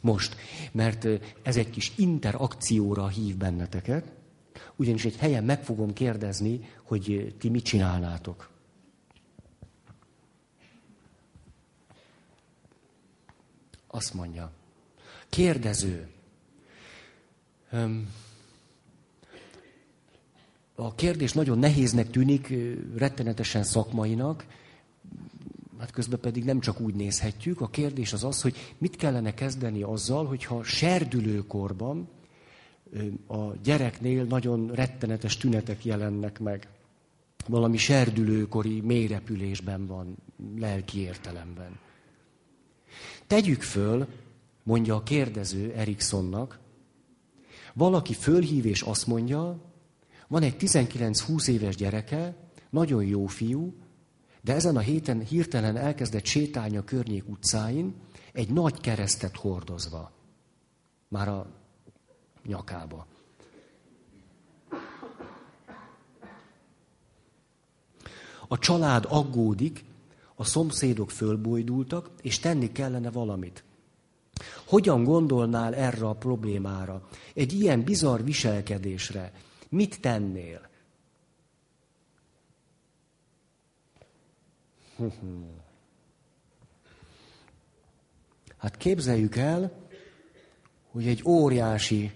Most. 0.02 0.36
Mert 0.72 1.06
ez 1.42 1.56
egy 1.56 1.70
kis 1.70 1.92
interakcióra 1.96 3.08
hív 3.08 3.36
benneteket, 3.36 4.12
ugyanis 4.76 5.04
egy 5.04 5.16
helyen 5.16 5.44
meg 5.44 5.64
fogom 5.64 5.92
kérdezni, 5.92 6.70
hogy 6.82 7.34
ti 7.38 7.48
mit 7.48 7.64
csinálnátok. 7.64 8.50
Azt 13.86 14.14
mondja. 14.14 14.52
Kérdező. 15.28 16.13
A 20.74 20.94
kérdés 20.94 21.32
nagyon 21.32 21.58
nehéznek 21.58 22.10
tűnik, 22.10 22.54
rettenetesen 22.96 23.62
szakmainak. 23.62 24.46
hát 25.78 25.90
közben 25.90 26.20
pedig 26.20 26.44
nem 26.44 26.60
csak 26.60 26.80
úgy 26.80 26.94
nézhetjük. 26.94 27.60
A 27.60 27.68
kérdés 27.68 28.12
az 28.12 28.24
az, 28.24 28.42
hogy 28.42 28.74
mit 28.78 28.96
kellene 28.96 29.34
kezdeni 29.34 29.82
azzal, 29.82 30.26
hogyha 30.26 30.62
serdülőkorban 30.62 32.08
a 33.26 33.56
gyereknél 33.62 34.24
nagyon 34.24 34.70
rettenetes 34.74 35.36
tünetek 35.36 35.84
jelennek 35.84 36.38
meg. 36.38 36.68
Valami 37.46 37.76
serdülőkori 37.76 38.80
mélyrepülésben 38.80 39.86
van, 39.86 40.16
lelki 40.58 40.98
értelemben. 40.98 41.78
Tegyük 43.26 43.62
föl, 43.62 44.06
mondja 44.62 44.94
a 44.94 45.02
kérdező 45.02 45.72
Eriksonnak, 45.72 46.58
valaki 47.74 48.14
fölhív 48.14 48.66
és 48.66 48.82
azt 48.82 49.06
mondja, 49.06 49.60
van 50.28 50.42
egy 50.42 50.56
19-20 50.58 51.48
éves 51.48 51.76
gyereke, 51.76 52.36
nagyon 52.70 53.04
jó 53.04 53.26
fiú, 53.26 53.74
de 54.40 54.54
ezen 54.54 54.76
a 54.76 54.80
héten 54.80 55.20
hirtelen 55.20 55.76
elkezdett 55.76 56.24
sétálni 56.24 56.76
a 56.76 56.84
környék 56.84 57.28
utcáin, 57.28 57.94
egy 58.32 58.50
nagy 58.50 58.80
keresztet 58.80 59.36
hordozva. 59.36 60.12
Már 61.08 61.28
a 61.28 61.46
nyakába. 62.44 63.06
A 68.48 68.58
család 68.58 69.06
aggódik, 69.08 69.84
a 70.34 70.44
szomszédok 70.44 71.10
fölbojdultak, 71.10 72.10
és 72.22 72.38
tenni 72.38 72.72
kellene 72.72 73.10
valamit. 73.10 73.63
Hogyan 74.64 75.04
gondolnál 75.04 75.74
erre 75.74 76.06
a 76.06 76.14
problémára? 76.14 77.08
Egy 77.34 77.52
ilyen 77.52 77.82
bizarr 77.82 78.20
viselkedésre 78.20 79.32
mit 79.68 80.00
tennél? 80.00 80.68
Hát 88.56 88.76
képzeljük 88.76 89.36
el, 89.36 89.72
hogy 90.90 91.06
egy 91.06 91.22
óriási, 91.24 92.12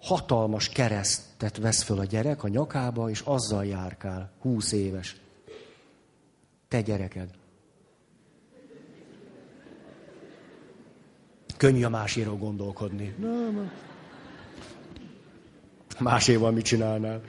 hatalmas 0.00 0.68
keresztet 0.68 1.56
vesz 1.56 1.82
föl 1.82 1.98
a 1.98 2.04
gyerek 2.04 2.42
a 2.42 2.48
nyakába, 2.48 3.10
és 3.10 3.20
azzal 3.20 3.64
járkál, 3.66 4.32
húsz 4.40 4.72
éves. 4.72 5.16
Te 6.68 6.80
gyereked. 6.80 7.30
Könnyű 11.56 11.84
a 11.84 11.88
máséről 11.88 12.36
gondolkodni. 12.36 13.14
Nem. 13.18 13.70
Máséval 15.98 16.50
mit 16.50 16.64
csinálnál? 16.64 17.22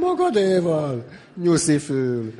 Magadéval. 0.00 1.08
Nyuszi 1.34 1.78
fül. 1.78 2.34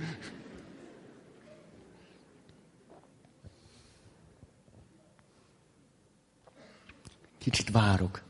Kicsit 7.38 7.70
várok. 7.70 8.22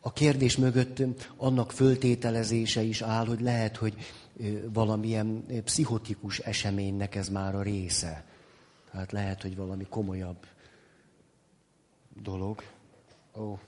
A 0.00 0.12
kérdés 0.12 0.56
mögött 0.56 1.02
annak 1.36 1.72
föltételezése 1.72 2.82
is 2.82 3.02
áll, 3.02 3.26
hogy 3.26 3.40
lehet, 3.40 3.76
hogy 3.76 3.94
valamilyen 4.72 5.44
pszichotikus 5.64 6.38
eseménynek 6.38 7.14
ez 7.14 7.28
már 7.28 7.54
a 7.54 7.62
része. 7.62 8.24
Tehát 8.90 9.12
lehet, 9.12 9.42
hogy 9.42 9.56
valami 9.56 9.86
komolyabb 9.88 10.46
dolog. 12.22 12.62
Ó. 13.36 13.58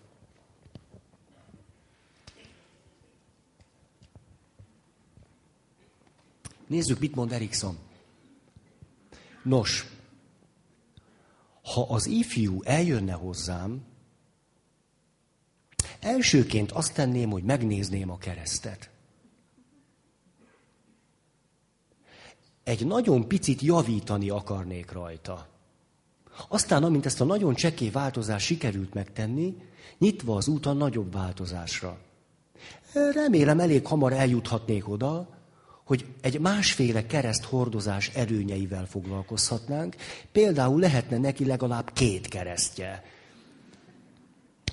Nézzük, 6.66 6.98
mit 6.98 7.14
mond 7.14 7.32
Erikson. 7.32 7.78
Nos, 9.42 9.86
ha 11.62 11.82
az 11.82 12.06
ifjú 12.06 12.62
eljönne 12.62 13.12
hozzám, 13.12 13.84
elsőként 16.02 16.72
azt 16.72 16.94
tenném, 16.94 17.30
hogy 17.30 17.42
megnézném 17.42 18.10
a 18.10 18.18
keresztet. 18.18 18.90
Egy 22.64 22.86
nagyon 22.86 23.28
picit 23.28 23.60
javítani 23.60 24.28
akarnék 24.28 24.92
rajta. 24.92 25.48
Aztán, 26.48 26.84
amint 26.84 27.06
ezt 27.06 27.20
a 27.20 27.24
nagyon 27.24 27.54
csekély 27.54 27.90
változást 27.90 28.46
sikerült 28.46 28.94
megtenni, 28.94 29.56
nyitva 29.98 30.36
az 30.36 30.48
út 30.48 30.66
a 30.66 30.72
nagyobb 30.72 31.12
változásra. 31.12 31.98
Remélem 32.92 33.60
elég 33.60 33.86
hamar 33.86 34.12
eljuthatnék 34.12 34.88
oda, 34.88 35.28
hogy 35.84 36.06
egy 36.20 36.40
másféle 36.40 37.06
kereszt 37.06 37.44
hordozás 37.44 38.08
erőnyeivel 38.08 38.86
foglalkozhatnánk. 38.86 39.96
Például 40.32 40.80
lehetne 40.80 41.18
neki 41.18 41.44
legalább 41.44 41.92
két 41.92 42.28
keresztje. 42.28 43.04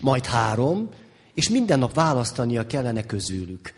Majd 0.01 0.25
három, 0.25 0.89
és 1.39 1.49
minden 1.49 1.79
nap 1.79 1.93
választania 1.93 2.67
kellene 2.67 3.05
közülük. 3.05 3.73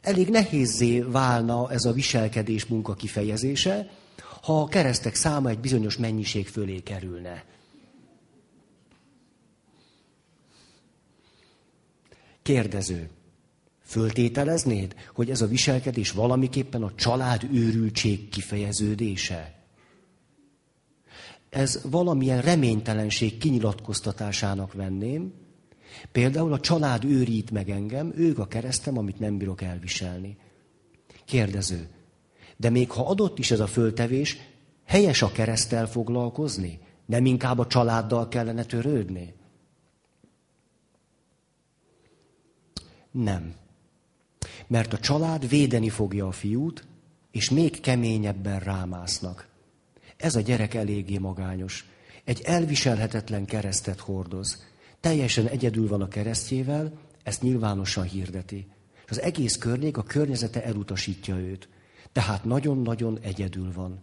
Elég 0.00 0.28
nehézé 0.28 1.00
válna 1.00 1.70
ez 1.70 1.84
a 1.84 1.92
viselkedés 1.92 2.66
munka 2.66 2.94
kifejezése, 2.94 3.90
ha 4.42 4.60
a 4.60 4.68
keresztek 4.68 5.14
száma 5.14 5.48
egy 5.48 5.58
bizonyos 5.58 5.96
mennyiség 5.96 6.48
fölé 6.48 6.78
kerülne. 6.78 7.44
Kérdező. 12.42 13.10
Föltételeznéd, 13.84 14.94
hogy 15.14 15.30
ez 15.30 15.42
a 15.42 15.46
viselkedés 15.46 16.10
valamiképpen 16.10 16.82
a 16.82 16.94
család 16.94 17.48
őrültség 17.52 18.28
kifejeződése? 18.28 19.54
Ez 21.50 21.80
valamilyen 21.90 22.40
reménytelenség 22.40 23.38
kinyilatkoztatásának 23.38 24.72
venném. 24.72 25.41
Például 26.12 26.52
a 26.52 26.60
család 26.60 27.04
őrít 27.04 27.50
meg 27.50 27.70
engem, 27.70 28.12
ők 28.16 28.38
a 28.38 28.46
keresztem, 28.46 28.98
amit 28.98 29.18
nem 29.18 29.38
bírok 29.38 29.62
elviselni. 29.62 30.36
Kérdező. 31.24 31.88
De 32.56 32.70
még 32.70 32.90
ha 32.90 33.06
adott 33.06 33.38
is 33.38 33.50
ez 33.50 33.60
a 33.60 33.66
föltevés, 33.66 34.38
helyes 34.84 35.22
a 35.22 35.32
keresztel 35.32 35.86
foglalkozni? 35.86 36.78
Nem 37.06 37.26
inkább 37.26 37.58
a 37.58 37.66
családdal 37.66 38.28
kellene 38.28 38.64
törődni? 38.64 39.34
Nem 43.10 43.54
mert 44.72 44.92
a 44.92 44.98
család 44.98 45.48
védeni 45.48 45.88
fogja 45.88 46.26
a 46.26 46.32
fiút, 46.32 46.84
és 47.30 47.50
még 47.50 47.80
keményebben 47.80 48.58
rámásznak. 48.58 49.48
Ez 50.16 50.34
a 50.36 50.40
gyerek 50.40 50.74
eléggé 50.74 51.18
magányos. 51.18 51.86
Egy 52.24 52.40
elviselhetetlen 52.40 53.44
keresztet 53.44 54.00
hordoz. 54.00 54.64
Teljesen 55.02 55.46
egyedül 55.46 55.88
van 55.88 56.02
a 56.02 56.08
keresztjével, 56.08 56.92
ezt 57.22 57.42
nyilvánosan 57.42 58.04
hirdeti. 58.04 58.66
És 59.04 59.10
az 59.10 59.20
egész 59.20 59.56
környék, 59.56 59.96
a 59.96 60.02
környezete 60.02 60.64
elutasítja 60.64 61.36
őt. 61.36 61.68
Tehát 62.12 62.44
nagyon-nagyon 62.44 63.18
egyedül 63.22 63.72
van. 63.72 64.00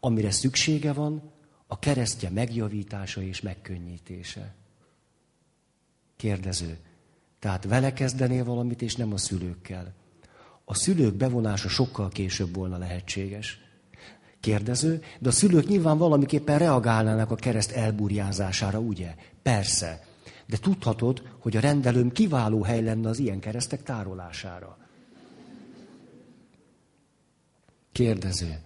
Amire 0.00 0.30
szüksége 0.30 0.92
van, 0.92 1.22
a 1.66 1.78
keresztje 1.78 2.30
megjavítása 2.30 3.22
és 3.22 3.40
megkönnyítése. 3.40 4.54
Kérdező. 6.16 6.78
Tehát 7.38 7.64
vele 7.64 7.92
kezdenél 7.92 8.44
valamit, 8.44 8.82
és 8.82 8.96
nem 8.96 9.12
a 9.12 9.16
szülőkkel. 9.16 9.94
A 10.64 10.74
szülők 10.74 11.14
bevonása 11.14 11.68
sokkal 11.68 12.08
később 12.08 12.54
volna 12.54 12.78
lehetséges. 12.78 13.60
Kérdező, 14.40 15.02
de 15.18 15.28
a 15.28 15.32
szülők 15.32 15.66
nyilván 15.66 15.98
valamiképpen 15.98 16.58
reagálnának 16.58 17.30
a 17.30 17.34
kereszt 17.34 17.70
elburjázására, 17.70 18.78
ugye? 18.78 19.14
Persze. 19.42 20.08
De 20.50 20.56
tudhatod, 20.56 21.22
hogy 21.38 21.56
a 21.56 21.60
rendelőm 21.60 22.12
kiváló 22.12 22.62
hely 22.62 22.82
lenne 22.82 23.08
az 23.08 23.18
ilyen 23.18 23.40
keresztek 23.40 23.82
tárolására. 23.82 24.78
Kérdező. 27.92 28.58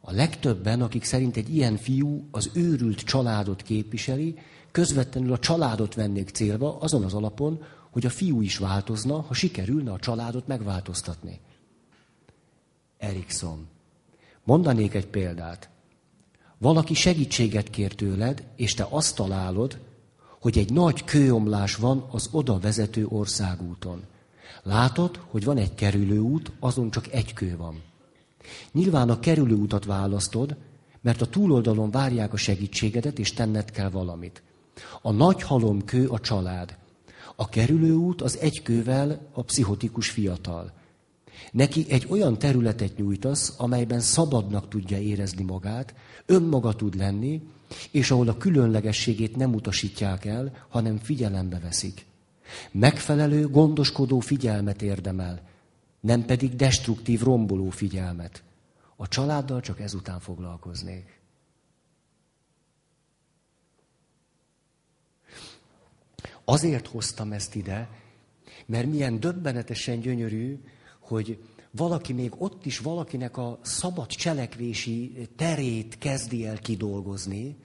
A 0.00 0.12
legtöbben, 0.12 0.82
akik 0.82 1.04
szerint 1.04 1.36
egy 1.36 1.54
ilyen 1.54 1.76
fiú 1.76 2.28
az 2.30 2.50
őrült 2.54 3.00
családot 3.00 3.62
képviseli, 3.62 4.38
közvetlenül 4.70 5.32
a 5.32 5.38
családot 5.38 5.94
vennék 5.94 6.28
célba 6.28 6.78
azon 6.78 7.04
az 7.04 7.14
alapon, 7.14 7.62
hogy 7.90 8.06
a 8.06 8.10
fiú 8.10 8.40
is 8.40 8.58
változna, 8.58 9.20
ha 9.20 9.34
sikerülne 9.34 9.92
a 9.92 9.98
családot 9.98 10.46
megváltoztatni. 10.46 11.40
Erikson. 12.98 13.66
Mondanék 14.44 14.94
egy 14.94 15.06
példát. 15.06 15.68
Valaki 16.58 16.94
segítséget 16.94 17.70
kér 17.70 17.94
tőled, 17.94 18.46
és 18.56 18.74
te 18.74 18.86
azt 18.90 19.16
találod, 19.16 19.85
hogy 20.46 20.58
egy 20.58 20.72
nagy 20.72 21.04
kőomlás 21.04 21.76
van 21.76 22.06
az 22.10 22.28
oda 22.32 22.58
vezető 22.58 23.06
országúton. 23.08 24.02
Látod, 24.62 25.20
hogy 25.30 25.44
van 25.44 25.56
egy 25.56 25.74
kerülőút, 25.74 26.52
azon 26.60 26.90
csak 26.90 27.12
egy 27.12 27.32
kő 27.32 27.56
van. 27.56 27.82
Nyilván 28.72 29.10
a 29.10 29.20
kerülőutat 29.20 29.84
választod, 29.84 30.56
mert 31.00 31.20
a 31.20 31.26
túloldalon 31.26 31.90
várják 31.90 32.32
a 32.32 32.36
segítségedet, 32.36 33.18
és 33.18 33.32
tenned 33.32 33.70
kell 33.70 33.90
valamit. 33.90 34.42
A 35.02 35.12
nagy 35.12 35.42
halomkő 35.42 36.08
a 36.08 36.18
család. 36.18 36.76
A 37.36 37.48
kerülőút 37.48 38.22
az 38.22 38.38
egykővel 38.38 39.28
a 39.32 39.42
pszichotikus 39.42 40.10
fiatal. 40.10 40.72
Neki 41.52 41.86
egy 41.88 42.06
olyan 42.08 42.38
területet 42.38 42.96
nyújtasz, 42.96 43.54
amelyben 43.58 44.00
szabadnak 44.00 44.68
tudja 44.68 44.98
érezni 44.98 45.44
magát, 45.44 45.94
önmaga 46.26 46.74
tud 46.74 46.96
lenni, 46.96 47.42
és 47.90 48.10
ahol 48.10 48.28
a 48.28 48.36
különlegességét 48.36 49.36
nem 49.36 49.54
utasítják 49.54 50.24
el, 50.24 50.66
hanem 50.68 50.98
figyelembe 50.98 51.58
veszik. 51.58 52.06
Megfelelő, 52.70 53.48
gondoskodó 53.48 54.20
figyelmet 54.20 54.82
érdemel, 54.82 55.42
nem 56.00 56.24
pedig 56.24 56.56
destruktív, 56.56 57.22
romboló 57.22 57.70
figyelmet. 57.70 58.42
A 58.96 59.08
családdal 59.08 59.60
csak 59.60 59.80
ezután 59.80 60.20
foglalkoznék. 60.20 61.20
Azért 66.44 66.86
hoztam 66.86 67.32
ezt 67.32 67.54
ide, 67.54 67.88
mert 68.66 68.86
milyen 68.86 69.20
döbbenetesen 69.20 70.00
gyönyörű, 70.00 70.58
hogy 71.06 71.38
valaki 71.70 72.12
még 72.12 72.32
ott 72.38 72.66
is 72.66 72.78
valakinek 72.78 73.36
a 73.36 73.58
szabad 73.62 74.06
cselekvési 74.06 75.28
terét 75.36 75.98
kezdi 75.98 76.46
el 76.46 76.58
kidolgozni, 76.58 77.56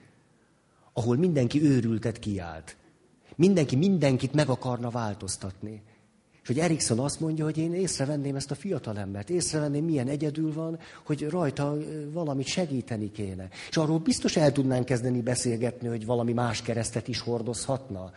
ahol 0.92 1.16
mindenki 1.16 1.62
őrültet 1.62 2.18
kiállt. 2.18 2.76
Mindenki 3.36 3.76
mindenkit 3.76 4.32
meg 4.32 4.48
akarna 4.48 4.90
változtatni. 4.90 5.82
És 6.42 6.48
hogy 6.48 6.58
Erikson 6.58 6.98
azt 6.98 7.20
mondja, 7.20 7.44
hogy 7.44 7.58
én 7.58 7.74
észrevenném 7.74 8.36
ezt 8.36 8.50
a 8.50 8.54
fiatalembert, 8.54 9.30
észrevenném, 9.30 9.84
milyen 9.84 10.08
egyedül 10.08 10.52
van, 10.52 10.78
hogy 11.04 11.28
rajta 11.28 11.76
valamit 12.12 12.46
segíteni 12.46 13.10
kéne. 13.10 13.48
És 13.68 13.76
arról 13.76 13.98
biztos 13.98 14.36
el 14.36 14.52
tudnánk 14.52 14.84
kezdeni 14.84 15.20
beszélgetni, 15.20 15.88
hogy 15.88 16.06
valami 16.06 16.32
más 16.32 16.62
keresztet 16.62 17.08
is 17.08 17.20
hordozhatna. 17.20 18.12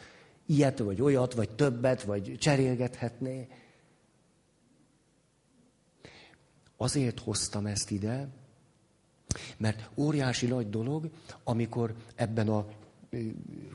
Ilyet, 0.46 0.80
vagy 0.80 1.02
olyat, 1.02 1.34
vagy 1.34 1.50
többet, 1.50 2.04
vagy 2.04 2.36
cserélgethetné. 2.40 3.48
Azért 6.78 7.20
hoztam 7.20 7.66
ezt 7.66 7.92
ide, 7.92 8.28
mert 9.58 9.90
óriási 9.96 10.46
nagy 10.46 10.70
dolog, 10.70 11.10
amikor 11.44 11.96
ebben 12.16 12.50
a 12.50 12.68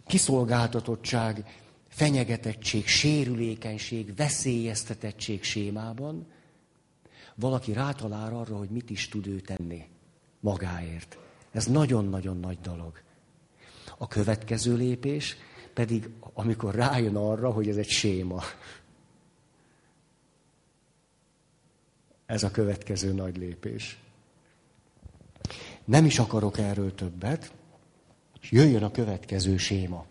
kiszolgáltatottság, 0.07 1.45
fenyegetettség, 1.89 2.87
sérülékenység, 2.87 4.15
veszélyeztetettség 4.17 5.43
sémában 5.43 6.27
valaki 7.35 7.73
rátalál 7.73 8.37
arra, 8.37 8.57
hogy 8.57 8.69
mit 8.69 8.91
is 8.91 9.09
tud 9.09 9.27
ő 9.27 9.41
tenni 9.41 9.89
magáért. 10.41 11.19
Ez 11.53 11.67
nagyon-nagyon 11.67 12.41
nagy 12.41 12.59
dolog. 12.61 13.01
A 13.99 14.09
következő 14.09 14.77
lépés 14.77 15.37
pedig, 15.75 16.09
amikor 16.35 16.75
rájön 16.75 17.17
arra, 17.17 17.51
hogy 17.51 17.69
ez 17.69 17.77
egy 17.77 17.89
séma. 17.89 18.43
Ez 22.31 22.43
a 22.43 22.51
következő 22.51 23.13
nagy 23.13 23.37
lépés. 23.37 23.99
Nem 25.85 26.05
is 26.05 26.19
akarok 26.19 26.59
erről 26.59 26.95
többet, 26.95 27.53
és 28.41 28.51
jöjjön 28.51 28.83
a 28.83 28.91
következő 28.91 29.57
séma. 29.57 30.07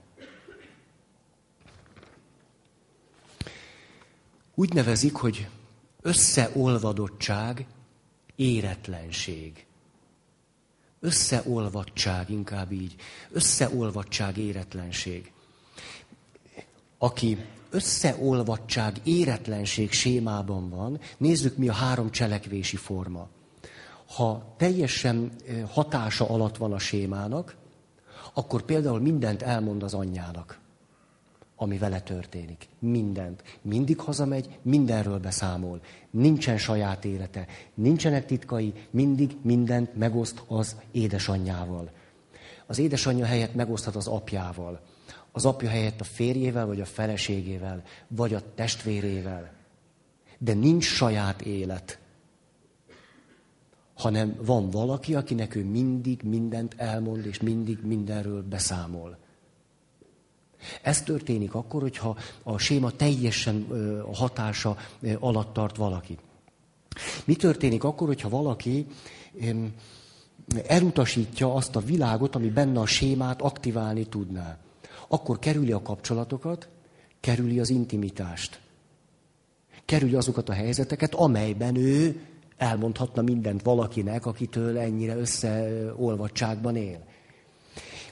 Úgy 4.56 4.74
nevezik, 4.74 5.16
hogy 5.16 5.48
összeolvadottság, 6.02 7.66
éretlenség. 8.36 9.66
Összeolvadtság, 11.00 12.30
inkább 12.30 12.72
így. 12.72 12.96
Összeolvadtság, 13.32 14.38
éretlenség. 14.38 15.32
Aki 16.98 17.46
összeolvadtság, 17.70 18.96
éretlenség 19.04 19.92
sémában 19.92 20.70
van, 20.70 21.00
nézzük 21.18 21.58
mi 21.58 21.70
a 21.70 21.74
három 21.74 22.12
cselekvési 22.12 22.76
forma. 22.76 23.28
Ha 24.16 24.54
teljesen 24.58 25.32
hatása 25.68 26.30
alatt 26.30 26.58
van 26.58 26.74
a 26.74 26.80
sémának, 26.80 27.56
akkor 28.34 28.62
például 28.62 29.00
mindent 29.00 29.42
elmond 29.42 29.84
az 29.84 29.94
anyjának, 29.94 30.60
ami 31.56 31.78
vele 31.78 32.02
történik. 32.02 32.68
Mindent. 32.80 33.44
Mindig 33.62 34.00
hazamegy, 34.00 34.60
mindenről 34.62 35.20
beszámol. 35.20 35.82
Nincsen 36.12 36.58
saját 36.58 37.06
élete, 37.06 37.46
nincsenek 37.74 38.26
titkai, 38.26 38.74
mindig 38.90 39.38
mindent 39.42 39.96
megoszt 39.96 40.44
az 40.48 40.76
édesanyjával. 40.92 41.92
Az 42.68 42.80
édesanyja 42.80 43.26
helyett 43.26 43.56
megoszthat 43.56 43.96
az 43.96 44.08
apjával 44.08 44.82
az 45.40 45.46
apja 45.46 45.70
helyett 45.70 46.02
a 46.02 46.04
férjével, 46.04 46.66
vagy 46.66 46.82
a 46.82 46.86
feleségével, 46.86 47.84
vagy 48.08 48.34
a 48.34 48.42
testvérével. 48.56 49.52
De 50.38 50.54
nincs 50.54 50.84
saját 50.84 51.42
élet, 51.42 52.00
hanem 53.94 54.36
van 54.42 54.70
valaki, 54.70 55.16
akinek 55.16 55.56
ő 55.56 55.64
mindig 55.64 56.22
mindent 56.24 56.74
elmond, 56.78 57.26
és 57.26 57.40
mindig 57.40 57.80
mindenről 57.84 58.44
beszámol. 58.44 59.18
Ez 60.82 61.02
történik 61.02 61.54
akkor, 61.54 61.82
hogyha 61.82 62.18
a 62.44 62.58
séma 62.58 62.92
teljesen 62.92 63.68
hatása 64.14 64.78
alatt 65.20 65.54
tart 65.54 65.76
valaki. 65.76 66.18
Mi 67.26 67.36
történik 67.36 67.84
akkor, 67.84 68.08
hogyha 68.08 68.30
valaki 68.30 68.86
elutasítja 70.68 71.54
azt 71.54 71.76
a 71.76 71.80
világot, 71.80 72.36
ami 72.36 72.50
benne 72.50 72.80
a 72.80 72.86
sémát 72.86 73.42
aktiválni 73.42 74.06
tudná? 74.06 74.58
Akkor 75.10 75.40
kerüli 75.40 75.72
a 75.72 75.82
kapcsolatokat, 75.82 76.68
kerüli 77.20 77.60
az 77.60 77.70
intimitást. 77.70 78.60
Kerüli 79.86 80.16
azokat 80.16 80.50
a 80.50 80.54
helyzeteket, 80.54 81.16
amelyben 81.16 81.76
ő 81.76 82.22
elmondhatna 82.58 83.22
mindent 83.22 83.62
valakinek, 83.62 84.26
akitől 84.26 84.78
ennyire 84.78 85.16
összeolvadságban 85.16 86.76
él. 86.76 87.04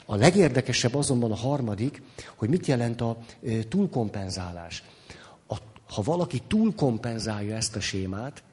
A 0.05 0.15
legérdekesebb 0.15 0.95
azonban 0.95 1.31
a 1.31 1.35
harmadik, 1.35 2.01
hogy 2.35 2.49
mit 2.49 2.65
jelent 2.65 3.01
a 3.01 3.17
túlkompenzálás. 3.69 4.83
A, 5.47 5.57
ha 5.89 6.01
valaki 6.01 6.41
túlkompenzálja 6.47 7.55
ezt 7.55 7.75
a 7.75 7.79
sémát, 7.79 8.43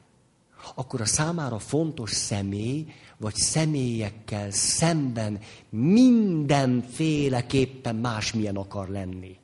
akkor 0.74 1.00
a 1.00 1.06
számára 1.06 1.58
fontos 1.58 2.10
személy, 2.10 2.86
vagy 3.24 3.34
személyekkel 3.34 4.50
szemben 4.50 5.38
mindenféleképpen 5.70 7.96
másmilyen 7.96 8.56
akar 8.56 8.88
lenni. 8.88 9.36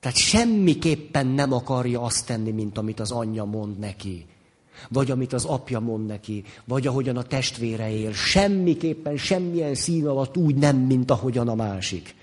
Tehát 0.00 0.16
semmiképpen 0.16 1.26
nem 1.26 1.52
akarja 1.52 2.02
azt 2.02 2.26
tenni, 2.26 2.50
mint 2.50 2.78
amit 2.78 3.00
az 3.00 3.10
anyja 3.10 3.44
mond 3.44 3.78
neki. 3.78 4.26
Vagy 4.88 5.10
amit 5.10 5.32
az 5.32 5.44
apja 5.44 5.80
mond 5.80 6.06
neki, 6.06 6.44
vagy 6.64 6.86
ahogyan 6.86 7.16
a 7.16 7.22
testvére 7.22 7.90
él. 7.90 8.12
Semmiképpen, 8.12 9.16
semmilyen 9.16 9.74
szín 9.74 10.06
alatt 10.06 10.36
úgy 10.36 10.54
nem, 10.54 10.76
mint 10.76 11.10
ahogyan 11.10 11.48
a 11.48 11.54
másik. 11.54 12.14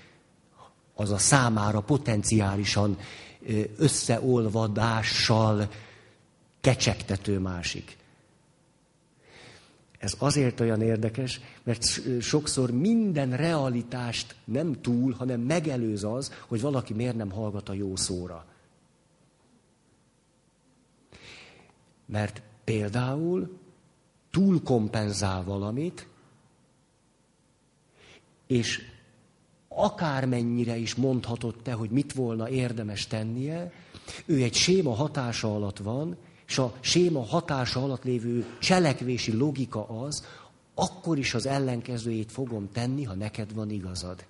Az 0.94 1.10
a 1.10 1.18
számára 1.18 1.80
potenciálisan 1.80 2.98
összeolvadással 3.76 5.68
kecsegtető 6.60 7.38
másik. 7.38 7.97
Ez 9.98 10.14
azért 10.18 10.60
olyan 10.60 10.82
érdekes, 10.82 11.40
mert 11.62 11.84
sokszor 12.20 12.70
minden 12.70 13.36
realitást 13.36 14.34
nem 14.44 14.80
túl, 14.80 15.12
hanem 15.12 15.40
megelőz 15.40 16.04
az, 16.04 16.32
hogy 16.48 16.60
valaki 16.60 16.94
miért 16.94 17.16
nem 17.16 17.30
hallgat 17.30 17.68
a 17.68 17.72
jó 17.72 17.96
szóra. 17.96 18.44
Mert 22.06 22.42
például 22.64 23.58
túl 24.30 24.62
kompenzál 24.62 25.44
valamit, 25.44 26.06
és 28.46 28.80
akármennyire 29.68 30.76
is 30.76 30.94
mondhatod 30.94 31.54
te, 31.62 31.72
hogy 31.72 31.90
mit 31.90 32.12
volna 32.12 32.48
érdemes 32.48 33.06
tennie, 33.06 33.72
ő 34.26 34.42
egy 34.42 34.54
séma 34.54 34.94
hatása 34.94 35.54
alatt 35.54 35.78
van, 35.78 36.16
és 36.48 36.58
a 36.58 36.74
séma 36.80 37.24
hatása 37.24 37.82
alatt 37.82 38.04
lévő 38.04 38.44
cselekvési 38.58 39.36
logika 39.36 39.88
az, 39.88 40.26
akkor 40.74 41.18
is 41.18 41.34
az 41.34 41.46
ellenkezőjét 41.46 42.32
fogom 42.32 42.68
tenni, 42.72 43.04
ha 43.04 43.14
neked 43.14 43.54
van 43.54 43.70
igazad. 43.70 44.24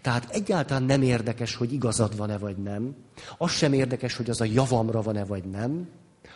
Tehát 0.00 0.30
egyáltalán 0.30 0.82
nem 0.82 1.02
érdekes, 1.02 1.54
hogy 1.54 1.72
igazad 1.72 2.16
van-e 2.16 2.38
vagy 2.38 2.56
nem. 2.56 2.94
Az 3.38 3.50
sem 3.50 3.72
érdekes, 3.72 4.16
hogy 4.16 4.30
az 4.30 4.40
a 4.40 4.44
javamra 4.44 5.02
van-e 5.02 5.24
vagy 5.24 5.44
nem, 5.44 5.88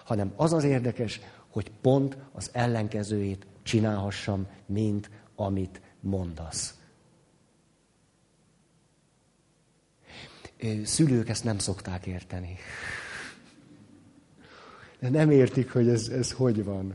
hanem 0.04 0.32
az 0.36 0.52
az 0.52 0.64
érdekes, 0.64 1.20
hogy 1.48 1.70
pont 1.80 2.16
az 2.32 2.50
ellenkezőjét 2.52 3.46
csinálhassam, 3.62 4.46
mint 4.66 5.10
amit 5.36 5.80
mondasz. 6.00 6.74
Szülők 10.84 11.28
ezt 11.28 11.44
nem 11.44 11.58
szokták 11.58 12.06
érteni. 12.06 12.56
De 15.04 15.10
nem 15.10 15.30
értik, 15.30 15.72
hogy 15.72 15.88
ez, 15.88 16.08
ez 16.08 16.32
hogy 16.32 16.64
van. 16.64 16.94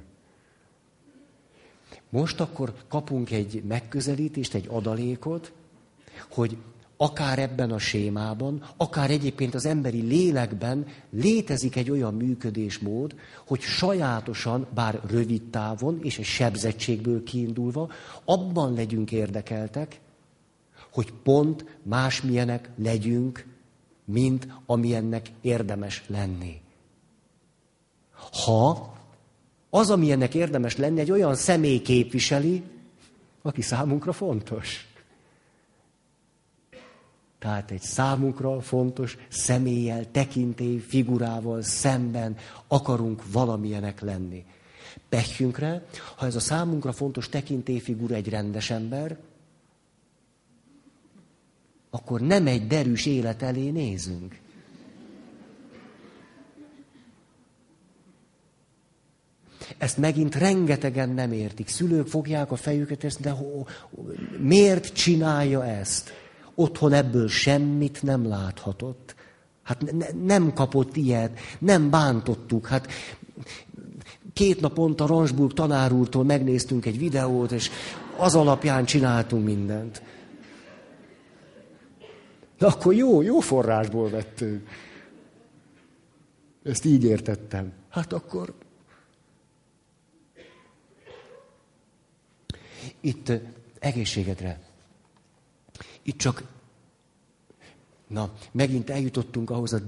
Most 2.09 2.39
akkor 2.39 2.73
kapunk 2.87 3.31
egy 3.31 3.63
megközelítést, 3.67 4.53
egy 4.53 4.67
adalékot, 4.69 5.51
hogy 6.29 6.57
akár 6.97 7.39
ebben 7.39 7.71
a 7.71 7.77
sémában, 7.77 8.63
akár 8.77 9.11
egyébként 9.11 9.55
az 9.55 9.65
emberi 9.65 10.01
lélekben 10.01 10.85
létezik 11.09 11.75
egy 11.75 11.91
olyan 11.91 12.13
működésmód, 12.13 13.15
hogy 13.47 13.59
sajátosan, 13.59 14.67
bár 14.73 15.01
rövid 15.07 15.43
távon 15.49 15.99
és 16.01 16.17
egy 16.17 16.25
sebzettségből 16.25 17.23
kiindulva, 17.23 17.91
abban 18.25 18.73
legyünk 18.73 19.11
érdekeltek, 19.11 19.99
hogy 20.91 21.13
pont 21.23 21.79
másmilyenek 21.83 22.69
legyünk, 22.75 23.45
mint 24.05 24.47
amilyennek 24.65 25.27
érdemes 25.41 26.03
lenni. 26.07 26.61
Ha 28.31 28.93
az, 29.69 29.89
amilyennek 29.89 30.33
érdemes 30.33 30.77
lenni, 30.77 30.99
egy 30.99 31.11
olyan 31.11 31.35
személy 31.35 31.81
képviseli, 31.81 32.63
aki 33.41 33.61
számunkra 33.61 34.11
fontos. 34.11 34.87
Tehát 37.39 37.71
egy 37.71 37.81
számunkra 37.81 38.61
fontos 38.61 39.17
személlyel, 39.29 40.11
tekintély, 40.11 40.77
figurával 40.77 41.61
szemben 41.61 42.37
akarunk 42.67 43.31
valamilyenek 43.31 44.01
lenni. 44.01 44.45
Pehjünkre, 45.09 45.85
ha 46.15 46.25
ez 46.25 46.35
a 46.35 46.39
számunkra 46.39 46.91
fontos 46.91 47.29
tekintélyfigura 47.29 48.15
egy 48.15 48.29
rendes 48.29 48.69
ember, 48.69 49.17
akkor 51.89 52.21
nem 52.21 52.47
egy 52.47 52.67
derűs 52.67 53.05
élet 53.05 53.41
elé 53.41 53.69
nézünk. 53.69 54.39
Ezt 59.77 59.97
megint 59.97 60.35
rengetegen 60.35 61.09
nem 61.09 61.31
értik. 61.31 61.67
Szülők 61.67 62.07
fogják 62.07 62.51
a 62.51 62.55
fejüket, 62.55 63.03
ezt, 63.03 63.21
de 63.21 63.29
ho, 63.29 63.63
miért 64.39 64.93
csinálja 64.93 65.65
ezt? 65.65 66.13
Otthon 66.55 66.93
ebből 66.93 67.27
semmit 67.27 68.03
nem 68.03 68.27
láthatott. 68.27 69.15
Hát 69.63 69.91
ne, 69.91 70.07
nem 70.25 70.53
kapott 70.53 70.95
ilyet, 70.95 71.39
nem 71.59 71.89
bántottuk. 71.89 72.67
Hát 72.67 72.87
két 74.33 74.61
naponta 74.61 75.05
Ransburg 75.05 75.53
tanárúrtól 75.53 76.23
megnéztünk 76.23 76.85
egy 76.85 76.97
videót, 76.97 77.51
és 77.51 77.69
az 78.17 78.35
alapján 78.35 78.85
csináltunk 78.85 79.45
mindent. 79.45 80.01
De 82.57 82.65
akkor 82.65 82.93
jó, 82.93 83.21
jó 83.21 83.39
forrásból 83.39 84.09
vettünk. 84.09 84.67
Ezt 86.63 86.85
így 86.85 87.03
értettem. 87.03 87.71
Hát 87.89 88.13
akkor... 88.13 88.53
Itt 93.01 93.31
egészségedre. 93.79 94.61
Itt 96.01 96.17
csak, 96.17 96.43
na, 98.07 98.33
megint 98.51 98.89
eljutottunk 98.89 99.49
ahhoz 99.49 99.73
a 99.73 99.79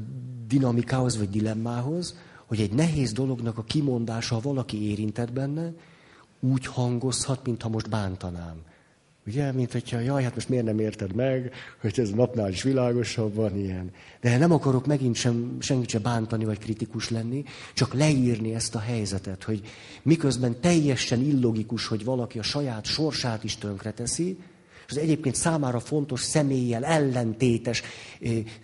dinamikához, 0.47 1.17
vagy 1.17 1.29
dilemmához, 1.29 2.15
hogy 2.45 2.61
egy 2.61 2.73
nehéz 2.73 3.11
dolognak 3.11 3.57
a 3.57 3.63
kimondása, 3.63 4.35
ha 4.35 4.41
valaki 4.41 4.89
érintett 4.89 5.33
benne, 5.33 5.73
úgy 6.39 6.65
hangozhat, 6.65 7.45
mintha 7.45 7.69
most 7.69 7.89
bántanám. 7.89 8.61
Ugye, 9.27 9.51
mint 9.51 9.71
hogyha, 9.71 9.99
jaj, 9.99 10.23
hát 10.23 10.35
most 10.35 10.49
miért 10.49 10.65
nem 10.65 10.79
érted 10.79 11.13
meg, 11.13 11.51
hogy 11.81 11.99
ez 11.99 12.09
napnál 12.09 12.49
is 12.49 12.63
világosabb 12.63 13.35
van 13.35 13.57
ilyen. 13.57 13.91
De 14.21 14.37
nem 14.37 14.51
akarok 14.51 14.85
megint 14.85 15.15
sem, 15.15 15.57
senkit 15.59 15.89
sem 15.89 16.01
bántani, 16.01 16.45
vagy 16.45 16.57
kritikus 16.57 17.09
lenni, 17.09 17.43
csak 17.73 17.93
leírni 17.93 18.53
ezt 18.53 18.75
a 18.75 18.79
helyzetet, 18.79 19.43
hogy 19.43 19.61
miközben 20.01 20.59
teljesen 20.61 21.21
illogikus, 21.21 21.87
hogy 21.87 22.03
valaki 22.03 22.39
a 22.39 22.43
saját 22.43 22.85
sorsát 22.85 23.43
is 23.43 23.57
tönkreteszi, 23.57 24.37
és 24.85 24.97
az 24.97 24.97
egyébként 24.97 25.35
számára 25.35 25.79
fontos 25.79 26.21
személlyel 26.21 26.85
ellentétes 26.85 27.81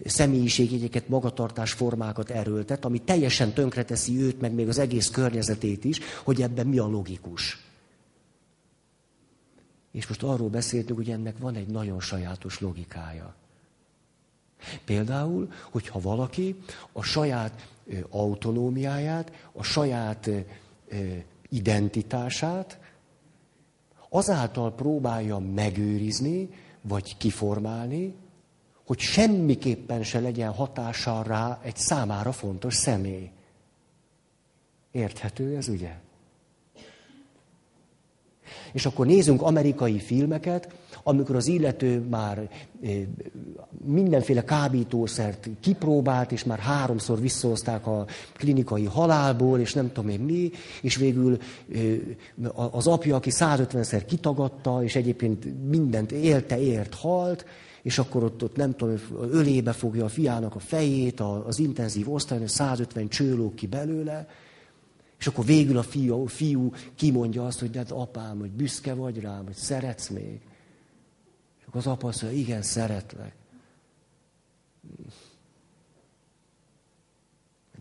személyiségjegyeket, 0.06 1.08
magatartás 1.08 1.72
formákat 1.72 2.30
erőltet, 2.30 2.86
ami 2.86 3.00
teljesen 3.00 3.54
tönkreteszi 3.54 4.22
őt, 4.22 4.42
meg 4.42 4.54
még 4.54 4.68
az 4.68 4.78
egész 4.78 5.08
környezetét 5.08 5.84
is, 5.84 6.00
hogy 6.24 6.42
ebben 6.42 6.68
mi 6.68 6.78
a 6.78 6.88
logikus. 6.88 7.67
És 9.98 10.08
most 10.08 10.24
arról 10.24 10.50
beszéltünk, 10.50 10.98
hogy 10.98 11.10
ennek 11.10 11.38
van 11.38 11.56
egy 11.56 11.68
nagyon 11.68 12.00
sajátos 12.00 12.60
logikája. 12.60 13.36
Például, 14.86 15.52
hogyha 15.72 16.00
valaki 16.00 16.56
a 16.92 17.02
saját 17.02 17.68
autonómiáját, 18.10 19.50
a 19.52 19.64
saját 19.64 20.30
identitását 21.50 22.80
azáltal 24.10 24.76
próbálja 24.76 25.38
megőrizni, 25.38 26.50
vagy 26.82 27.18
kiformálni, 27.18 28.16
hogy 28.86 29.00
semmiképpen 29.00 30.04
se 30.04 30.20
legyen 30.20 30.52
hatással 30.52 31.24
rá 31.24 31.60
egy 31.64 31.78
számára 31.78 32.32
fontos 32.32 32.76
személy. 32.76 33.32
Érthető 34.92 35.56
ez, 35.56 35.68
ugye? 35.68 36.00
És 38.74 38.86
akkor 38.86 39.06
nézzünk 39.06 39.42
amerikai 39.42 40.00
filmeket, 40.00 40.70
amikor 41.04 41.36
az 41.36 41.48
illető 41.48 42.00
már 42.10 42.50
mindenféle 43.86 44.44
kábítószert 44.44 45.50
kipróbált, 45.60 46.32
és 46.32 46.44
már 46.44 46.60
háromszor 46.60 47.20
visszahozták 47.22 47.88
a 47.88 48.06
klinikai 48.34 48.86
halálból, 48.86 49.60
és 49.60 49.74
nem 49.74 49.92
tudom 49.92 50.10
én 50.10 50.20
mi, 50.20 50.52
és 50.82 50.96
végül 50.96 51.38
az 52.72 52.88
apja, 52.88 53.16
aki 53.16 53.30
150-szer 53.34 54.04
kitagadta, 54.08 54.84
és 54.84 54.96
egyébként 54.96 55.68
mindent 55.70 56.12
élte, 56.12 56.60
ért, 56.60 56.94
halt, 56.94 57.46
és 57.82 57.98
akkor 57.98 58.24
ott, 58.24 58.44
ott 58.44 58.56
nem 58.56 58.76
tudom, 58.76 58.96
ölébe 59.32 59.72
fogja 59.72 60.06
a 60.06 60.10
fiának 60.10 60.56
a 60.56 60.60
fejét, 60.60 61.20
az 61.20 61.60
intenzív 61.60 62.14
osztályon, 62.14 62.48
150 62.48 63.08
csőlók 63.08 63.56
ki 63.56 63.68
belőle, 63.68 64.28
és 65.20 65.28
akkor 65.28 65.46
végül 65.46 65.78
a 65.78 65.84
fiú, 65.84 66.24
a 66.24 66.28
fiú 66.28 66.74
kimondja 66.96 67.46
azt, 67.46 67.60
hogy 67.60 67.70
de 67.70 67.78
hát 67.78 67.92
apám, 67.92 68.40
hogy 68.40 68.52
büszke 68.52 68.94
vagy 68.94 69.20
rám, 69.20 69.46
hogy 69.46 69.56
szeretsz 69.56 70.10
még. 70.10 70.42
És 71.60 71.66
akkor 71.66 71.80
az 71.80 71.88
apa 71.88 72.08
azt 72.08 72.22
mondja, 72.22 72.40
igen, 72.40 72.62
szeretlek. 72.62 73.36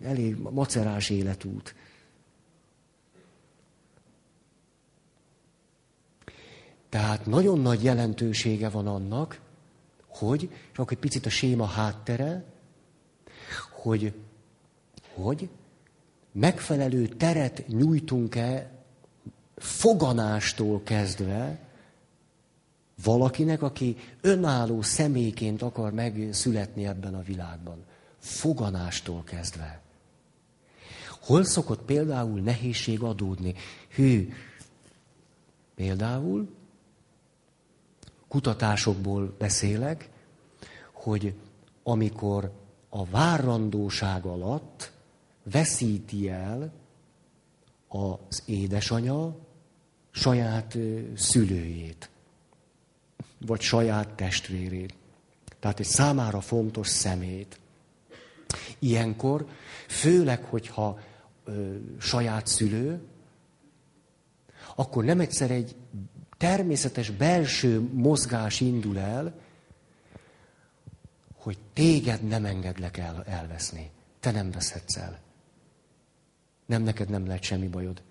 Elég 0.03 0.37
macerás 0.37 1.11
életút. 1.11 1.75
Tehát 6.89 7.27
nagyon 7.27 7.61
nagy 7.61 7.83
jelentősége 7.83 8.69
van 8.69 8.87
annak, 8.87 9.41
hogy, 10.07 10.43
és 10.73 10.79
akkor 10.79 10.93
egy 10.93 10.99
picit 10.99 11.27
a 11.27 11.31
séma 11.31 11.65
háttere, 11.65 12.45
hogy, 13.71 14.15
hogy 15.15 15.49
megfelelő 16.37 17.09
teret 17.09 17.69
nyújtunk-e 17.69 18.71
foganástól 19.57 20.83
kezdve 20.83 21.59
valakinek, 23.03 23.63
aki 23.63 23.97
önálló 24.21 24.83
személyként 24.83 25.63
akar 25.63 25.93
megszületni 25.93 26.87
ebben 26.87 27.15
a 27.15 27.23
világban. 27.23 27.85
Foganástól 28.19 29.25
kezdve. 29.25 29.81
Hol 31.21 31.45
szokott 31.45 31.83
például 31.83 32.41
nehézség 32.41 33.01
adódni? 33.03 33.55
Hű, 33.95 34.33
például 35.75 36.55
kutatásokból 38.29 39.35
beszélek, 39.39 40.11
hogy 40.93 41.35
amikor 41.83 42.53
a 42.89 43.05
várandóság 43.05 44.25
alatt 44.25 44.95
veszíti 45.51 46.29
el 46.29 46.73
az 47.89 48.43
édesanya 48.47 49.37
saját 50.11 50.79
szülőjét, 51.17 52.11
vagy 53.47 53.61
saját 53.61 54.09
testvérét. 54.09 54.95
Tehát 55.61 55.81
egy 55.81 55.87
számára 55.87 56.41
fontos 56.41 56.89
szemét. 56.89 57.59
Ilyenkor, 58.79 59.47
főleg, 59.89 60.45
hogyha 60.45 60.99
ö, 61.45 61.77
saját 61.99 62.47
szülő, 62.47 63.01
akkor 64.75 65.05
nem 65.05 65.21
egyszer 65.21 65.51
egy 65.51 65.77
természetes 66.37 67.11
belső 67.11 67.81
mozgás 67.93 68.61
indul 68.61 68.99
el, 68.99 69.41
hogy 71.37 71.59
téged 71.73 72.23
nem 72.23 72.45
engedlek 72.45 72.97
el, 72.97 73.25
elveszni. 73.27 73.91
Te 74.21 74.31
nem 74.31 74.51
veszhetsz 74.51 74.97
el. 74.97 75.26
Nem, 76.67 76.83
neked 76.83 77.09
nem 77.09 77.27
lehet 77.27 77.43
semmi 77.43 77.69
bajod. 77.69 78.03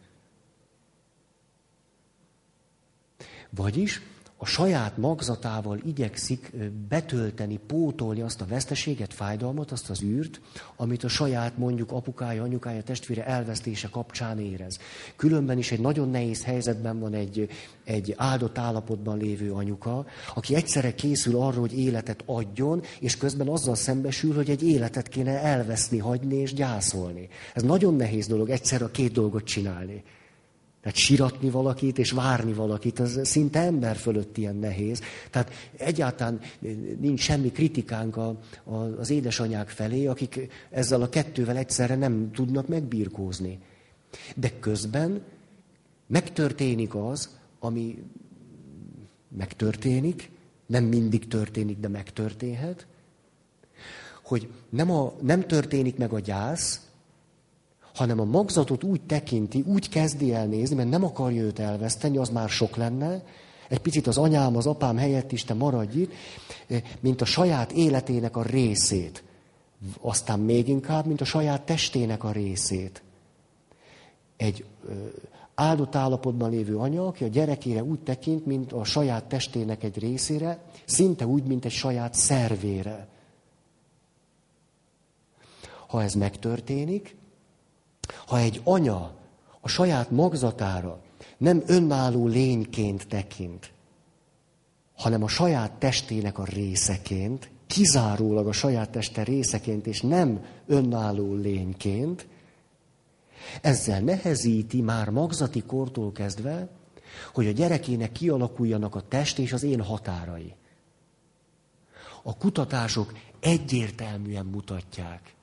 Vagyis 3.49 4.01
a 4.45 4.47
saját 4.47 4.97
magzatával 4.97 5.79
igyekszik 5.85 6.51
betölteni, 6.89 7.59
pótolni 7.67 8.21
azt 8.21 8.41
a 8.41 8.45
veszteséget, 8.45 9.13
fájdalmat, 9.13 9.71
azt 9.71 9.89
az 9.89 10.03
űrt, 10.03 10.41
amit 10.75 11.03
a 11.03 11.07
saját 11.07 11.57
mondjuk 11.57 11.91
apukája, 11.91 12.43
anyukája, 12.43 12.83
testvére 12.83 13.25
elvesztése 13.25 13.87
kapcsán 13.89 14.39
érez. 14.39 14.79
Különben 15.15 15.57
is 15.57 15.71
egy 15.71 15.79
nagyon 15.79 16.09
nehéz 16.09 16.43
helyzetben 16.43 16.99
van 16.99 17.13
egy, 17.13 17.49
egy 17.83 18.13
áldott 18.17 18.57
állapotban 18.57 19.17
lévő 19.17 19.51
anyuka, 19.51 20.05
aki 20.35 20.55
egyszerre 20.55 20.95
készül 20.95 21.37
arra, 21.37 21.59
hogy 21.59 21.79
életet 21.79 22.23
adjon, 22.25 22.81
és 22.99 23.17
közben 23.17 23.47
azzal 23.47 23.75
szembesül, 23.75 24.35
hogy 24.35 24.49
egy 24.49 24.63
életet 24.63 25.07
kéne 25.07 25.41
elveszni, 25.41 25.97
hagyni 25.97 26.35
és 26.35 26.53
gyászolni. 26.53 27.27
Ez 27.53 27.63
nagyon 27.63 27.95
nehéz 27.95 28.27
dolog 28.27 28.49
egyszerre 28.49 28.85
két 28.91 29.11
dolgot 29.11 29.43
csinálni. 29.43 30.03
Tehát 30.85 30.99
siratni 30.99 31.49
valakit 31.49 31.97
és 31.97 32.11
várni 32.11 32.53
valakit, 32.53 32.99
az 32.99 33.19
szinte 33.23 33.59
ember 33.59 33.95
fölött 33.95 34.37
ilyen 34.37 34.55
nehéz. 34.55 35.01
Tehát 35.29 35.51
egyáltalán 35.77 36.39
nincs 36.99 37.19
semmi 37.19 37.51
kritikánk 37.51 38.17
a, 38.17 38.39
a, 38.63 38.75
az 38.75 39.09
édesanyák 39.09 39.69
felé, 39.69 40.05
akik 40.05 40.47
ezzel 40.69 41.01
a 41.01 41.09
kettővel 41.09 41.57
egyszerre 41.57 41.95
nem 41.95 42.31
tudnak 42.31 42.67
megbírkózni. 42.67 43.59
De 44.35 44.59
közben 44.59 45.21
megtörténik 46.07 46.95
az, 46.95 47.29
ami 47.59 48.03
megtörténik, 49.37 50.31
nem 50.65 50.83
mindig 50.83 51.27
történik, 51.27 51.79
de 51.79 51.87
megtörténhet, 51.87 52.87
hogy 54.23 54.49
nem, 54.69 54.91
a, 54.91 55.13
nem 55.21 55.47
történik 55.47 55.97
meg 55.97 56.13
a 56.13 56.19
gyász, 56.19 56.84
hanem 57.95 58.19
a 58.19 58.25
magzatot 58.25 58.83
úgy 58.83 59.01
tekinti, 59.01 59.63
úgy 59.67 59.89
kezdi 59.89 60.33
el 60.33 60.45
nézni, 60.45 60.75
mert 60.75 60.89
nem 60.89 61.03
akarja 61.03 61.41
őt 61.41 61.59
elveszteni, 61.59 62.17
az 62.17 62.29
már 62.29 62.49
sok 62.49 62.75
lenne, 62.75 63.23
egy 63.67 63.79
picit 63.79 64.07
az 64.07 64.17
anyám, 64.17 64.55
az 64.55 64.65
apám 64.65 64.97
helyett 64.97 65.31
is 65.31 65.43
te 65.43 65.53
maradj 65.53 65.99
itt, 65.99 66.11
eh, 66.67 66.81
mint 66.99 67.21
a 67.21 67.25
saját 67.25 67.71
életének 67.71 68.37
a 68.37 68.41
részét. 68.41 69.23
Aztán 70.01 70.39
még 70.39 70.67
inkább, 70.67 71.05
mint 71.05 71.21
a 71.21 71.25
saját 71.25 71.61
testének 71.61 72.23
a 72.23 72.31
részét. 72.31 73.03
Egy 74.37 74.65
áldott 75.55 75.95
állapotban 75.95 76.49
lévő 76.49 76.77
anya, 76.77 77.07
aki 77.07 77.23
a 77.23 77.27
gyerekére 77.27 77.83
úgy 77.83 77.99
tekint, 77.99 78.45
mint 78.45 78.71
a 78.71 78.83
saját 78.83 79.25
testének 79.25 79.83
egy 79.83 79.99
részére, 79.99 80.63
szinte 80.85 81.25
úgy, 81.25 81.43
mint 81.43 81.65
egy 81.65 81.71
saját 81.71 82.13
szervére. 82.13 83.07
Ha 85.87 86.03
ez 86.03 86.13
megtörténik, 86.13 87.15
ha 88.25 88.37
egy 88.37 88.61
anya 88.63 89.13
a 89.61 89.67
saját 89.67 90.11
magzatára 90.11 90.99
nem 91.37 91.63
önálló 91.65 92.27
lényként 92.27 93.07
tekint, 93.07 93.73
hanem 94.95 95.23
a 95.23 95.27
saját 95.27 95.71
testének 95.71 96.37
a 96.37 96.43
részeként, 96.43 97.49
kizárólag 97.67 98.47
a 98.47 98.51
saját 98.51 98.89
teste 98.89 99.23
részeként, 99.23 99.87
és 99.87 100.01
nem 100.01 100.45
önálló 100.65 101.33
lényként, 101.33 102.27
ezzel 103.61 103.99
nehezíti 103.99 104.81
már 104.81 105.09
magzati 105.09 105.61
kortól 105.61 106.11
kezdve, 106.11 106.69
hogy 107.33 107.47
a 107.47 107.51
gyerekének 107.51 108.11
kialakuljanak 108.11 108.95
a 108.95 109.01
test 109.01 109.39
és 109.39 109.53
az 109.53 109.63
én 109.63 109.81
határai. 109.81 110.53
A 112.23 112.37
kutatások 112.37 113.13
egyértelműen 113.39 114.45
mutatják, 114.45 115.35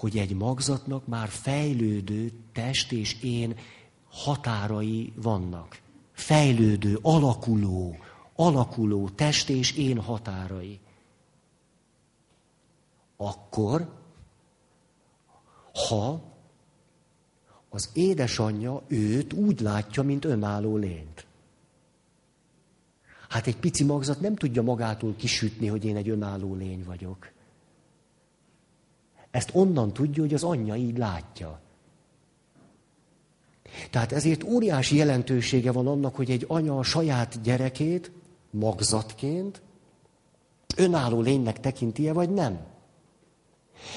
hogy 0.00 0.18
egy 0.18 0.36
magzatnak 0.36 1.06
már 1.06 1.28
fejlődő 1.28 2.32
test 2.52 2.92
és 2.92 3.22
én 3.22 3.56
határai 4.08 5.12
vannak. 5.16 5.80
Fejlődő, 6.12 6.98
alakuló, 7.02 7.96
alakuló 8.34 9.08
test 9.08 9.48
és 9.48 9.76
én 9.76 9.98
határai. 10.00 10.80
Akkor, 13.16 13.92
ha 15.88 16.20
az 17.68 17.90
édesanyja 17.92 18.82
őt 18.86 19.32
úgy 19.32 19.60
látja, 19.60 20.02
mint 20.02 20.24
önálló 20.24 20.76
lényt. 20.76 21.26
Hát 23.28 23.46
egy 23.46 23.56
pici 23.56 23.84
magzat 23.84 24.20
nem 24.20 24.34
tudja 24.34 24.62
magától 24.62 25.14
kisütni, 25.16 25.66
hogy 25.66 25.84
én 25.84 25.96
egy 25.96 26.08
önálló 26.08 26.54
lény 26.54 26.84
vagyok. 26.84 27.30
Ezt 29.30 29.50
onnan 29.52 29.92
tudja, 29.92 30.22
hogy 30.22 30.34
az 30.34 30.42
anyja 30.42 30.74
így 30.74 30.98
látja. 30.98 31.60
Tehát 33.90 34.12
ezért 34.12 34.44
óriási 34.44 34.96
jelentősége 34.96 35.72
van 35.72 35.86
annak, 35.86 36.16
hogy 36.16 36.30
egy 36.30 36.44
anya 36.48 36.78
a 36.78 36.82
saját 36.82 37.42
gyerekét 37.42 38.10
magzatként 38.50 39.62
önálló 40.76 41.20
lénynek 41.20 41.60
tekinti-e, 41.60 42.12
vagy 42.12 42.30
nem. 42.30 42.60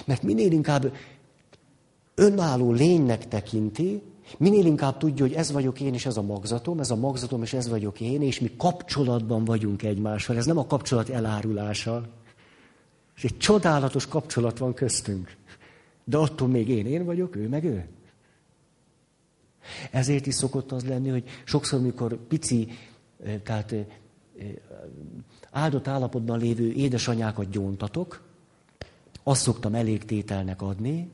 Mert 0.06 0.24
minél 0.24 0.52
inkább 0.52 0.94
önálló 2.16 2.72
lénynek 2.72 3.28
tekinti, 3.28 4.02
minél 4.38 4.66
inkább 4.66 4.98
tudja, 4.98 5.26
hogy 5.26 5.34
ez 5.34 5.52
vagyok 5.52 5.80
én, 5.80 5.94
és 5.94 6.06
ez 6.06 6.18
a 6.18 6.22
magzatom, 6.22 6.80
ez 6.80 6.92
a 6.92 6.96
magzatom, 6.96 7.42
és 7.42 7.54
ez 7.54 7.70
vagyok 7.70 8.00
én, 8.02 8.22
és 8.22 8.40
mi 8.40 8.52
kapcsolatban 8.58 9.46
vagyunk 9.46 9.84
egymással. 9.84 10.38
Ez 10.38 10.46
nem 10.46 10.58
a 10.58 10.66
kapcsolat 10.66 11.10
elárulása, 11.10 12.08
és 13.16 13.24
egy 13.24 13.38
csodálatos 13.38 14.08
kapcsolat 14.08 14.58
van 14.58 14.74
köztünk. 14.74 15.36
De 16.04 16.18
attól 16.18 16.48
még 16.48 16.70
én 16.70 16.86
én 16.86 17.06
vagyok, 17.06 17.36
ő 17.36 17.48
meg 17.48 17.64
ő. 17.64 17.86
Ezért 19.92 20.26
is 20.26 20.36
szokott 20.36 20.72
az 20.72 20.86
lenni, 20.86 21.10
hogy 21.10 21.30
sokszor, 21.44 21.82
mikor 21.82 22.18
pici, 22.28 22.68
tehát 23.44 23.76
áldott 25.52 25.88
állapotban 25.88 26.40
lévő 26.40 26.72
édesanyákat 26.72 27.50
gyóntatok, 27.50 28.22
azt 29.24 29.42
szoktam 29.42 29.76
elégtételnek 29.76 30.62
adni, 30.62 31.12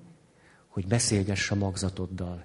hogy 0.68 0.88
beszélgess 0.88 1.52
a 1.52 1.56
magzatoddal. 1.56 2.44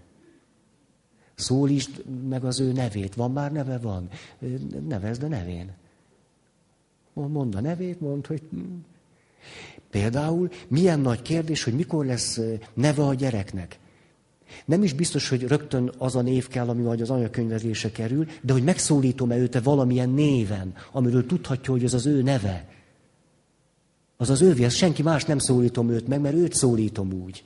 Szólítsd 1.34 2.04
meg 2.28 2.44
az 2.44 2.60
ő 2.60 2.72
nevét. 2.72 3.14
Van 3.14 3.32
már 3.32 3.52
neve? 3.52 3.78
Van. 3.78 4.08
Nevezd 4.88 5.22
a 5.22 5.28
nevén. 5.28 5.72
Mondd 7.12 7.56
a 7.56 7.60
nevét, 7.60 8.00
mondd, 8.00 8.26
hogy 8.26 8.42
Például 9.90 10.50
milyen 10.68 11.00
nagy 11.00 11.22
kérdés, 11.22 11.64
hogy 11.64 11.74
mikor 11.74 12.04
lesz 12.04 12.40
neve 12.74 13.02
a 13.02 13.14
gyereknek. 13.14 13.78
Nem 14.64 14.82
is 14.82 14.92
biztos, 14.92 15.28
hogy 15.28 15.42
rögtön 15.42 15.92
az 15.98 16.16
a 16.16 16.20
név 16.20 16.48
kell, 16.48 16.68
ami 16.68 16.82
majd 16.82 17.00
az 17.00 17.10
anyakönyvezése 17.10 17.92
kerül, 17.92 18.26
de 18.42 18.52
hogy 18.52 18.64
megszólítom-e 18.64 19.36
őt 19.36 19.62
valamilyen 19.62 20.10
néven, 20.10 20.74
amiről 20.92 21.26
tudhatja, 21.26 21.72
hogy 21.72 21.84
az 21.84 21.94
az 21.94 22.06
ő 22.06 22.22
neve. 22.22 22.68
Az 24.16 24.30
az 24.30 24.42
ővé, 24.42 24.64
az 24.64 24.74
senki 24.74 25.02
más 25.02 25.24
nem 25.24 25.38
szólítom 25.38 25.90
őt 25.90 26.08
meg, 26.08 26.20
mert 26.20 26.34
őt 26.34 26.54
szólítom 26.54 27.12
úgy. 27.12 27.44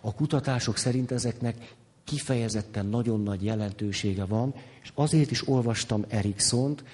A 0.00 0.14
kutatások 0.14 0.76
szerint 0.76 1.10
ezeknek 1.10 1.74
kifejezetten 2.04 2.86
nagyon 2.86 3.22
nagy 3.22 3.44
jelentősége 3.44 4.24
van, 4.24 4.54
és 4.82 4.90
azért 4.94 5.30
is 5.30 5.48
olvastam 5.48 6.04
Eriksont, 6.08 6.84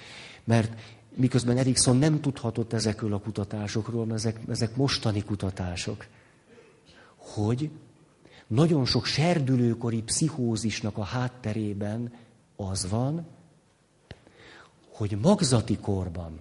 mert 0.43 0.71
miközben 1.15 1.57
Erikson 1.57 1.97
nem 1.97 2.21
tudhatott 2.21 2.73
ezekről 2.73 3.13
a 3.13 3.19
kutatásokról, 3.19 4.05
mert 4.05 4.19
ezek, 4.19 4.39
ezek 4.47 4.75
mostani 4.75 5.23
kutatások, 5.23 6.05
hogy 7.15 7.69
nagyon 8.47 8.85
sok 8.85 9.05
serdülőkori 9.05 10.01
pszichózisnak 10.01 10.97
a 10.97 11.03
hátterében 11.03 12.13
az 12.55 12.89
van, 12.89 13.27
hogy 14.89 15.17
magzati 15.21 15.77
korban 15.77 16.39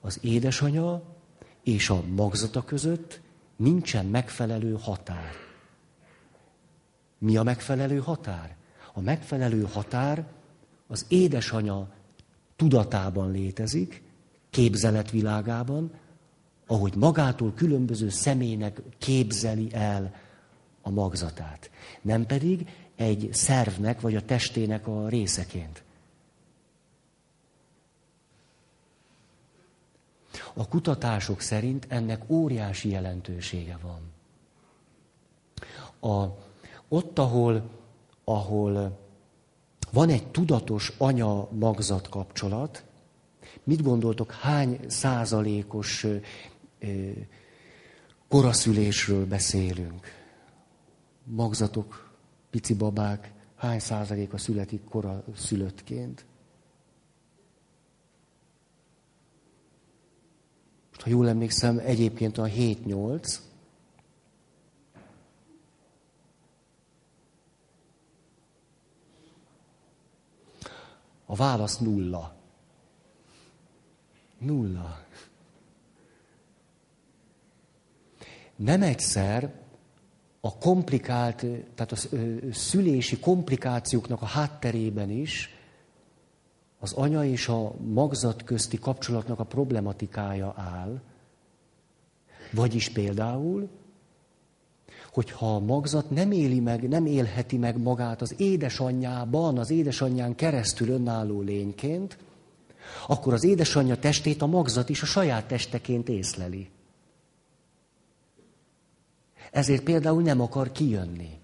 az 0.00 0.18
édesanya 0.22 1.02
és 1.62 1.90
a 1.90 2.02
magzata 2.14 2.64
között 2.64 3.20
nincsen 3.56 4.06
megfelelő 4.06 4.76
határ. 4.80 5.32
Mi 7.18 7.36
a 7.36 7.42
megfelelő 7.42 7.98
határ? 7.98 8.56
A 8.92 9.00
megfelelő 9.00 9.68
határ 9.72 10.26
az 10.86 11.04
édesanya 11.08 11.88
tudatában 12.56 13.30
létezik, 13.30 14.02
képzeletvilágában, 14.50 15.92
ahogy 16.66 16.94
magától 16.96 17.52
különböző 17.54 18.08
személynek 18.08 18.82
képzeli 18.98 19.68
el 19.72 20.14
a 20.82 20.90
magzatát. 20.90 21.70
Nem 22.02 22.26
pedig 22.26 22.68
egy 22.96 23.28
szervnek 23.32 24.00
vagy 24.00 24.16
a 24.16 24.24
testének 24.24 24.86
a 24.86 25.08
részeként. 25.08 25.82
A 30.54 30.68
kutatások 30.68 31.40
szerint 31.40 31.86
ennek 31.88 32.22
óriási 32.26 32.88
jelentősége 32.88 33.78
van. 33.82 34.12
A, 36.12 36.36
ott, 36.88 37.18
ahol, 37.18 37.70
ahol 38.24 39.03
van 39.94 40.08
egy 40.08 40.26
tudatos 40.30 40.92
anya-magzat 40.98 42.08
kapcsolat. 42.08 42.84
Mit 43.64 43.82
gondoltok, 43.82 44.32
hány 44.32 44.80
százalékos 44.86 46.06
koraszülésről 48.28 49.26
beszélünk? 49.26 50.06
Magzatok, 51.24 52.12
pici 52.50 52.74
babák, 52.74 53.34
Hány 53.64 53.78
százaléka 53.78 54.38
születik 54.38 54.84
kora 54.84 55.24
szülöttként? 55.36 56.24
Most, 60.88 61.00
ha 61.00 61.10
jól 61.10 61.28
emlékszem, 61.28 61.78
egyébként 61.78 62.38
a 62.38 62.44
7-8, 62.44 63.38
A 71.26 71.34
válasz 71.34 71.78
nulla. 71.78 72.34
Nulla. 74.38 75.04
Nem 78.56 78.82
egyszer 78.82 79.52
a 80.40 80.58
komplikált, 80.58 81.46
tehát 81.74 81.92
a 81.92 81.96
szülési 82.52 83.18
komplikációknak 83.18 84.22
a 84.22 84.26
hátterében 84.26 85.10
is 85.10 85.54
az 86.84 86.92
anya 86.92 87.24
és 87.24 87.48
a 87.48 87.74
magzat 87.92 88.42
közti 88.42 88.78
kapcsolatnak 88.78 89.38
a 89.38 89.44
problematikája 89.44 90.54
áll. 90.56 91.00
Vagyis 92.52 92.88
például, 92.88 93.68
hogyha 95.14 95.54
a 95.54 95.58
magzat 95.58 96.10
nem 96.10 96.30
éli 96.30 96.60
meg, 96.60 96.88
nem 96.88 97.06
élheti 97.06 97.56
meg 97.56 97.78
magát 97.78 98.20
az 98.20 98.34
édesanyjában, 98.36 99.58
az 99.58 99.70
édesanyján 99.70 100.34
keresztül 100.34 100.88
önálló 100.88 101.40
lényként, 101.40 102.18
akkor 103.06 103.32
az 103.32 103.44
édesanyja 103.44 103.96
testét 103.96 104.42
a 104.42 104.46
magzat 104.46 104.88
is 104.88 105.02
a 105.02 105.06
saját 105.06 105.46
testeként 105.46 106.08
észleli. 106.08 106.70
Ezért 109.50 109.82
például 109.82 110.22
nem 110.22 110.40
akar 110.40 110.72
kijönni. 110.72 111.38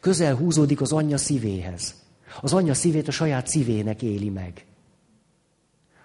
Közel 0.00 0.34
húzódik 0.34 0.80
az 0.80 0.92
anyja 0.92 1.18
szívéhez. 1.18 1.94
Az 2.40 2.52
anyja 2.52 2.74
szívét 2.74 3.08
a 3.08 3.10
saját 3.10 3.46
szívének 3.46 4.02
éli 4.02 4.28
meg. 4.28 4.66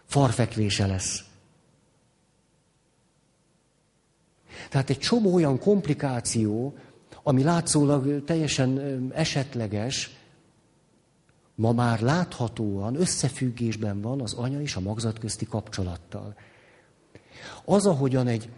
Farfekvése 0.05 0.87
lesz. 0.87 1.23
Tehát 4.69 4.89
egy 4.89 4.99
csomó 4.99 5.33
olyan 5.33 5.59
komplikáció, 5.59 6.73
ami 7.23 7.43
látszólag 7.43 8.23
teljesen 8.23 8.79
esetleges, 9.15 10.15
ma 11.55 11.71
már 11.71 12.01
láthatóan 12.01 12.95
összefüggésben 12.95 14.01
van 14.01 14.21
az 14.21 14.33
anya 14.33 14.61
és 14.61 14.75
a 14.75 14.79
magzat 14.79 15.19
közti 15.19 15.45
kapcsolattal. 15.45 16.35
Az, 17.65 17.85
ahogyan 17.85 18.27
egy, 18.27 18.49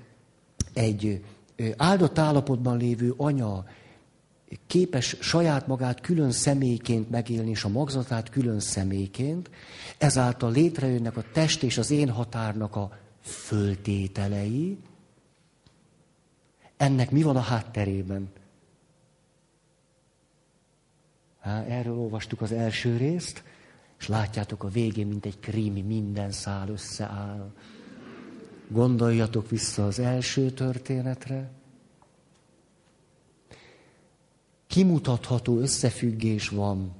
egy 0.73 1.23
áldott 1.77 2.17
állapotban 2.17 2.77
lévő 2.77 3.13
anya 3.17 3.65
képes 4.67 5.17
saját 5.19 5.67
magát 5.67 6.01
külön 6.01 6.31
személyként 6.31 7.09
megélni, 7.09 7.49
és 7.49 7.63
a 7.63 7.69
magzatát 7.69 8.29
külön 8.29 8.59
személyként, 8.59 9.49
ezáltal 9.97 10.51
létrejönnek 10.51 11.17
a 11.17 11.23
test 11.33 11.63
és 11.63 11.77
az 11.77 11.91
én 11.91 12.09
határnak 12.09 12.75
a 12.75 12.91
föltételei. 13.21 14.77
Ennek 16.77 17.11
mi 17.11 17.21
van 17.21 17.35
a 17.35 17.41
hátterében? 17.41 18.29
Há, 21.39 21.63
erről 21.63 21.97
olvastuk 21.97 22.41
az 22.41 22.51
első 22.51 22.97
részt, 22.97 23.43
és 23.99 24.07
látjátok 24.07 24.63
a 24.63 24.67
végén, 24.67 25.07
mint 25.07 25.25
egy 25.25 25.39
krími, 25.39 25.81
minden 25.81 26.31
szál 26.31 26.69
összeáll. 26.69 27.51
Gondoljatok 28.67 29.49
vissza 29.49 29.85
az 29.85 29.99
első 29.99 30.49
történetre. 30.49 31.51
Kimutatható 34.67 35.59
összefüggés 35.59 36.49
van, 36.49 36.93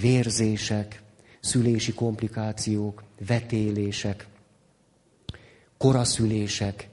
vérzések, 0.00 1.02
szülési 1.40 1.92
komplikációk, 1.92 3.02
vetélések, 3.26 4.28
koraszülések, 5.76 6.89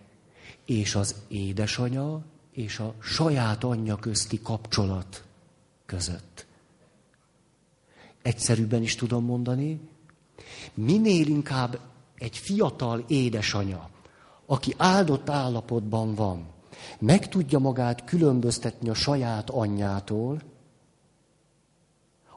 és 0.68 0.96
az 0.96 1.16
édesanya 1.28 2.22
és 2.52 2.80
a 2.80 2.94
saját 3.00 3.64
anyja 3.64 3.96
közti 3.96 4.42
kapcsolat 4.42 5.24
között. 5.86 6.46
Egyszerűbben 8.22 8.82
is 8.82 8.96
tudom 8.96 9.26
mondani, 9.26 9.80
minél 10.74 11.28
inkább 11.28 11.80
egy 12.18 12.38
fiatal 12.38 13.04
édesanya, 13.08 13.90
aki 14.46 14.74
áldott 14.78 15.30
állapotban 15.30 16.16
van, 16.16 16.46
meg 17.00 17.30
tudja 17.30 17.60
magát 17.60 18.04
különböztetni 18.04 18.90
a 18.90 18.94
saját 18.94 19.50
anyjától, 19.50 20.42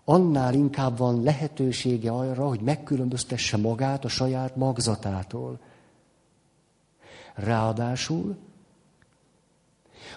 annál 0.05 0.55
inkább 0.55 0.99
van 0.99 1.23
lehetősége 1.23 2.11
arra, 2.11 2.49
hogy 2.49 2.61
megkülönböztesse 2.61 3.57
magát 3.57 4.05
a 4.05 4.09
saját 4.09 4.57
magzatától. 4.57 5.59
Ráadásul 7.45 8.37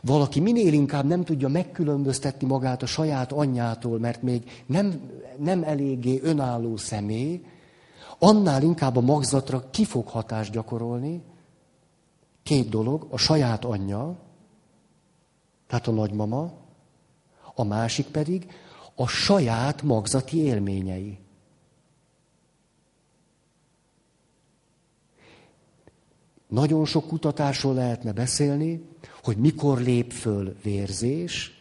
valaki 0.02 0.40
minél 0.40 0.74
inkább 0.74 1.06
nem 1.06 1.24
tudja 1.24 1.48
megkülönböztetni 1.48 2.48
magát 2.48 2.82
a 2.82 2.86
saját 2.86 3.32
anyjától, 3.32 4.00
mert 4.00 4.22
még 4.22 4.64
nem, 4.66 5.12
nem 5.38 5.64
eléggé 5.64 6.20
önálló 6.24 6.78
személy, 6.78 7.46
annál 8.20 8.64
inkább 8.64 8.96
a 8.96 9.02
magzatra 9.02 9.70
ki 9.70 9.86
fog 9.86 10.08
hatást 10.08 10.52
gyakorolni. 10.52 11.24
Két 12.44 12.70
dolog, 12.70 13.08
a 13.10 13.18
saját 13.18 13.66
anyja, 13.66 14.16
tehát 15.68 15.88
a 15.88 15.92
nagymama, 15.92 16.54
a 17.56 17.64
másik 17.64 18.06
pedig 18.06 18.52
a 18.96 19.08
saját 19.08 19.82
magzati 19.82 20.38
élményei. 20.38 21.23
Nagyon 26.54 26.86
sok 26.86 27.08
kutatásról 27.08 27.74
lehetne 27.74 28.12
beszélni, 28.12 28.86
hogy 29.24 29.38
mikor 29.38 29.80
lép 29.80 30.12
föl 30.12 30.56
vérzés, 30.64 31.58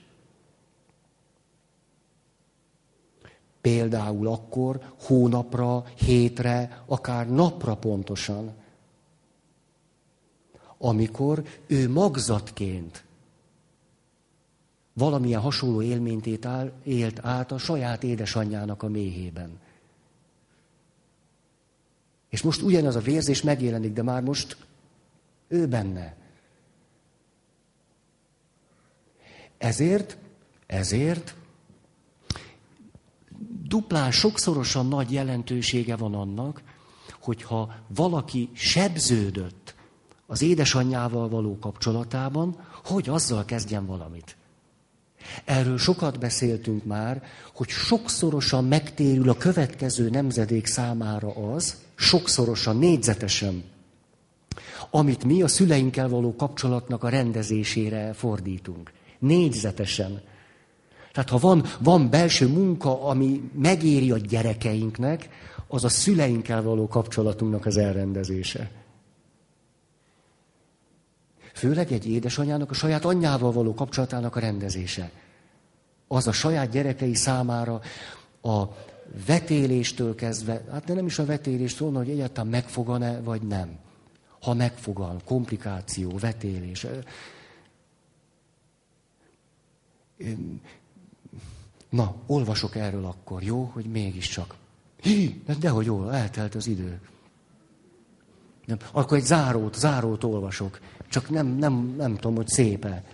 Például 3.61 4.27
akkor 4.27 4.95
hónapra, 5.03 5.85
hétre, 5.95 6.83
akár 6.87 7.31
napra 7.31 7.77
pontosan. 7.77 8.53
Amikor 10.79 11.45
ő 11.67 11.91
magzatként 11.91 13.05
valamilyen 14.93 15.41
hasonló 15.41 15.83
élményt 15.83 16.27
élt 16.85 17.19
át 17.19 17.53
a 17.53 17.59
saját 17.59 18.03
édesanyjának 18.03 18.83
a 18.83 18.89
méhében. 18.89 19.59
És 22.29 22.43
most 22.43 22.63
ugyanaz 22.63 22.97
a 22.97 23.01
vérzés 23.01 23.43
megjelenik, 23.43 23.93
de 23.93 24.03
már 24.03 24.23
most 24.23 24.57
ő 25.53 25.67
benne. 25.67 26.17
Ezért, 29.59 30.17
ezért 30.67 31.35
duplán 33.63 34.11
sokszorosan 34.11 34.87
nagy 34.87 35.13
jelentősége 35.13 35.97
van 35.97 36.15
annak, 36.15 36.63
hogyha 37.21 37.75
valaki 37.87 38.51
sebződött 38.53 39.75
az 40.27 40.43
édesanyjával 40.43 41.29
való 41.29 41.59
kapcsolatában, 41.59 42.67
hogy 42.85 43.09
azzal 43.09 43.45
kezdjen 43.45 43.87
valamit. 43.87 44.37
Erről 45.45 45.79
sokat 45.79 46.19
beszéltünk 46.19 46.85
már, 46.85 47.23
hogy 47.55 47.69
sokszorosan 47.69 48.65
megtérül 48.65 49.29
a 49.29 49.37
következő 49.37 50.11
nemzedék 50.11 50.67
számára 50.67 51.53
az, 51.53 51.77
sokszorosan, 51.95 52.77
négyzetesen, 52.77 53.72
amit 54.95 55.25
mi 55.25 55.43
a 55.43 55.49
szüleinkkel 55.49 56.09
való 56.09 56.37
kapcsolatnak 56.37 57.03
a 57.03 57.09
rendezésére 57.09 58.13
fordítunk. 58.13 58.93
Négyzetesen. 59.19 60.21
Tehát 61.13 61.31
ha 61.31 61.39
van, 61.39 61.65
van 61.79 62.11
belső 62.11 62.49
munka, 62.49 63.05
ami 63.05 63.51
megéri 63.55 64.11
a 64.11 64.17
gyerekeinknek, 64.17 65.29
az 65.69 65.85
a 65.85 65.89
szüleinkkel 65.89 66.63
való 66.63 66.89
kapcsolatunknak 66.89 67.67
az 67.67 67.77
elrendezése. 67.77 68.71
Főleg 71.55 71.93
egy 71.93 72.09
édesanyának 72.11 72.71
a 72.71 72.75
saját 72.75 73.05
anyjával 73.05 73.53
való 73.53 73.75
kapcsolatának 73.75 74.37
a 74.37 74.41
rendezése. 74.41 75.11
Az 76.09 76.27
a 76.27 76.33
saját 76.33 76.71
gyerekei 76.71 77.15
számára 77.15 77.81
a 78.43 78.63
vetéléstől 79.27 80.15
kezdve, 80.15 80.65
hát 80.71 80.85
de 80.85 80.95
nem 80.95 81.07
is 81.07 81.19
a 81.19 81.25
vetéléstől, 81.25 81.93
hogy 81.93 82.11
egyáltalán 82.11 82.51
megfogan-e, 82.51 83.21
vagy 83.21 83.43
nem. 83.43 83.79
Ha 84.43 84.55
megfogan, 84.55 85.21
komplikáció, 85.25 86.19
vetélés. 86.19 86.87
Na, 91.89 92.15
olvasok 92.27 92.77
erről 92.77 93.05
akkor, 93.05 93.43
jó, 93.43 93.65
hogy 93.65 93.85
mégiscsak. 93.85 94.55
Hí, 95.01 95.43
de 95.47 95.55
dehogy 95.55 95.87
jó, 95.87 96.09
eltelt 96.09 96.55
az 96.55 96.67
idő. 96.67 97.01
Nem, 98.65 98.79
akkor 98.93 99.17
egy 99.17 99.25
zárót, 99.25 99.75
zárót 99.75 100.25
olvasok. 100.25 100.81
Csak 101.09 101.31
nem, 101.31 101.47
nem, 101.47 101.95
nem 101.97 102.15
tudom, 102.15 102.37
hogy 102.37 102.49
szépe. 102.49 103.05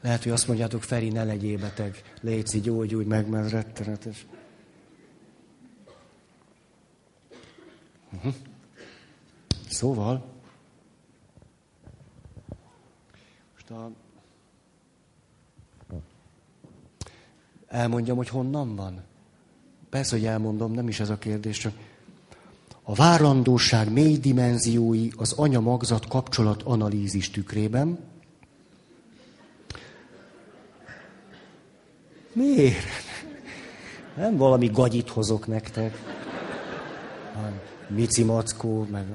Lehet, 0.00 0.22
hogy 0.22 0.32
azt 0.32 0.46
mondjátok, 0.46 0.82
Feri, 0.82 1.08
ne 1.08 1.24
legyél 1.24 1.58
beteg, 1.58 2.02
létszi, 2.20 2.60
gyógyulj 2.60 3.04
meg, 3.04 3.28
mert 3.28 3.50
rettenetes. 3.50 4.26
Uh-huh. 8.12 8.34
Szóval, 9.68 10.24
most 13.52 13.70
a... 13.70 13.90
elmondjam, 17.66 18.16
hogy 18.16 18.28
honnan 18.28 18.76
van. 18.76 19.02
Persze, 19.90 20.16
hogy 20.16 20.26
elmondom, 20.26 20.72
nem 20.72 20.88
is 20.88 21.00
ez 21.00 21.10
a 21.10 21.18
kérdés, 21.18 21.58
csak 21.58 21.72
a 22.82 22.94
várandóság 22.94 23.92
mély 23.92 24.16
dimenziói 24.18 25.08
az 25.16 25.32
anya-magzat 25.32 26.08
kapcsolat 26.08 26.62
analízis 26.62 27.30
tükrében. 27.30 27.98
Miért? 32.32 32.86
Nem 34.16 34.36
valami 34.36 34.66
gagyit 34.66 35.08
hozok 35.08 35.46
nektek. 35.46 35.98
Mici 37.88 38.24
mackó, 38.24 38.86
meg... 38.90 39.06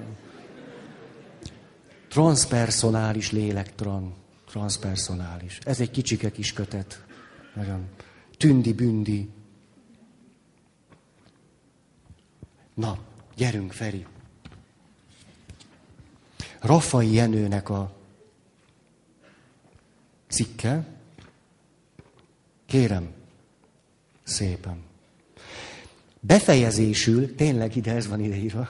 Transpersonális 2.08 3.32
lélektran. 3.32 4.14
Transpersonális. 4.50 5.60
Ez 5.64 5.80
egy 5.80 5.92
kicsike 5.92 6.32
kis 6.32 6.54
kötet. 6.54 7.06
Nagyon. 7.54 7.86
Tündi-bündi. 8.38 9.30
Na, 12.74 12.98
gyerünk, 13.36 13.72
Feri. 13.72 14.06
Rafai 16.60 17.14
Jenőnek 17.14 17.70
a 17.70 17.96
cikke. 20.28 20.94
Kérem, 22.66 23.08
szépen. 24.24 24.78
Befejezésül, 26.20 27.36
tényleg 27.36 27.76
ide 27.76 27.94
ez 27.94 28.08
van 28.08 28.20
ideírva, 28.20 28.70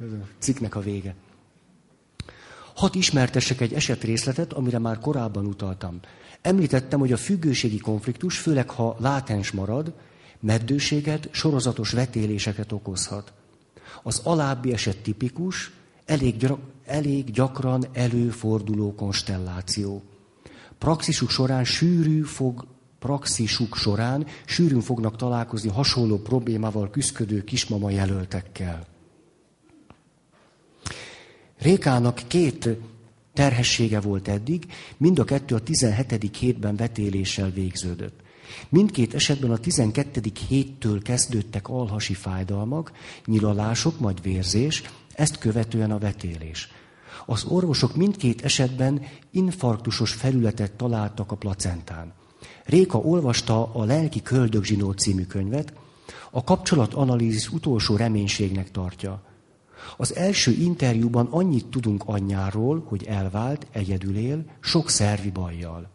ez 0.00 0.12
a 0.12 0.26
cikknek 0.38 0.74
a 0.74 0.80
vége. 0.80 1.14
Hat 2.74 2.94
ismertessek 2.94 3.60
egy 3.60 3.72
esetrészletet, 3.72 4.52
amire 4.52 4.78
már 4.78 4.98
korábban 4.98 5.46
utaltam. 5.46 6.00
Említettem, 6.40 6.98
hogy 6.98 7.12
a 7.12 7.16
függőségi 7.16 7.78
konfliktus, 7.78 8.38
főleg 8.38 8.70
ha 8.70 8.96
látens 8.98 9.50
marad, 9.50 9.94
meddőséget, 10.40 11.28
sorozatos 11.30 11.90
vetéléseket 11.90 12.72
okozhat. 12.72 13.32
Az 14.02 14.20
alábbi 14.24 14.72
eset 14.72 14.96
tipikus, 14.96 15.70
elég, 16.04 16.36
gyra, 16.36 16.58
elég 16.86 17.30
gyakran 17.30 17.84
előforduló 17.92 18.94
konstelláció. 18.94 20.02
Praxisuk 20.78 21.30
során 21.30 21.64
sűrű 21.64 22.22
fog, 22.22 22.66
praxisuk 23.04 23.76
során 23.76 24.26
sűrűn 24.44 24.80
fognak 24.80 25.16
találkozni 25.16 25.68
hasonló 25.68 26.18
problémával 26.18 26.90
küzdködő 26.90 27.44
kismama 27.44 27.90
jelöltekkel. 27.90 28.86
Rékának 31.58 32.22
két 32.26 32.68
terhessége 33.32 34.00
volt 34.00 34.28
eddig, 34.28 34.66
mind 34.96 35.18
a 35.18 35.24
kettő 35.24 35.54
a 35.54 35.60
17. 35.60 36.36
hétben 36.36 36.76
vetéléssel 36.76 37.50
végződött. 37.50 38.20
Mindkét 38.68 39.14
esetben 39.14 39.50
a 39.50 39.58
12. 39.58 40.20
héttől 40.48 41.02
kezdődtek 41.02 41.68
alhasi 41.68 42.14
fájdalmak, 42.14 42.92
nyilalások, 43.24 44.00
majd 44.00 44.22
vérzés, 44.22 44.82
ezt 45.14 45.38
követően 45.38 45.90
a 45.90 45.98
vetélés. 45.98 46.68
Az 47.26 47.44
orvosok 47.44 47.96
mindkét 47.96 48.44
esetben 48.44 49.02
infarktusos 49.30 50.12
felületet 50.12 50.72
találtak 50.72 51.32
a 51.32 51.36
placentán. 51.36 52.12
Réka 52.64 52.98
olvasta 52.98 53.72
a 53.72 53.84
Lelki 53.84 54.22
Köldögzsinó 54.22 54.92
című 54.92 55.24
könyvet, 55.24 55.72
a 56.30 56.44
kapcsolatanalízis 56.44 57.52
utolsó 57.52 57.96
reménységnek 57.96 58.70
tartja. 58.70 59.22
Az 59.96 60.14
első 60.14 60.50
interjúban 60.50 61.26
annyit 61.30 61.66
tudunk 61.66 62.02
anyjáról, 62.06 62.84
hogy 62.86 63.04
elvált, 63.04 63.66
egyedül 63.70 64.16
él, 64.16 64.44
sok 64.60 64.90
szervi 64.90 65.30
bajjal. 65.30 65.90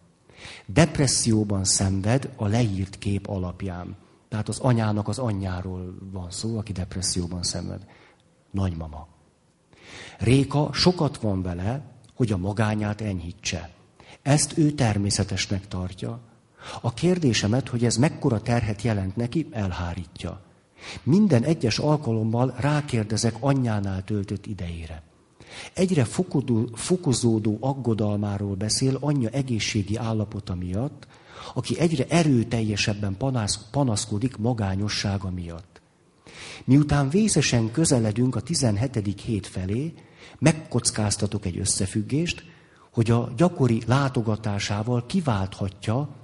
Depresszióban 0.66 1.64
szenved 1.64 2.30
a 2.36 2.48
leírt 2.48 2.98
kép 2.98 3.28
alapján. 3.28 3.96
Tehát 4.30 4.48
az 4.48 4.60
anyának 4.60 5.08
az 5.08 5.20
anyjáról 5.20 5.98
van 6.12 6.32
szó, 6.32 6.58
aki 6.58 6.72
depresszióban 6.72 7.44
szenved. 7.44 7.86
Nagymama. 8.52 9.08
Réka 10.18 10.70
sokat 10.74 11.18
van 11.18 11.42
vele, 11.42 11.82
hogy 12.16 12.32
a 12.32 12.38
magányát 12.38 13.02
enyhítse. 13.02 13.70
Ezt 14.22 14.58
ő 14.58 14.72
természetesnek 14.72 15.68
tartja. 15.68 16.20
A 16.82 16.94
kérdésemet, 16.94 17.70
hogy 17.70 17.86
ez 17.86 17.98
mekkora 17.98 18.42
terhet 18.42 18.82
jelent 18.82 19.16
neki, 19.16 19.48
elhárítja. 19.52 20.42
Minden 21.04 21.44
egyes 21.44 21.78
alkalommal 21.78 22.56
rákérdezek 22.58 23.36
anyjánál 23.40 24.04
töltött 24.04 24.46
idejére. 24.46 25.04
Egyre 25.74 26.04
fokodó, 26.04 26.70
fokozódó 26.74 27.58
aggodalmáról 27.60 28.56
beszél 28.56 28.98
anyja 29.00 29.30
egészségi 29.30 29.96
állapota 29.96 30.56
miatt, 30.56 31.08
aki 31.54 31.80
egyre 31.80 32.06
erőteljesebben 32.08 33.18
panasz, 33.18 33.60
panaszkodik 33.72 34.38
magányossága 34.38 35.30
miatt. 35.30 35.82
Miután 36.66 37.10
vészesen 37.10 37.72
közeledünk 37.72 38.36
a 38.36 38.42
17. 38.42 39.22
hét 39.22 39.48
felé, 39.48 39.94
megkockáztatok 40.40 41.46
egy 41.46 41.58
összefüggést, 41.58 42.44
hogy 42.92 43.12
a 43.12 43.32
gyakori 43.38 43.82
látogatásával 43.88 45.06
kiválthatja 45.06 46.19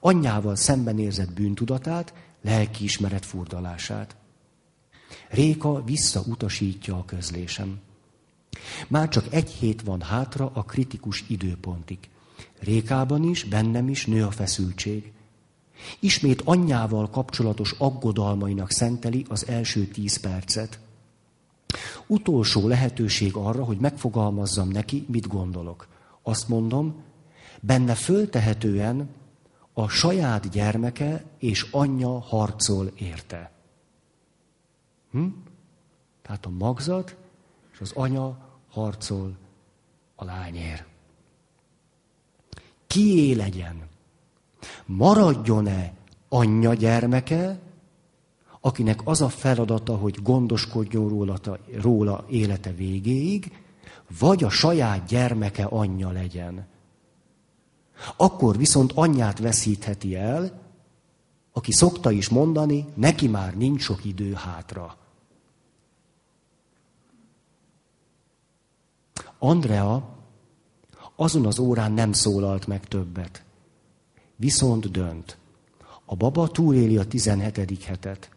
anyjával 0.00 0.56
szemben 0.56 0.98
érzett 0.98 1.32
bűntudatát, 1.32 2.14
lelkiismeret 2.42 3.26
furdalását. 3.26 4.16
Réka 5.28 5.84
visszautasítja 5.84 6.96
a 6.96 7.04
közlésem. 7.04 7.80
Már 8.88 9.08
csak 9.08 9.32
egy 9.32 9.50
hét 9.50 9.82
van 9.82 10.00
hátra 10.00 10.50
a 10.54 10.62
kritikus 10.62 11.24
időpontig. 11.28 11.98
Rékában 12.60 13.22
is, 13.22 13.44
bennem 13.44 13.88
is 13.88 14.06
nő 14.06 14.24
a 14.24 14.30
feszültség. 14.30 15.12
Ismét 16.00 16.42
anyjával 16.44 17.10
kapcsolatos 17.10 17.74
aggodalmainak 17.78 18.70
szenteli 18.70 19.24
az 19.28 19.46
első 19.46 19.86
tíz 19.86 20.20
percet. 20.20 20.78
Utolsó 22.06 22.68
lehetőség 22.68 23.34
arra, 23.36 23.64
hogy 23.64 23.78
megfogalmazzam 23.78 24.68
neki, 24.68 25.06
mit 25.08 25.26
gondolok. 25.26 25.88
Azt 26.22 26.48
mondom, 26.48 27.02
benne 27.60 27.94
föltehetően 27.94 29.08
a 29.78 29.88
saját 29.88 30.50
gyermeke 30.50 31.24
és 31.38 31.66
anyja 31.70 32.20
harcol 32.20 32.92
érte. 32.96 33.50
Hm? 35.10 35.26
Tehát 36.22 36.46
a 36.46 36.50
magzat 36.50 37.16
és 37.72 37.80
az 37.80 37.92
anya 37.94 38.38
harcol 38.70 39.36
a 40.14 40.24
lányér. 40.24 40.84
Kié 42.86 43.32
legyen? 43.32 43.88
Maradjon-e 44.86 45.92
anyja 46.28 46.74
gyermeke, 46.74 47.58
akinek 48.60 49.00
az 49.04 49.20
a 49.20 49.28
feladata, 49.28 49.96
hogy 49.96 50.22
gondoskodjon 50.22 51.08
róla, 51.08 51.38
róla 51.72 52.24
élete 52.28 52.72
végéig, 52.72 53.52
vagy 54.18 54.44
a 54.44 54.50
saját 54.50 55.06
gyermeke 55.06 55.64
anyja 55.64 56.10
legyen. 56.10 56.66
Akkor 58.16 58.56
viszont 58.56 58.92
anyját 58.94 59.38
veszítheti 59.38 60.16
el, 60.16 60.60
aki 61.52 61.72
szokta 61.72 62.10
is 62.10 62.28
mondani, 62.28 62.86
neki 62.94 63.28
már 63.28 63.56
nincs 63.56 63.82
sok 63.82 64.04
idő 64.04 64.32
hátra. 64.32 64.96
Andrea 69.38 70.16
azon 71.16 71.46
az 71.46 71.58
órán 71.58 71.92
nem 71.92 72.12
szólalt 72.12 72.66
meg 72.66 72.84
többet. 72.86 73.42
Viszont 74.36 74.90
dönt. 74.90 75.38
A 76.04 76.16
baba 76.16 76.48
túléli 76.48 76.96
a 76.96 77.06
17. 77.06 77.84
hetet. 77.84 78.30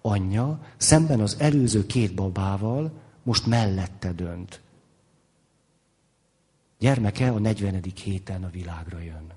Anyja 0.00 0.60
szemben 0.76 1.20
az 1.20 1.36
előző 1.38 1.86
két 1.86 2.14
babával 2.14 2.92
most 3.22 3.46
mellette 3.46 4.12
dönt. 4.12 4.60
Gyermeke 6.78 7.30
a 7.30 7.38
40. 7.38 7.82
héten 8.04 8.44
a 8.44 8.50
világra 8.50 8.98
jön. 8.98 9.32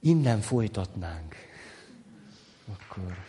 Innen 0.00 0.40
folytatnánk. 0.40 1.34
Akkor. 2.66 3.27